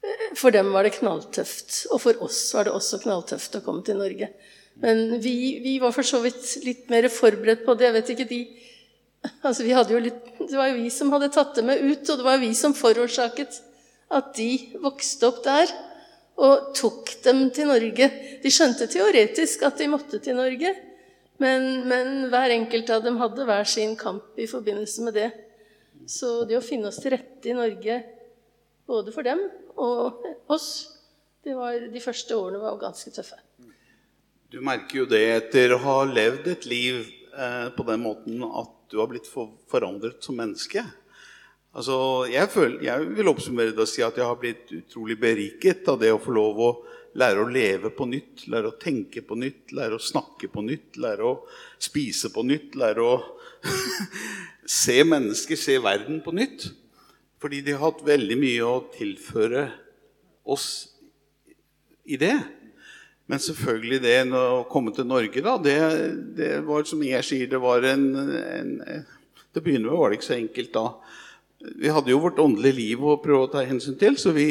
Eh, 0.00 0.28
For 0.38 0.54
dem 0.54 0.70
var 0.72 0.86
det 0.86 0.94
knalltøft. 0.94 1.86
Og 1.90 2.00
for 2.00 2.22
oss 2.24 2.38
var 2.54 2.68
det 2.68 2.72
også 2.76 3.00
knalltøft 3.02 3.58
å 3.58 3.62
komme 3.64 3.82
til 3.84 3.98
Norge. 4.00 4.30
Men 4.80 5.18
vi, 5.20 5.58
vi 5.64 5.74
var 5.82 5.92
for 5.92 6.06
så 6.06 6.22
vidt 6.22 6.54
litt 6.64 6.86
mer 6.88 7.10
forberedt 7.12 7.66
på 7.66 7.74
det. 7.76 7.88
Jeg 7.90 7.96
vet 7.98 8.12
ikke, 8.14 8.28
de 8.30 8.40
Altså, 9.44 9.66
vi 9.66 9.74
hadde 9.76 9.92
jo 9.92 10.00
litt, 10.00 10.29
det 10.48 10.56
var 10.56 10.70
jo 10.70 10.78
vi 10.80 10.90
som 10.92 11.12
hadde 11.12 11.30
tatt 11.34 11.54
dem 11.58 11.68
med 11.70 11.82
ut, 11.84 12.04
og 12.08 12.20
det 12.20 12.26
var 12.26 12.40
vi 12.40 12.50
som 12.56 12.74
forårsaket 12.76 13.60
at 14.10 14.32
de 14.36 14.50
vokste 14.82 15.28
opp 15.28 15.42
der 15.44 15.70
og 16.40 16.70
tok 16.76 17.12
dem 17.24 17.44
til 17.54 17.68
Norge. 17.68 18.08
De 18.40 18.52
skjønte 18.52 18.88
teoretisk 18.90 19.66
at 19.68 19.80
de 19.80 19.90
måtte 19.92 20.22
til 20.24 20.38
Norge, 20.38 20.72
men, 21.40 21.68
men 21.88 22.30
hver 22.32 22.54
enkelt 22.56 22.90
av 22.92 23.04
dem 23.04 23.20
hadde 23.20 23.46
hver 23.48 23.68
sin 23.68 23.94
kamp 24.00 24.40
i 24.40 24.48
forbindelse 24.48 25.04
med 25.06 25.16
det. 25.16 25.28
Så 26.08 26.44
det 26.48 26.56
å 26.56 26.64
finne 26.64 26.88
oss 26.88 27.00
til 27.02 27.14
rette 27.14 27.52
i 27.52 27.56
Norge, 27.56 28.00
både 28.88 29.12
for 29.14 29.26
dem 29.26 29.44
og 29.80 30.24
oss, 30.50 30.70
var, 31.44 31.76
de 31.92 32.02
første 32.02 32.36
årene 32.36 32.60
var 32.60 32.80
ganske 32.80 33.12
tøffe. 33.14 33.38
Du 34.50 34.58
merker 34.64 35.02
jo 35.02 35.06
det 35.08 35.22
etter 35.36 35.72
å 35.72 35.80
ha 35.80 35.96
levd 36.08 36.48
et 36.50 36.66
liv 36.68 37.04
eh, 37.04 37.68
på 37.76 37.86
den 37.88 38.02
måten 38.02 38.42
at 38.44 38.79
du 38.90 38.98
har 38.98 39.08
blitt 39.10 39.28
forandret 39.30 40.24
som 40.24 40.38
menneske. 40.38 40.82
Altså, 41.70 41.96
jeg, 42.26 42.50
føler, 42.50 42.80
jeg 42.82 43.10
vil 43.14 43.30
oppsummere 43.30 43.74
det 43.74 43.84
og 43.84 43.90
si 43.90 44.02
at 44.02 44.16
jeg 44.18 44.26
har 44.26 44.38
blitt 44.40 44.72
utrolig 44.74 45.16
beriket 45.20 45.86
av 45.90 46.00
det 46.00 46.10
å 46.10 46.22
få 46.22 46.34
lov 46.34 46.58
å 46.66 46.70
lære 47.18 47.42
å 47.42 47.50
leve 47.50 47.90
på 47.94 48.06
nytt, 48.10 48.46
lære 48.50 48.72
å 48.72 48.78
tenke 48.78 49.22
på 49.26 49.38
nytt, 49.38 49.70
lære 49.74 49.98
å 49.98 50.02
snakke 50.02 50.50
på 50.50 50.64
nytt, 50.66 50.98
lære 50.98 51.26
å 51.26 51.34
spise 51.82 52.30
på 52.34 52.42
nytt, 52.46 52.74
lære 52.78 53.06
å 53.06 53.16
se 54.82 54.98
mennesker, 55.06 55.58
se 55.58 55.78
verden 55.82 56.20
på 56.24 56.34
nytt. 56.34 56.70
Fordi 57.40 57.62
de 57.64 57.74
har 57.74 57.86
hatt 57.86 58.02
veldig 58.04 58.36
mye 58.38 58.66
å 58.66 58.82
tilføre 58.94 59.68
oss 60.50 60.68
i 62.04 62.18
det. 62.20 62.34
Men 63.30 63.38
selvfølgelig 63.42 64.00
det 64.02 64.16
å 64.34 64.64
komme 64.70 64.90
til 64.94 65.06
Norge, 65.06 65.42
da, 65.44 65.54
det, 65.62 65.78
det 66.34 66.50
var 66.66 66.86
som 66.88 67.02
jeg 67.06 67.26
sier, 67.26 67.50
det 67.50 67.60
var 67.62 67.86
en, 67.86 68.06
en 68.18 68.72
Det 69.54 69.62
begynner 69.62 69.90
med 69.90 69.98
var 69.98 70.10
det 70.10 70.18
ikke 70.18 70.28
så 70.28 70.36
enkelt 70.36 70.72
da. 70.74 70.84
Vi 71.60 71.92
hadde 71.92 72.10
jo 72.10 72.22
vårt 72.22 72.40
åndelige 72.42 72.78
liv 72.78 73.04
å 73.04 73.18
prøve 73.22 73.46
å 73.46 73.52
ta 73.52 73.62
hensyn 73.66 73.98
til, 74.00 74.16
så 74.18 74.32
vi, 74.34 74.48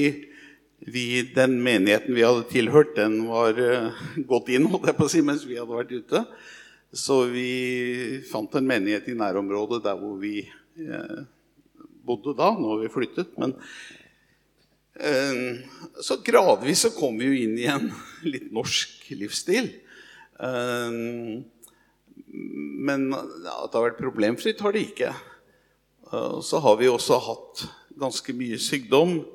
vi 0.79 1.23
den 1.35 1.57
menigheten 1.63 2.15
vi 2.15 2.23
hadde 2.23 2.47
tilhørt, 2.51 2.95
den 2.95 3.23
var 3.27 3.59
uh, 3.59 3.99
gått 4.29 4.51
inn 4.53 4.69
holdt 4.69 4.91
jeg 4.91 4.99
på 4.99 5.07
å 5.07 5.11
si, 5.11 5.23
mens 5.25 5.47
vi 5.47 5.59
hadde 5.59 5.75
vært 5.75 5.95
ute. 5.95 6.23
Så 6.95 7.23
vi 7.33 7.49
fant 8.29 8.55
en 8.57 8.67
menighet 8.67 9.09
i 9.11 9.17
nærområdet 9.17 9.83
der 9.87 9.99
hvor 9.99 10.15
vi 10.21 10.43
uh, 10.85 11.23
bodde 12.07 12.35
da. 12.37 12.53
Nå 12.55 12.75
har 12.75 12.83
vi 12.83 12.93
flyttet. 12.93 13.35
men 13.41 13.57
Så 14.99 16.17
gradvis 16.25 16.81
så 16.83 16.91
kom 16.91 17.17
vi 17.19 17.29
jo 17.29 17.37
inn 17.45 17.55
i 17.59 17.67
en 17.71 17.87
litt 18.31 18.49
norsk 18.55 19.05
livsstil. 19.15 19.71
Eh, 20.39 20.99
Men 22.29 23.09
at 23.15 23.71
det 23.71 23.77
har 23.77 23.85
vært 23.89 24.01
problemfritt, 24.01 24.61
har 24.61 24.75
det 24.75 24.85
ikke. 24.91 25.13
Eh, 26.11 26.39
Så 26.43 26.59
har 26.59 26.77
vi 26.77 26.91
også 26.91 27.19
hatt 27.23 27.65
ganske 27.99 28.33
mye 28.35 28.59
sykdom. 28.61 29.25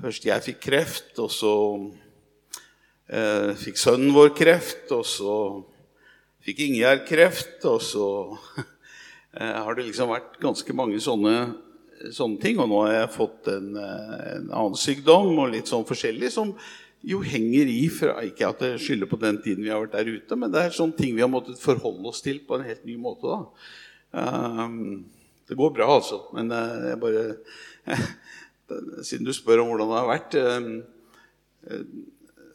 Først 0.00 0.24
jeg 0.26 0.44
fikk 0.46 0.60
kreft, 0.62 1.18
og 1.18 1.30
så 1.34 1.54
eh, 3.10 3.54
fikk 3.58 3.78
sønnen 3.80 4.14
vår 4.14 4.34
kreft, 4.38 4.90
og 4.94 5.04
så 5.06 5.34
fikk 6.46 6.62
Ingjerd 6.68 7.06
kreft, 7.08 7.64
og 7.66 7.80
så 7.82 8.08
eh, 9.38 9.58
har 9.58 9.74
det 9.74 9.88
liksom 9.88 10.12
vært 10.12 10.38
ganske 10.42 10.76
mange 10.76 11.00
sånne 11.02 11.34
sånne 12.14 12.40
ting. 12.42 12.58
Og 12.62 12.68
nå 12.70 12.82
har 12.86 12.94
jeg 12.94 13.14
fått 13.16 13.48
en, 13.52 13.72
eh, 13.76 14.20
en 14.36 14.50
annen 14.50 14.78
sykdom 14.78 15.32
og 15.38 15.52
litt 15.54 15.70
sånn 15.70 15.86
forskjellig 15.88 16.30
som 16.34 16.54
jo 17.08 17.20
henger 17.22 17.68
i 17.70 17.88
fra, 17.94 18.16
Ikke 18.26 18.48
at 18.48 18.58
det 18.58 18.80
skylder 18.82 19.06
på 19.06 19.20
den 19.20 19.38
tiden 19.42 19.62
vi 19.62 19.70
har 19.70 19.84
vært 19.84 19.94
der 19.94 20.10
ute, 20.10 20.36
men 20.36 20.50
det 20.50 20.64
er 20.64 20.74
sånne 20.74 20.96
ting 20.98 21.14
vi 21.14 21.22
har 21.22 21.30
måttet 21.30 21.60
forholde 21.62 22.10
oss 22.10 22.20
til 22.24 22.40
på 22.40 22.58
en 22.58 22.66
helt 22.66 22.84
ny 22.84 22.96
måte. 22.98 23.22
da. 23.22 23.44
Um, 24.10 25.04
det 25.48 25.56
går 25.56 25.70
bra, 25.76 25.86
altså. 25.94 26.24
Men 26.34 26.50
eh, 26.52 26.88
jeg 26.90 27.00
bare 27.00 27.24
Siden 29.00 29.24
du 29.24 29.32
spør 29.32 29.62
om 29.62 29.70
hvordan 29.70 29.88
det 29.88 29.96
har 29.96 30.08
vært 30.10 30.34
um, 30.36 30.66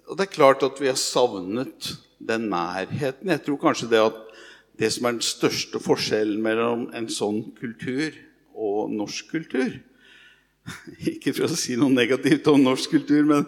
Og 0.06 0.18
det 0.18 0.28
er 0.28 0.36
klart 0.36 0.66
at 0.66 0.78
vi 0.78 0.92
har 0.92 1.00
savnet 1.00 1.96
den 2.22 2.52
nærheten. 2.52 3.32
Jeg 3.32 3.42
tror 3.46 3.58
kanskje 3.64 3.90
det 3.90 4.04
at 4.04 4.20
det 4.78 4.92
som 4.94 5.08
er 5.08 5.16
den 5.16 5.26
største 5.26 5.82
forskjellen 5.82 6.42
mellom 6.44 6.86
en 6.94 7.10
sånn 7.10 7.42
kultur 7.58 8.14
og 8.54 8.94
norsk 8.94 9.34
kultur 9.34 9.74
Ikke 11.12 11.34
for 11.36 11.50
å 11.50 11.60
si 11.60 11.76
noe 11.80 11.92
negativt 11.92 12.48
om 12.52 12.62
norsk 12.64 12.96
kultur, 12.96 13.26
men 13.28 13.48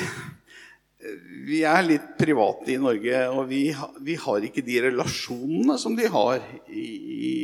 vi 1.50 1.62
er 1.66 1.86
litt 1.86 2.08
private 2.18 2.74
i 2.74 2.80
Norge, 2.82 3.22
og 3.32 3.46
vi, 3.50 3.62
vi 4.04 4.16
har 4.20 4.46
ikke 4.46 4.64
de 4.66 4.80
relasjonene 4.88 5.78
som 5.80 5.96
de 5.98 6.08
har 6.10 6.42
i, 6.66 6.82
i, 6.82 7.34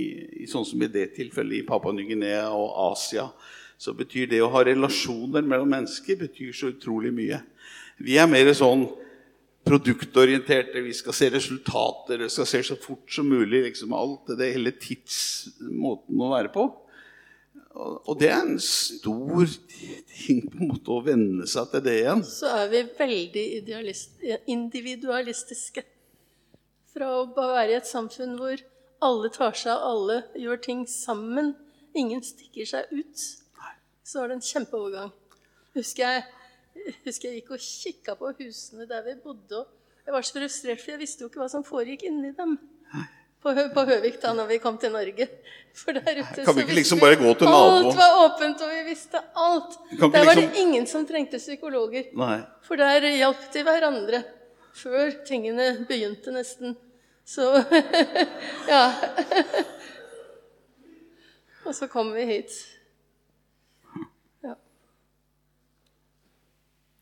i 0.43 0.49
sånn 0.51 0.67
som 0.69 0.83
i 0.83 0.91
det 0.93 1.09
tilfellet 1.17 1.61
i 1.61 1.67
Papua 1.67 1.95
Ny-Guinea 1.97 2.49
og 2.55 2.75
Asia. 2.91 3.29
Så 3.79 3.95
betyr 3.97 4.29
det 4.31 4.43
å 4.45 4.51
ha 4.53 4.63
relasjoner 4.65 5.45
mellom 5.45 5.73
mennesker 5.73 6.19
betyr 6.21 6.53
så 6.57 6.71
utrolig 6.73 7.13
mye. 7.15 7.41
Vi 8.03 8.17
er 8.21 8.29
mer 8.29 8.53
sånn 8.57 8.87
produktorienterte. 9.67 10.81
Vi 10.85 10.95
skal 10.95 11.17
se 11.17 11.31
resultater. 11.35 12.19
vi 12.19 12.29
skal 12.31 12.47
se 12.47 12.63
så 12.63 12.77
fort 12.81 13.13
som 13.13 13.29
mulig. 13.29 13.63
liksom 13.63 13.93
Alt 13.93 14.27
det, 14.31 14.39
det 14.41 14.53
hele 14.55 14.73
tidsmåten 14.73 16.23
å 16.23 16.33
være 16.33 16.53
på. 16.55 16.69
Og 17.77 18.15
det 18.21 18.31
er 18.33 18.41
en 18.41 18.61
stor 18.63 19.51
ting 20.17 20.47
på 20.49 20.63
en 20.63 20.71
måte 20.71 20.95
å 20.95 21.03
venne 21.05 21.45
seg 21.51 21.69
til 21.75 21.83
det 21.85 21.97
igjen. 21.99 22.23
Så 22.25 22.49
er 22.49 22.71
vi 22.73 22.81
veldig 22.99 23.45
individualistiske. 24.49 25.85
Fra 26.97 27.11
å 27.19 27.27
være 27.37 27.75
i 27.75 27.77
et 27.77 27.89
samfunn 27.91 28.39
hvor 28.41 28.63
alle 29.05 29.29
tar 29.35 29.53
seg 29.53 29.75
av 29.75 29.83
alle, 29.91 30.23
gjør 30.41 30.63
ting 30.65 30.87
sammen, 30.89 31.53
ingen 31.97 32.23
stikker 32.25 32.69
seg 32.69 32.89
ut, 32.95 33.27
så 34.07 34.23
var 34.23 34.31
det 34.31 34.39
en 34.39 34.47
kjempeovergang. 34.47 35.13
Husker 35.77 36.07
jeg, 36.07 36.25
husker 37.07 37.29
jeg 37.31 37.41
gikk 37.43 37.51
og 37.57 37.61
kikka 37.63 38.15
på 38.21 38.33
husene 38.39 38.87
der 38.89 39.03
vi 39.07 39.15
bodde, 39.25 39.59
og 39.65 40.07
jeg 40.07 40.15
var 40.15 40.23
så 40.27 40.37
frustrert, 40.39 40.81
for 40.81 40.91
jeg 40.95 41.01
visste 41.03 41.23
jo 41.25 41.29
ikke 41.31 41.41
hva 41.43 41.49
som 41.51 41.65
foregikk 41.67 42.03
inni 42.09 42.31
dem. 42.37 42.57
På, 43.43 43.53
Hø- 43.55 43.69
på 43.75 43.83
Høvik 43.87 44.17
da 44.23 44.33
når 44.35 44.47
vi 44.49 44.57
kom 44.59 44.79
til 44.81 44.91
Norge. 44.95 45.27
For 45.77 45.93
der 45.93 46.23
ute 46.23 46.45
Kan 46.47 46.55
vi 46.57 46.63
ikke 46.65 46.75
liksom 46.79 46.99
bare 47.03 47.17
gå 47.21 47.35
til 47.39 47.47
naboen? 47.47 47.87
Alt 47.91 47.97
var 47.99 48.13
åpent, 48.25 48.63
og 48.65 48.71
vi 48.73 48.81
visste 48.89 49.21
alt. 49.37 49.77
Der 50.01 50.09
var 50.09 50.35
det 50.35 50.47
liksom- 50.47 50.57
ingen 50.63 50.87
som 50.87 51.07
trengte 51.07 51.39
psykologer. 51.39 52.05
Nei. 52.17 52.41
For 52.67 52.77
der 52.81 53.01
hjalp 53.17 53.43
de 53.53 53.63
hverandre 53.63 54.23
før 54.75 55.11
tingene 55.29 55.85
begynte, 55.89 56.33
nesten. 56.33 56.77
Så 57.27 57.43
ja. 58.73 58.83
Og 61.67 61.75
så 61.75 61.89
kom 61.91 62.13
vi 62.15 62.25
hit. 62.29 62.53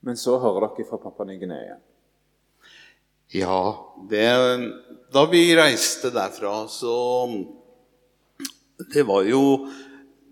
Men 0.05 0.19
så 0.21 0.37
hører 0.37 0.67
dere 0.69 0.85
fra 0.89 0.99
Papua 1.01 1.25
Ny-Guinea. 1.29 1.79
Ja, 3.33 3.61
det, 4.11 4.27
da 5.15 5.23
vi 5.31 5.47
reiste 5.57 6.13
derfra, 6.13 6.67
så 6.69 6.95
Det 8.93 9.05
var 9.07 9.23
jo, 9.25 9.67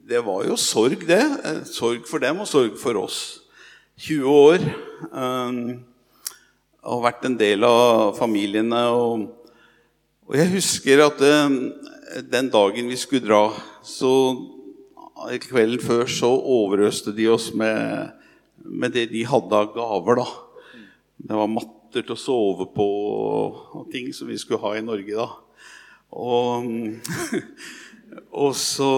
det 0.08 0.20
var 0.26 0.44
jo 0.44 0.56
sorg, 0.58 1.06
det. 1.08 1.22
Eh, 1.22 1.62
Sorg 1.64 2.04
for 2.10 2.20
dem 2.20 2.42
og 2.42 2.48
sorg 2.50 2.76
for 2.78 2.98
oss. 3.00 3.40
20 4.02 4.28
år. 4.28 4.64
Øh, 5.08 5.78
og 6.82 7.04
vært 7.04 7.24
en 7.28 7.38
del 7.38 7.64
av 7.64 8.16
familiene. 8.18 8.82
Og, 8.90 9.28
og 10.26 10.36
jeg 10.36 10.50
husker 10.52 11.06
at 11.06 11.22
øh, 11.22 11.58
den 12.28 12.50
dagen 12.52 12.90
vi 12.90 12.98
skulle 12.98 13.24
dra, 13.24 13.46
så 13.82 14.12
kvelden 15.40 15.80
før 15.80 16.06
så 16.10 16.28
overøste 16.28 17.14
de 17.16 17.28
oss 17.30 17.52
med, 17.54 18.10
med 18.64 18.94
det 18.94 19.08
de 19.12 19.24
hadde 19.28 19.58
av 19.58 19.72
gaver. 19.74 20.22
da. 20.22 20.26
Det 21.22 21.38
var 21.38 21.50
matter 21.50 22.02
til 22.02 22.16
å 22.16 22.18
sove 22.18 22.66
på 22.74 22.88
og 23.78 23.88
ting 23.92 24.10
som 24.16 24.30
vi 24.30 24.38
skulle 24.40 24.62
ha 24.64 24.74
i 24.78 24.84
Norge 24.84 25.16
da. 25.16 25.28
Og, 26.12 26.66
og 28.44 28.54
så, 28.58 28.92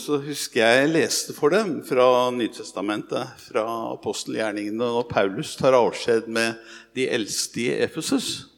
så 0.00 0.18
husker 0.24 0.64
jeg 0.64 0.82
jeg 0.82 0.92
leste 0.94 1.36
for 1.36 1.54
dem 1.54 1.78
fra 1.86 2.28
Nytestamentet, 2.34 3.46
fra 3.50 3.64
apostelgjerningene, 3.94 4.80
når 4.80 5.10
Paulus 5.10 5.54
tar 5.58 5.78
avskjed 5.78 6.30
med 6.32 6.58
de 6.98 7.06
eldste 7.14 7.66
i 7.66 7.74
Efesus. 7.86 8.48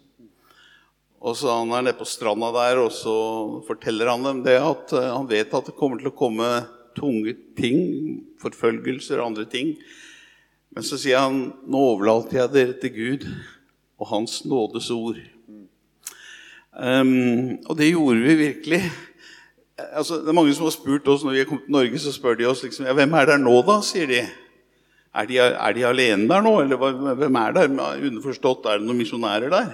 Og 1.20 1.36
så 1.36 1.52
Han 1.52 1.72
er 1.76 1.84
nede 1.84 1.98
på 1.98 2.08
stranda 2.08 2.48
der, 2.54 2.80
og 2.80 2.92
så 2.96 3.14
forteller 3.66 4.08
han 4.08 4.24
dem 4.24 4.44
det 4.46 4.56
at 4.56 4.94
eh, 4.96 5.10
han 5.12 5.28
vet 5.28 5.52
at 5.52 5.68
det 5.68 5.76
kommer 5.76 6.00
til 6.00 6.08
å 6.08 6.16
komme 6.16 6.48
tunge 6.96 7.34
ting, 7.58 8.22
forfølgelser 8.40 9.20
og 9.20 9.32
andre 9.32 9.44
ting. 9.48 9.74
Men 10.70 10.86
så 10.86 10.98
sier 11.00 11.18
han 11.24 11.48
nå 11.66 11.80
overlater 11.94 12.44
jeg 12.44 12.54
dere 12.54 12.76
til 12.78 12.92
Gud 12.94 13.26
og 14.00 14.10
Hans 14.12 14.40
nådes 14.48 14.90
ord. 14.94 15.18
Um, 16.70 17.58
og 17.66 17.74
det 17.76 17.90
gjorde 17.90 18.22
vi 18.22 18.36
virkelig. 18.38 18.82
Altså, 19.90 20.20
det 20.22 20.30
er 20.30 20.36
Mange 20.36 20.54
som 20.54 20.68
har 20.68 20.76
spurt 20.76 21.08
oss 21.10 21.24
når 21.26 21.34
vi 21.34 21.42
har 21.42 21.48
kommet 21.48 21.66
til 21.66 21.74
Norge, 21.74 21.98
så 21.98 22.12
spør 22.14 22.38
de 22.38 22.46
oss 22.48 22.62
liksom, 22.64 22.86
ja, 22.86 22.94
hvem 22.96 23.16
er 23.18 23.32
der 23.32 23.42
nå, 23.42 23.56
da? 23.66 23.80
sier 23.84 24.08
de. 24.08 24.22
Er 25.10 25.26
de, 25.26 25.38
er 25.42 25.74
de 25.74 25.86
alene 25.88 26.28
der 26.30 26.44
nå, 26.46 26.52
eller 26.62 27.14
hvem 27.18 27.38
er 27.40 27.56
der? 27.56 27.70
Underforstått, 28.06 28.68
er 28.70 28.78
det 28.78 28.86
noen 28.86 29.00
misjonærer 29.02 29.50
der? 29.50 29.72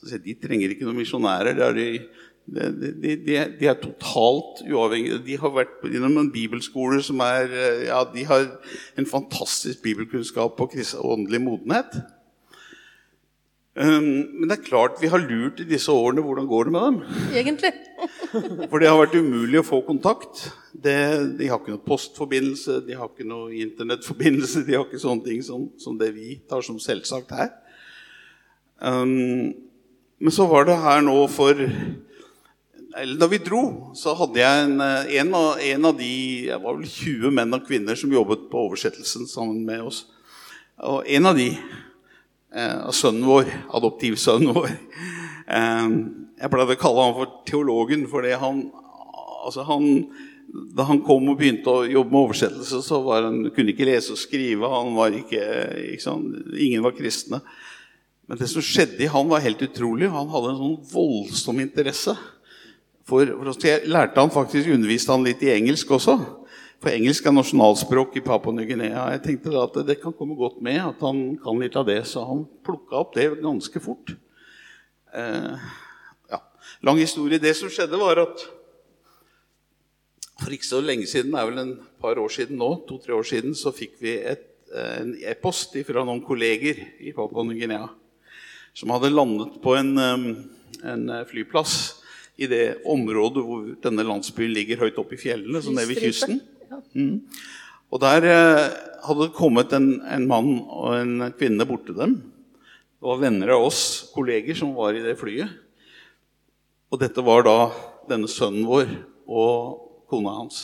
Så 0.00 0.10
sier 0.10 0.22
de, 0.24 0.32
De 0.32 0.48
trenger 0.48 0.74
ikke 0.74 0.88
noen 0.88 0.98
misjonærer. 0.98 1.54
det 1.54 1.66
er 1.68 1.78
De, 1.78 1.88
de, 2.48 2.92
de, 3.02 3.16
de, 3.26 3.34
er- 3.36 3.50
de 3.60 3.72
totalt 3.82 4.62
uavhengige. 4.64 5.20
De 5.26 5.38
har 5.40 5.52
vært 5.52 5.82
innom 5.88 6.16
en 6.22 6.30
bibelskole 6.32 7.02
som 7.04 7.20
er 7.24 7.50
eh, 7.52 7.82
Ja, 7.90 8.04
de 8.08 8.24
har 8.28 8.46
en 8.98 9.08
fantastisk 9.08 9.82
bibelkunnskap 9.84 10.60
og 10.60 10.78
åndelig 11.04 11.42
modenhet. 11.44 12.00
Um, 13.78 14.02
men 14.40 14.48
det 14.50 14.56
er 14.56 14.64
klart 14.66 14.96
vi 14.98 15.06
har 15.06 15.22
lurt 15.22 15.60
i 15.62 15.68
disse 15.68 15.92
årene. 15.92 16.24
Hvordan 16.24 16.48
går 16.50 16.64
det 16.66 16.72
med 16.74 16.86
dem? 16.88 16.96
Egentlig. 17.36 17.70
For 18.72 18.82
det 18.82 18.88
har 18.90 18.98
vært 18.98 19.14
umulig 19.20 19.60
å 19.60 19.68
få 19.68 19.82
kontakt. 19.86 20.48
Det, 20.72 20.96
de 21.38 21.46
har 21.46 21.60
ikke 21.60 21.76
noe 21.76 21.84
postforbindelse, 21.86 22.80
de 22.88 22.96
har 22.98 23.12
ikke 23.12 23.28
noe 23.28 23.52
internettforbindelse. 23.54 24.64
De 24.66 24.74
har 24.74 24.88
ikke 24.88 25.02
sånne 25.04 25.26
ting 25.28 25.44
som, 25.46 25.68
som 25.78 25.98
det 26.00 26.10
vi 26.16 26.40
tar 26.50 26.64
som 26.66 26.80
selvsagt 26.82 27.30
her. 27.38 27.52
Um, 28.82 29.54
men 30.18 30.34
så 30.34 30.48
var 30.50 30.66
det 30.66 30.80
her 30.82 31.04
nå 31.06 31.14
for 31.30 31.62
Da 32.98 33.26
vi 33.30 33.38
dro, 33.38 33.92
så 33.94 34.10
hadde 34.18 34.40
jeg 34.40 34.62
en, 34.64 34.80
eh, 34.82 35.10
en, 35.20 35.34
av, 35.36 35.60
en 35.62 35.84
av 35.86 35.98
de 35.98 36.08
jeg 36.48 36.62
var 36.64 36.74
vel 36.74 36.86
20 36.90 37.34
menn 37.36 37.54
og 37.54 37.66
kvinner 37.68 37.98
som 37.98 38.10
jobbet 38.10 38.48
på 38.50 38.62
oversettelsen 38.64 39.28
sammen 39.30 39.60
med 39.66 39.84
oss. 39.86 40.00
Og 40.82 41.06
en 41.06 41.28
av 41.30 41.36
de, 41.38 41.52
eh, 42.50 42.88
sønnen 42.90 43.28
vår, 43.28 43.52
adoptivsønnen 43.78 44.50
vår 44.56 44.72
eh, 44.72 45.92
Jeg 46.38 46.50
pleide 46.50 46.74
å 46.74 46.80
kalle 46.80 47.04
han 47.06 47.14
for 47.14 47.36
teologen, 47.46 48.02
fordi 48.10 48.32
han, 48.38 48.64
altså 49.44 49.66
han 49.68 49.86
da 50.48 50.86
han 50.88 51.02
kom 51.04 51.28
og 51.28 51.38
begynte 51.38 51.70
å 51.70 51.86
jobbe 51.86 52.14
med 52.14 52.22
oversettelse, 52.24 52.80
så 52.82 53.02
var 53.04 53.28
han, 53.28 53.44
kunne 53.54 53.74
ikke 53.74 53.86
lese 53.86 54.14
og 54.14 54.20
skrive. 54.20 54.70
han 54.72 54.94
var 54.96 55.14
ikke, 55.14 55.44
ikke 55.92 56.06
sånn, 56.06 56.24
Ingen 56.56 56.82
var 56.82 56.96
kristne. 56.96 57.42
Men 58.26 58.40
det 58.40 58.48
som 58.50 58.64
skjedde 58.64 59.04
i 59.04 59.10
han, 59.12 59.28
var 59.28 59.44
helt 59.44 59.62
utrolig. 59.62 60.08
Han 60.12 60.30
hadde 60.32 60.54
en 60.54 60.60
sånn 60.62 60.78
voldsom 60.90 61.60
interesse. 61.62 62.16
For, 63.08 63.30
for 63.40 63.64
jeg 63.64 63.88
lærte 63.88 64.20
han 64.20 64.32
faktisk 64.32 64.68
underviste 64.74 65.14
han 65.14 65.24
litt 65.24 65.40
i 65.44 65.54
engelsk 65.54 65.94
også. 65.96 66.18
For 66.78 66.92
engelsk 66.92 67.26
er 67.26 67.34
nasjonalspråk 67.34 68.18
i 68.20 68.22
Papua 68.22 68.52
Ny-Guinea. 68.54 69.08
Jeg 69.14 69.22
tenkte 69.24 69.54
da 69.54 69.64
at 69.64 69.78
det 69.88 69.96
kan 70.02 70.14
komme 70.14 70.36
godt 70.38 70.60
med 70.62 70.78
at 70.82 71.00
han 71.02 71.22
kan 71.42 71.58
litt 71.58 71.78
av 71.78 71.88
det, 71.88 72.02
så 72.06 72.26
han 72.28 72.44
plukka 72.66 73.00
opp 73.00 73.16
det 73.16 73.30
ganske 73.40 73.82
fort. 73.82 74.12
Eh, 75.16 75.56
ja. 76.30 76.40
Lang 76.86 77.00
historie. 77.00 77.40
Det 77.42 77.54
som 77.56 77.72
skjedde, 77.72 77.98
var 77.98 78.20
at 78.22 78.44
for 80.38 80.54
ikke 80.54 80.68
så 80.68 80.78
lenge 80.84 81.08
siden, 81.10 81.32
det 81.34 81.40
er 81.40 81.48
vel 81.48 81.62
en 81.64 81.74
par 81.98 82.20
år 82.20 82.30
siden 82.30 82.60
nå, 82.60 82.70
to-tre 82.86 83.16
år 83.16 83.26
siden, 83.26 83.56
så 83.58 83.74
fikk 83.74 83.96
vi 84.04 84.14
et, 84.20 84.44
en 84.68 85.16
e-post 85.26 85.74
fra 85.88 86.04
noen 86.04 86.20
kolleger 86.22 86.84
i 87.00 87.16
Papua 87.16 87.42
Ny-Guinea 87.48 87.88
som 88.78 88.92
hadde 88.94 89.10
landet 89.10 89.56
på 89.64 89.72
en, 89.74 89.96
um, 89.98 90.26
en 90.86 91.08
flyplass 91.26 91.97
i 92.38 92.46
det 92.50 92.64
området 92.86 93.42
hvor 93.44 93.68
denne 93.82 94.06
landsbyen 94.06 94.54
ligger 94.54 94.84
høyt 94.84 94.98
oppe 95.00 95.16
i 95.16 95.20
fjellene, 95.20 95.62
så 95.62 95.74
nede 95.74 95.90
ved 95.90 96.02
kysten. 96.04 96.40
Mm. 96.94 97.24
Og 97.88 98.02
der 98.02 98.26
eh, 98.28 98.64
hadde 99.04 99.26
det 99.26 99.36
kommet 99.36 99.72
en, 99.74 99.88
en 100.06 100.26
mann 100.30 100.52
og 100.62 100.94
en 101.00 101.30
kvinne 101.38 101.66
bort 101.66 101.86
til 101.88 101.98
dem. 101.98 102.18
Det 102.98 103.06
var 103.06 103.20
venner 103.22 103.54
av 103.54 103.66
oss, 103.68 103.82
kolleger, 104.14 104.56
som 104.58 104.74
var 104.76 104.96
i 104.96 105.02
det 105.04 105.16
flyet. 105.18 105.50
Og 106.88 107.00
dette 107.02 107.22
var 107.24 107.44
da 107.46 107.56
denne 108.08 108.30
sønnen 108.30 108.66
vår 108.68 108.90
og 109.28 109.84
kona 110.10 110.38
hans. 110.40 110.62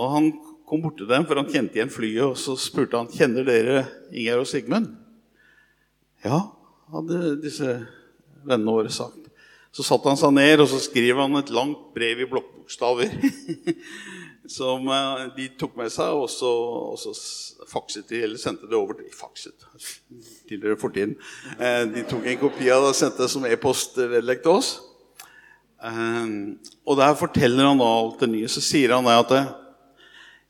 Og 0.00 0.14
han 0.14 0.30
kom 0.68 0.82
bort 0.84 0.98
til 1.00 1.08
dem, 1.10 1.24
for 1.26 1.38
han 1.38 1.48
kjente 1.50 1.78
igjen 1.78 1.92
flyet, 1.92 2.24
og 2.26 2.36
så 2.40 2.56
spurte 2.60 2.98
han 2.98 3.10
kjenner 3.12 3.46
dere 3.46 3.84
Ingjerd 4.10 4.44
og 4.44 4.50
Sigmund. 4.50 4.92
Ja, 6.24 6.42
hadde 6.92 7.36
disse 7.40 7.78
vennene 8.44 8.76
våre 8.76 8.92
sagt. 8.92 9.29
Så 9.70 9.86
satte 9.86 10.10
han 10.10 10.18
seg 10.18 10.32
ned, 10.34 10.62
og 10.64 10.70
så 10.70 10.80
skrev 10.82 11.20
han 11.20 11.38
et 11.38 11.52
langt 11.54 11.92
brev 11.94 12.24
i 12.24 12.28
blokkbokstaver. 12.30 13.12
som 14.50 14.88
eh, 14.88 15.26
de 15.36 15.46
tok 15.60 15.76
med 15.78 15.92
seg, 15.94 16.10
og 16.16 16.26
så, 16.32 16.50
og 16.90 16.98
så 16.98 17.12
fakset 17.70 18.08
de, 18.10 18.22
eller 18.26 18.40
sendte 18.40 18.68
det 18.70 18.78
over 18.78 18.98
til 18.98 19.12
Fakset, 19.14 19.66
tidligere 20.48 20.78
fortiden. 20.80 21.14
Eh, 21.58 21.84
de 21.94 22.04
tok 22.10 22.26
en 22.26 22.40
kopi 22.40 22.70
av 22.72 22.84
det 22.84 22.94
og 22.94 22.98
sendte 22.98 23.24
det 23.24 23.30
som 23.32 23.46
e-post 23.46 24.00
vedlegg 24.00 24.42
til 24.42 24.58
oss. 24.58 24.72
Eh, 25.86 26.32
og 26.82 26.98
der 26.98 27.14
forteller 27.18 27.70
han 27.70 27.82
da 27.82 27.92
alt 28.00 28.24
det 28.24 28.30
nye. 28.32 28.50
Så 28.50 28.64
sier 28.64 28.96
han 28.96 29.06
at 29.12 29.30
det, 29.30 29.44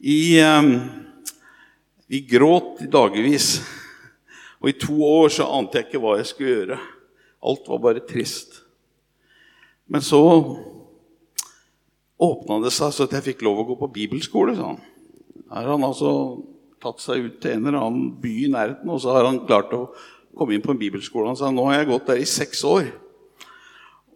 i, 0.00 0.40
eh, 0.40 0.72
vi 2.08 2.24
gråt 2.30 2.80
i 2.86 2.88
dagevis. 2.90 3.52
Og 4.60 4.68
i 4.68 4.76
to 4.76 4.92
år 5.00 5.30
så 5.32 5.46
ante 5.56 5.78
jeg 5.78 5.86
ikke 5.86 6.00
hva 6.02 6.18
jeg 6.18 6.26
skulle 6.28 6.50
gjøre. 6.52 6.76
Alt 7.48 7.68
var 7.70 7.78
bare 7.80 8.02
trist. 8.04 8.58
Men 9.90 10.04
så 10.06 10.20
åpna 12.20 12.60
det 12.62 12.70
seg 12.76 12.94
så 12.94 13.06
at 13.08 13.16
jeg 13.16 13.32
fikk 13.32 13.44
lov 13.46 13.62
å 13.62 13.66
gå 13.72 13.76
på 13.80 13.90
bibelskole. 13.94 14.54
Sånn. 14.58 14.78
Her 15.50 15.66
har 15.66 15.74
han 15.74 15.86
altså 15.86 16.12
tatt 16.80 17.02
seg 17.02 17.26
ut 17.26 17.38
til 17.42 17.56
en 17.56 17.66
eller 17.66 17.80
annen 17.80 18.10
by 18.22 18.34
i 18.44 18.50
nærheten, 18.52 18.88
og 18.88 19.00
så 19.02 19.16
har 19.16 19.26
han 19.26 19.42
klart 19.48 19.72
å 19.76 19.88
komme 20.36 20.54
inn 20.54 20.64
på 20.64 20.72
en 20.72 20.80
bibelskole. 20.80 21.28
Han 21.32 21.38
sa 21.38 21.50
nå 21.52 21.66
har 21.68 21.80
jeg 21.80 21.90
gått 21.90 22.12
der 22.12 22.20
i 22.22 22.28
seks 22.28 22.62
år, 22.68 22.92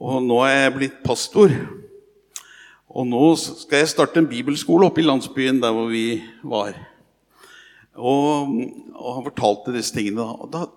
og 0.00 0.22
nå 0.24 0.38
er 0.46 0.56
jeg 0.56 0.76
blitt 0.78 1.02
pastor. 1.04 1.52
Og 2.94 3.08
nå 3.10 3.22
skal 3.40 3.80
jeg 3.82 3.90
starte 3.90 4.20
en 4.22 4.30
bibelskole 4.30 4.86
oppe 4.86 5.02
i 5.02 5.06
landsbyen 5.06 5.58
der 5.62 5.74
hvor 5.74 5.88
vi 5.90 6.20
var. 6.46 6.76
Og, 7.98 8.52
og 8.94 9.08
han 9.16 9.26
fortalte 9.26 9.74
disse 9.74 9.94
tingene. 9.94 10.22
Og 10.22 10.50
da, 10.52 10.68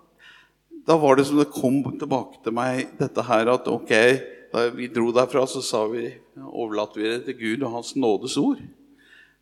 da 0.88 0.98
var 0.98 1.18
det 1.18 1.28
som 1.30 1.38
det 1.38 1.52
kom 1.54 1.84
tilbake 2.00 2.42
til 2.42 2.56
meg, 2.58 2.96
dette 2.98 3.26
her 3.28 3.54
at 3.54 3.70
ok, 3.70 3.94
da 4.54 4.68
vi 4.74 4.90
dro 4.92 5.12
derfra, 5.16 5.46
så 5.50 5.62
sa 5.66 5.84
vi, 5.92 6.10
overlater 6.38 7.02
vi 7.02 7.12
det 7.12 7.22
til 7.28 7.38
Gud 7.42 7.66
og 7.68 7.74
Hans 7.78 7.94
nådes 8.00 8.38
ord. 8.42 8.62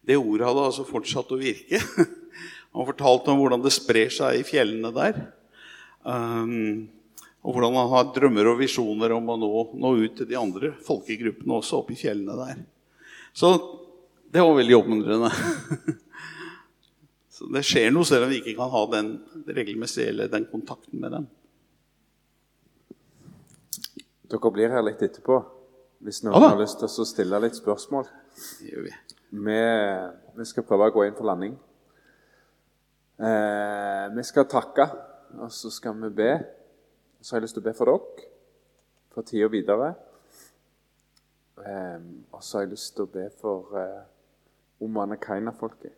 Det 0.05 0.17
ordet 0.19 0.47
hadde 0.47 0.65
altså 0.69 0.85
fortsatt 0.87 1.33
å 1.33 1.39
virke. 1.39 1.81
Han 2.75 2.87
fortalte 2.89 3.31
om 3.31 3.39
hvordan 3.39 3.63
det 3.63 3.73
sprer 3.73 4.11
seg 4.11 4.41
i 4.41 4.45
fjellene 4.45 4.91
der. 4.95 5.21
Um, 6.05 6.89
og 7.45 7.53
hvordan 7.53 7.77
han 7.77 7.91
har 7.91 8.07
drømmer 8.13 8.49
og 8.49 8.59
visjoner 8.59 9.13
om 9.15 9.29
å 9.29 9.35
nå, 9.37 9.49
nå, 9.77 9.91
ut 10.01 10.15
til 10.17 10.27
de 10.27 10.37
andre 10.37 10.71
folkegruppene 10.85 11.59
også 11.59 11.79
oppe 11.79 11.93
i 11.93 11.99
fjellene 11.99 12.35
der. 12.39 12.63
Så 13.37 13.51
det 14.33 14.41
var 14.41 14.57
veldig 14.57 14.75
oppmuntrende. 14.79 15.29
Så 17.35 17.47
det 17.53 17.65
skjer 17.67 17.93
noe 17.93 18.07
selv 18.07 18.25
om 18.25 18.33
vi 18.33 18.41
ikke 18.41 18.57
kan 18.57 18.71
ha 18.73 18.81
den 18.93 19.11
regelmessige 19.45 20.09
eller 20.09 20.31
den 20.31 20.47
kontakten 20.49 21.01
med 21.03 21.13
dem. 21.13 21.29
Dere 24.29 24.51
blir 24.51 24.73
her 24.73 24.83
litt 24.85 25.03
etterpå 25.05 25.39
hvis 26.05 26.21
noen 26.25 26.41
Ja 26.41 26.51
har 26.51 26.59
lyst 26.59 26.79
til 26.81 26.89
å 26.89 27.05
stille 27.07 27.39
litt 27.41 27.57
spørsmål. 27.57 28.07
Vi. 28.71 28.91
Vi, 29.35 29.61
vi 30.37 30.45
skal 30.47 30.65
prøve 30.67 30.89
å 30.89 30.93
gå 30.93 31.05
inn 31.07 31.15
for 31.17 31.27
landing. 31.27 31.55
Eh, 33.15 34.05
vi 34.15 34.23
skal 34.27 34.47
takke, 34.51 34.85
og 35.39 35.51
så 35.51 35.71
skal 35.73 35.95
vi 36.03 36.11
be. 36.19 36.31
Så 37.21 37.33
har 37.33 37.41
jeg 37.41 37.47
lyst 37.47 37.57
til 37.57 37.63
å 37.63 37.67
be 37.69 37.73
for 37.77 37.91
dere, 37.91 38.27
for 39.15 39.27
tida 39.27 39.49
videre. 39.51 39.93
Eh, 41.63 42.05
og 42.35 42.43
så 42.43 42.59
har 42.59 42.67
jeg 42.67 42.75
lyst 42.75 42.93
til 42.97 43.07
å 43.07 43.13
be 43.15 43.25
for 43.41 43.79
eh, 43.79 44.03
Omane 44.85 45.17
Kaina-folket. 45.21 45.95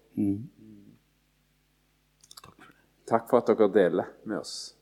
Takk 3.08 3.30
for 3.30 3.42
at 3.42 3.50
dere 3.50 3.72
deler 3.74 4.14
med 4.24 4.40
oss. 4.40 4.77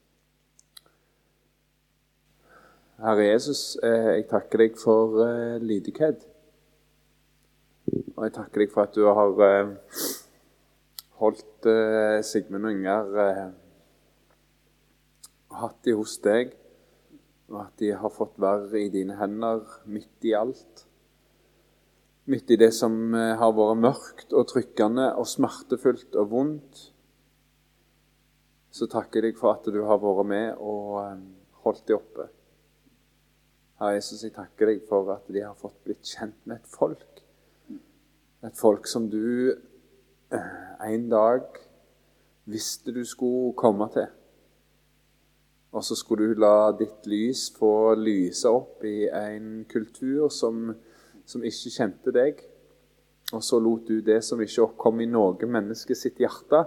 Herre 2.95 3.25
Jesus, 3.27 3.75
eh, 3.83 4.05
jeg 4.15 4.23
takker 4.29 4.61
deg 4.61 4.77
for 4.79 5.17
eh, 5.19 5.57
lydighet. 5.59 6.21
Og 8.15 8.21
jeg 8.23 8.33
takker 8.37 8.61
deg 8.61 8.69
for 8.71 8.87
at 8.87 8.95
du 8.95 9.03
har 9.03 9.41
eh, 9.43 9.73
holdt 11.19 11.67
Sigmund 12.23 12.69
og 12.69 12.85
og 15.49 15.57
hatt 15.59 15.81
de 15.87 15.95
hos 15.97 16.13
deg, 16.23 16.53
og 17.51 17.59
at 17.65 17.73
de 17.83 17.89
har 17.99 18.13
fått 18.15 18.39
være 18.39 18.79
i 18.85 18.93
dine 18.93 19.17
hender 19.19 19.65
midt 19.91 20.29
i 20.29 20.31
alt. 20.37 20.85
Midt 22.31 22.55
i 22.55 22.59
det 22.61 22.71
som 22.75 23.11
har 23.15 23.51
vært 23.57 23.81
mørkt 23.81 24.31
og 24.31 24.47
trykkende 24.53 25.09
og 25.19 25.27
smertefullt 25.27 26.15
og 26.15 26.31
vondt. 26.31 26.87
Så 28.71 28.87
takker 28.91 29.19
jeg 29.19 29.35
deg 29.35 29.39
for 29.43 29.55
at 29.57 29.67
du 29.67 29.83
har 29.83 29.99
vært 30.03 30.31
med 30.31 30.63
og 30.63 31.21
holdt 31.65 31.87
de 31.87 31.99
oppe. 31.99 32.31
Herre 33.75 33.97
Jesus, 33.97 34.21
jeg 34.23 34.31
takker 34.31 34.69
deg 34.71 34.83
for 34.87 35.09
at 35.11 35.25
de 35.27 35.41
har 35.43 35.55
fått 35.59 35.81
blitt 35.83 36.07
kjent 36.07 36.37
med 36.47 36.61
et 36.61 36.69
folk. 36.71 37.23
Et 38.45 38.55
folk 38.55 38.87
som 38.87 39.09
du 39.11 39.51
eh, 39.51 40.53
en 40.87 41.09
dag 41.11 41.57
visste 42.47 42.93
du 42.95 43.01
skulle 43.03 43.51
komme 43.59 43.89
til. 43.91 44.07
Og 45.75 45.83
så 45.83 45.97
skulle 45.99 46.29
du 46.31 46.39
la 46.39 46.71
ditt 46.79 47.03
lys 47.11 47.49
få 47.57 47.97
lyse 47.99 48.47
opp 48.47 48.85
i 48.87 49.09
en 49.11 49.65
kultur 49.67 50.29
som, 50.31 50.69
som 51.27 51.43
ikke 51.43 51.73
kjente 51.75 52.15
deg. 52.15 52.39
Og 53.35 53.43
så 53.43 53.59
lot 53.59 53.89
du 53.89 53.99
det 53.99 54.21
som 54.23 54.39
ikke 54.39 54.69
oppkom 54.69 55.03
i 55.03 55.09
noe 55.11 55.51
menneske 55.51 55.97
sitt 55.99 56.21
hjerte, 56.23 56.63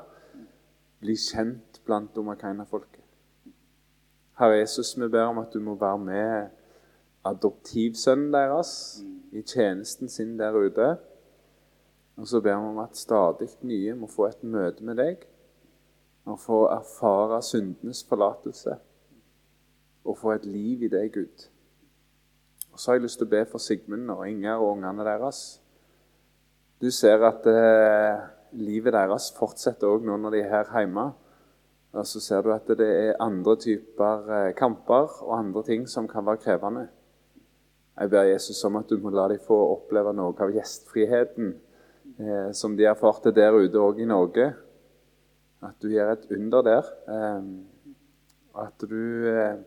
bli 1.01 1.17
kjent 1.17 1.81
blant 1.89 2.21
omakaina-folket. 2.21 3.01
Herre 4.43 4.61
Jesus, 4.61 4.93
vi 4.99 5.09
ber 5.09 5.31
om 5.31 5.41
at 5.41 5.55
du 5.55 5.63
må 5.65 5.79
være 5.79 6.05
med 6.05 6.58
adoptivsønnen 7.27 8.33
deres 8.33 8.73
i 9.33 9.43
tjenesten 9.43 10.09
sin 10.09 10.37
der 10.39 10.57
ute. 10.57 10.97
Og 12.19 12.27
så 12.27 12.41
ber 12.41 12.59
vi 12.59 12.73
om 12.73 12.79
at 12.83 12.97
stadig 12.97 13.49
nye 13.63 13.95
må 13.95 14.07
få 14.11 14.27
et 14.29 14.43
møte 14.43 14.85
med 14.85 14.99
deg 14.99 15.27
og 16.29 16.41
få 16.41 16.65
erfare 16.69 17.41
syndenes 17.43 18.03
forlatelse 18.05 18.75
og 20.05 20.19
få 20.19 20.35
et 20.35 20.47
liv 20.49 20.83
i 20.83 20.91
deg, 20.93 21.13
Gud. 21.13 21.47
Og 22.73 22.81
så 22.81 22.91
har 22.91 22.99
jeg 22.99 23.05
lyst 23.07 23.21
til 23.21 23.29
å 23.29 23.33
be 23.33 23.45
for 23.49 23.63
Sigmund 23.63 24.11
og 24.13 24.27
Inger 24.29 24.61
og 24.61 24.77
ungene 24.77 25.07
deres. 25.07 25.61
Du 26.81 26.91
ser 26.95 27.25
at 27.27 27.47
eh, 27.51 28.21
livet 28.57 28.95
deres 28.95 29.33
fortsetter 29.37 29.91
òg 29.91 30.07
nå 30.07 30.17
når 30.21 30.37
de 30.37 30.43
er 30.45 30.53
her 30.53 30.71
hjemme. 30.73 31.09
Og 31.93 32.07
så 32.07 32.21
ser 32.23 32.45
du 32.45 32.53
at 32.55 32.69
det 32.79 32.87
er 32.87 33.19
andre 33.25 33.57
typer 33.61 34.31
eh, 34.37 34.55
kamper 34.57 35.19
og 35.27 35.35
andre 35.39 35.65
ting 35.67 35.89
som 35.91 36.09
kan 36.09 36.27
være 36.27 36.45
krevende. 36.45 36.87
Jeg 37.99 38.11
ber 38.11 38.29
Jesus 38.29 38.61
om 38.65 38.77
at 38.79 38.91
du 38.91 39.01
må 39.03 39.11
la 39.11 39.25
dem 39.31 39.41
få 39.43 39.57
oppleve 39.73 40.13
noe 40.15 40.35
av 40.39 40.53
gjestfriheten 40.55 41.49
eh, 42.23 42.51
som 42.55 42.77
de 42.79 42.87
erfarte 42.87 43.33
der 43.35 43.57
ute 43.59 43.81
òg 43.83 43.99
i 43.99 44.07
Norge. 44.07 44.53
At 45.67 45.75
du 45.83 45.91
gjør 45.91 46.13
et 46.13 46.29
under 46.37 46.63
der. 46.63 46.93
Eh, 47.11 47.49
at 48.63 48.87
du 48.87 49.27
eh, 49.33 49.59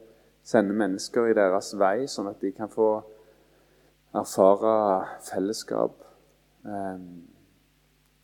sender 0.48 0.80
mennesker 0.80 1.28
i 1.28 1.36
deres 1.36 1.74
vei, 1.80 2.08
sånn 2.08 2.32
at 2.32 2.40
de 2.40 2.54
kan 2.56 2.72
få 2.72 2.94
erfare 4.16 4.78
fellesskap 5.28 6.00
eh, 6.64 7.04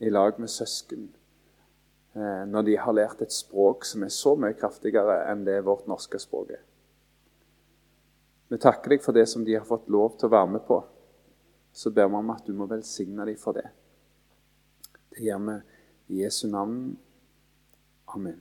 i 0.07 0.13
lag 0.13 0.39
med 0.39 0.51
søsken. 0.51 1.09
Eh, 2.15 2.43
når 2.47 2.69
de 2.69 2.79
har 2.79 2.95
lært 2.95 3.27
et 3.27 3.35
språk 3.35 3.83
som 3.85 4.07
er 4.07 4.13
så 4.13 4.37
mye 4.39 4.55
kraftigere 4.55 5.25
enn 5.31 5.43
det 5.47 5.59
vårt 5.67 5.91
norske 5.91 6.19
språk 6.23 6.55
er. 6.55 6.63
Vi 8.47 8.59
takker 8.61 8.95
deg 8.95 9.03
for 9.03 9.15
det 9.15 9.25
som 9.27 9.43
de 9.43 9.57
har 9.57 9.67
fått 9.67 9.89
lov 9.91 10.15
til 10.17 10.29
å 10.29 10.35
være 10.37 10.53
med 10.55 10.63
på. 10.67 10.79
Så 11.75 11.91
ber 11.93 12.07
vi 12.09 12.19
om 12.21 12.33
at 12.33 12.45
du 12.47 12.53
må 12.55 12.67
velsigne 12.69 13.27
dem 13.27 13.39
for 13.39 13.57
det. 13.57 13.67
Det 15.11 15.25
gjør 15.27 15.43
vi 15.47 15.57
i 16.15 16.23
Jesu 16.23 16.47
navn. 16.47 16.95
Amen. 18.15 18.39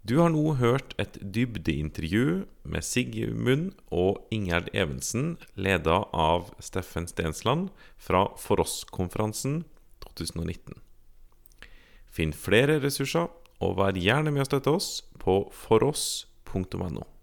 Du 0.00 0.16
har 0.18 0.30
nå 0.32 0.54
hørt 0.56 0.94
et 0.98 1.18
dybdeintervju 1.20 2.46
med 2.64 2.82
Sigmund 2.82 3.74
og 3.92 4.24
Ingjerd 4.32 4.70
Evensen, 4.72 5.34
leda 5.54 6.00
av 6.16 6.48
Steffen 6.64 7.04
Stensland 7.06 7.68
fra 8.00 8.24
For 8.40 8.64
oss-konferansen 8.64 9.60
2019. 10.00 10.80
Finn 12.10 12.32
flere 12.32 12.80
ressurser, 12.80 13.28
og 13.60 13.76
vær 13.76 14.00
gjerne 14.00 14.32
med 14.32 14.46
å 14.46 14.48
støtte 14.48 14.72
oss 14.80 14.88
på 15.20 15.42
foross.no. 15.52 16.29
.no. 16.54 17.19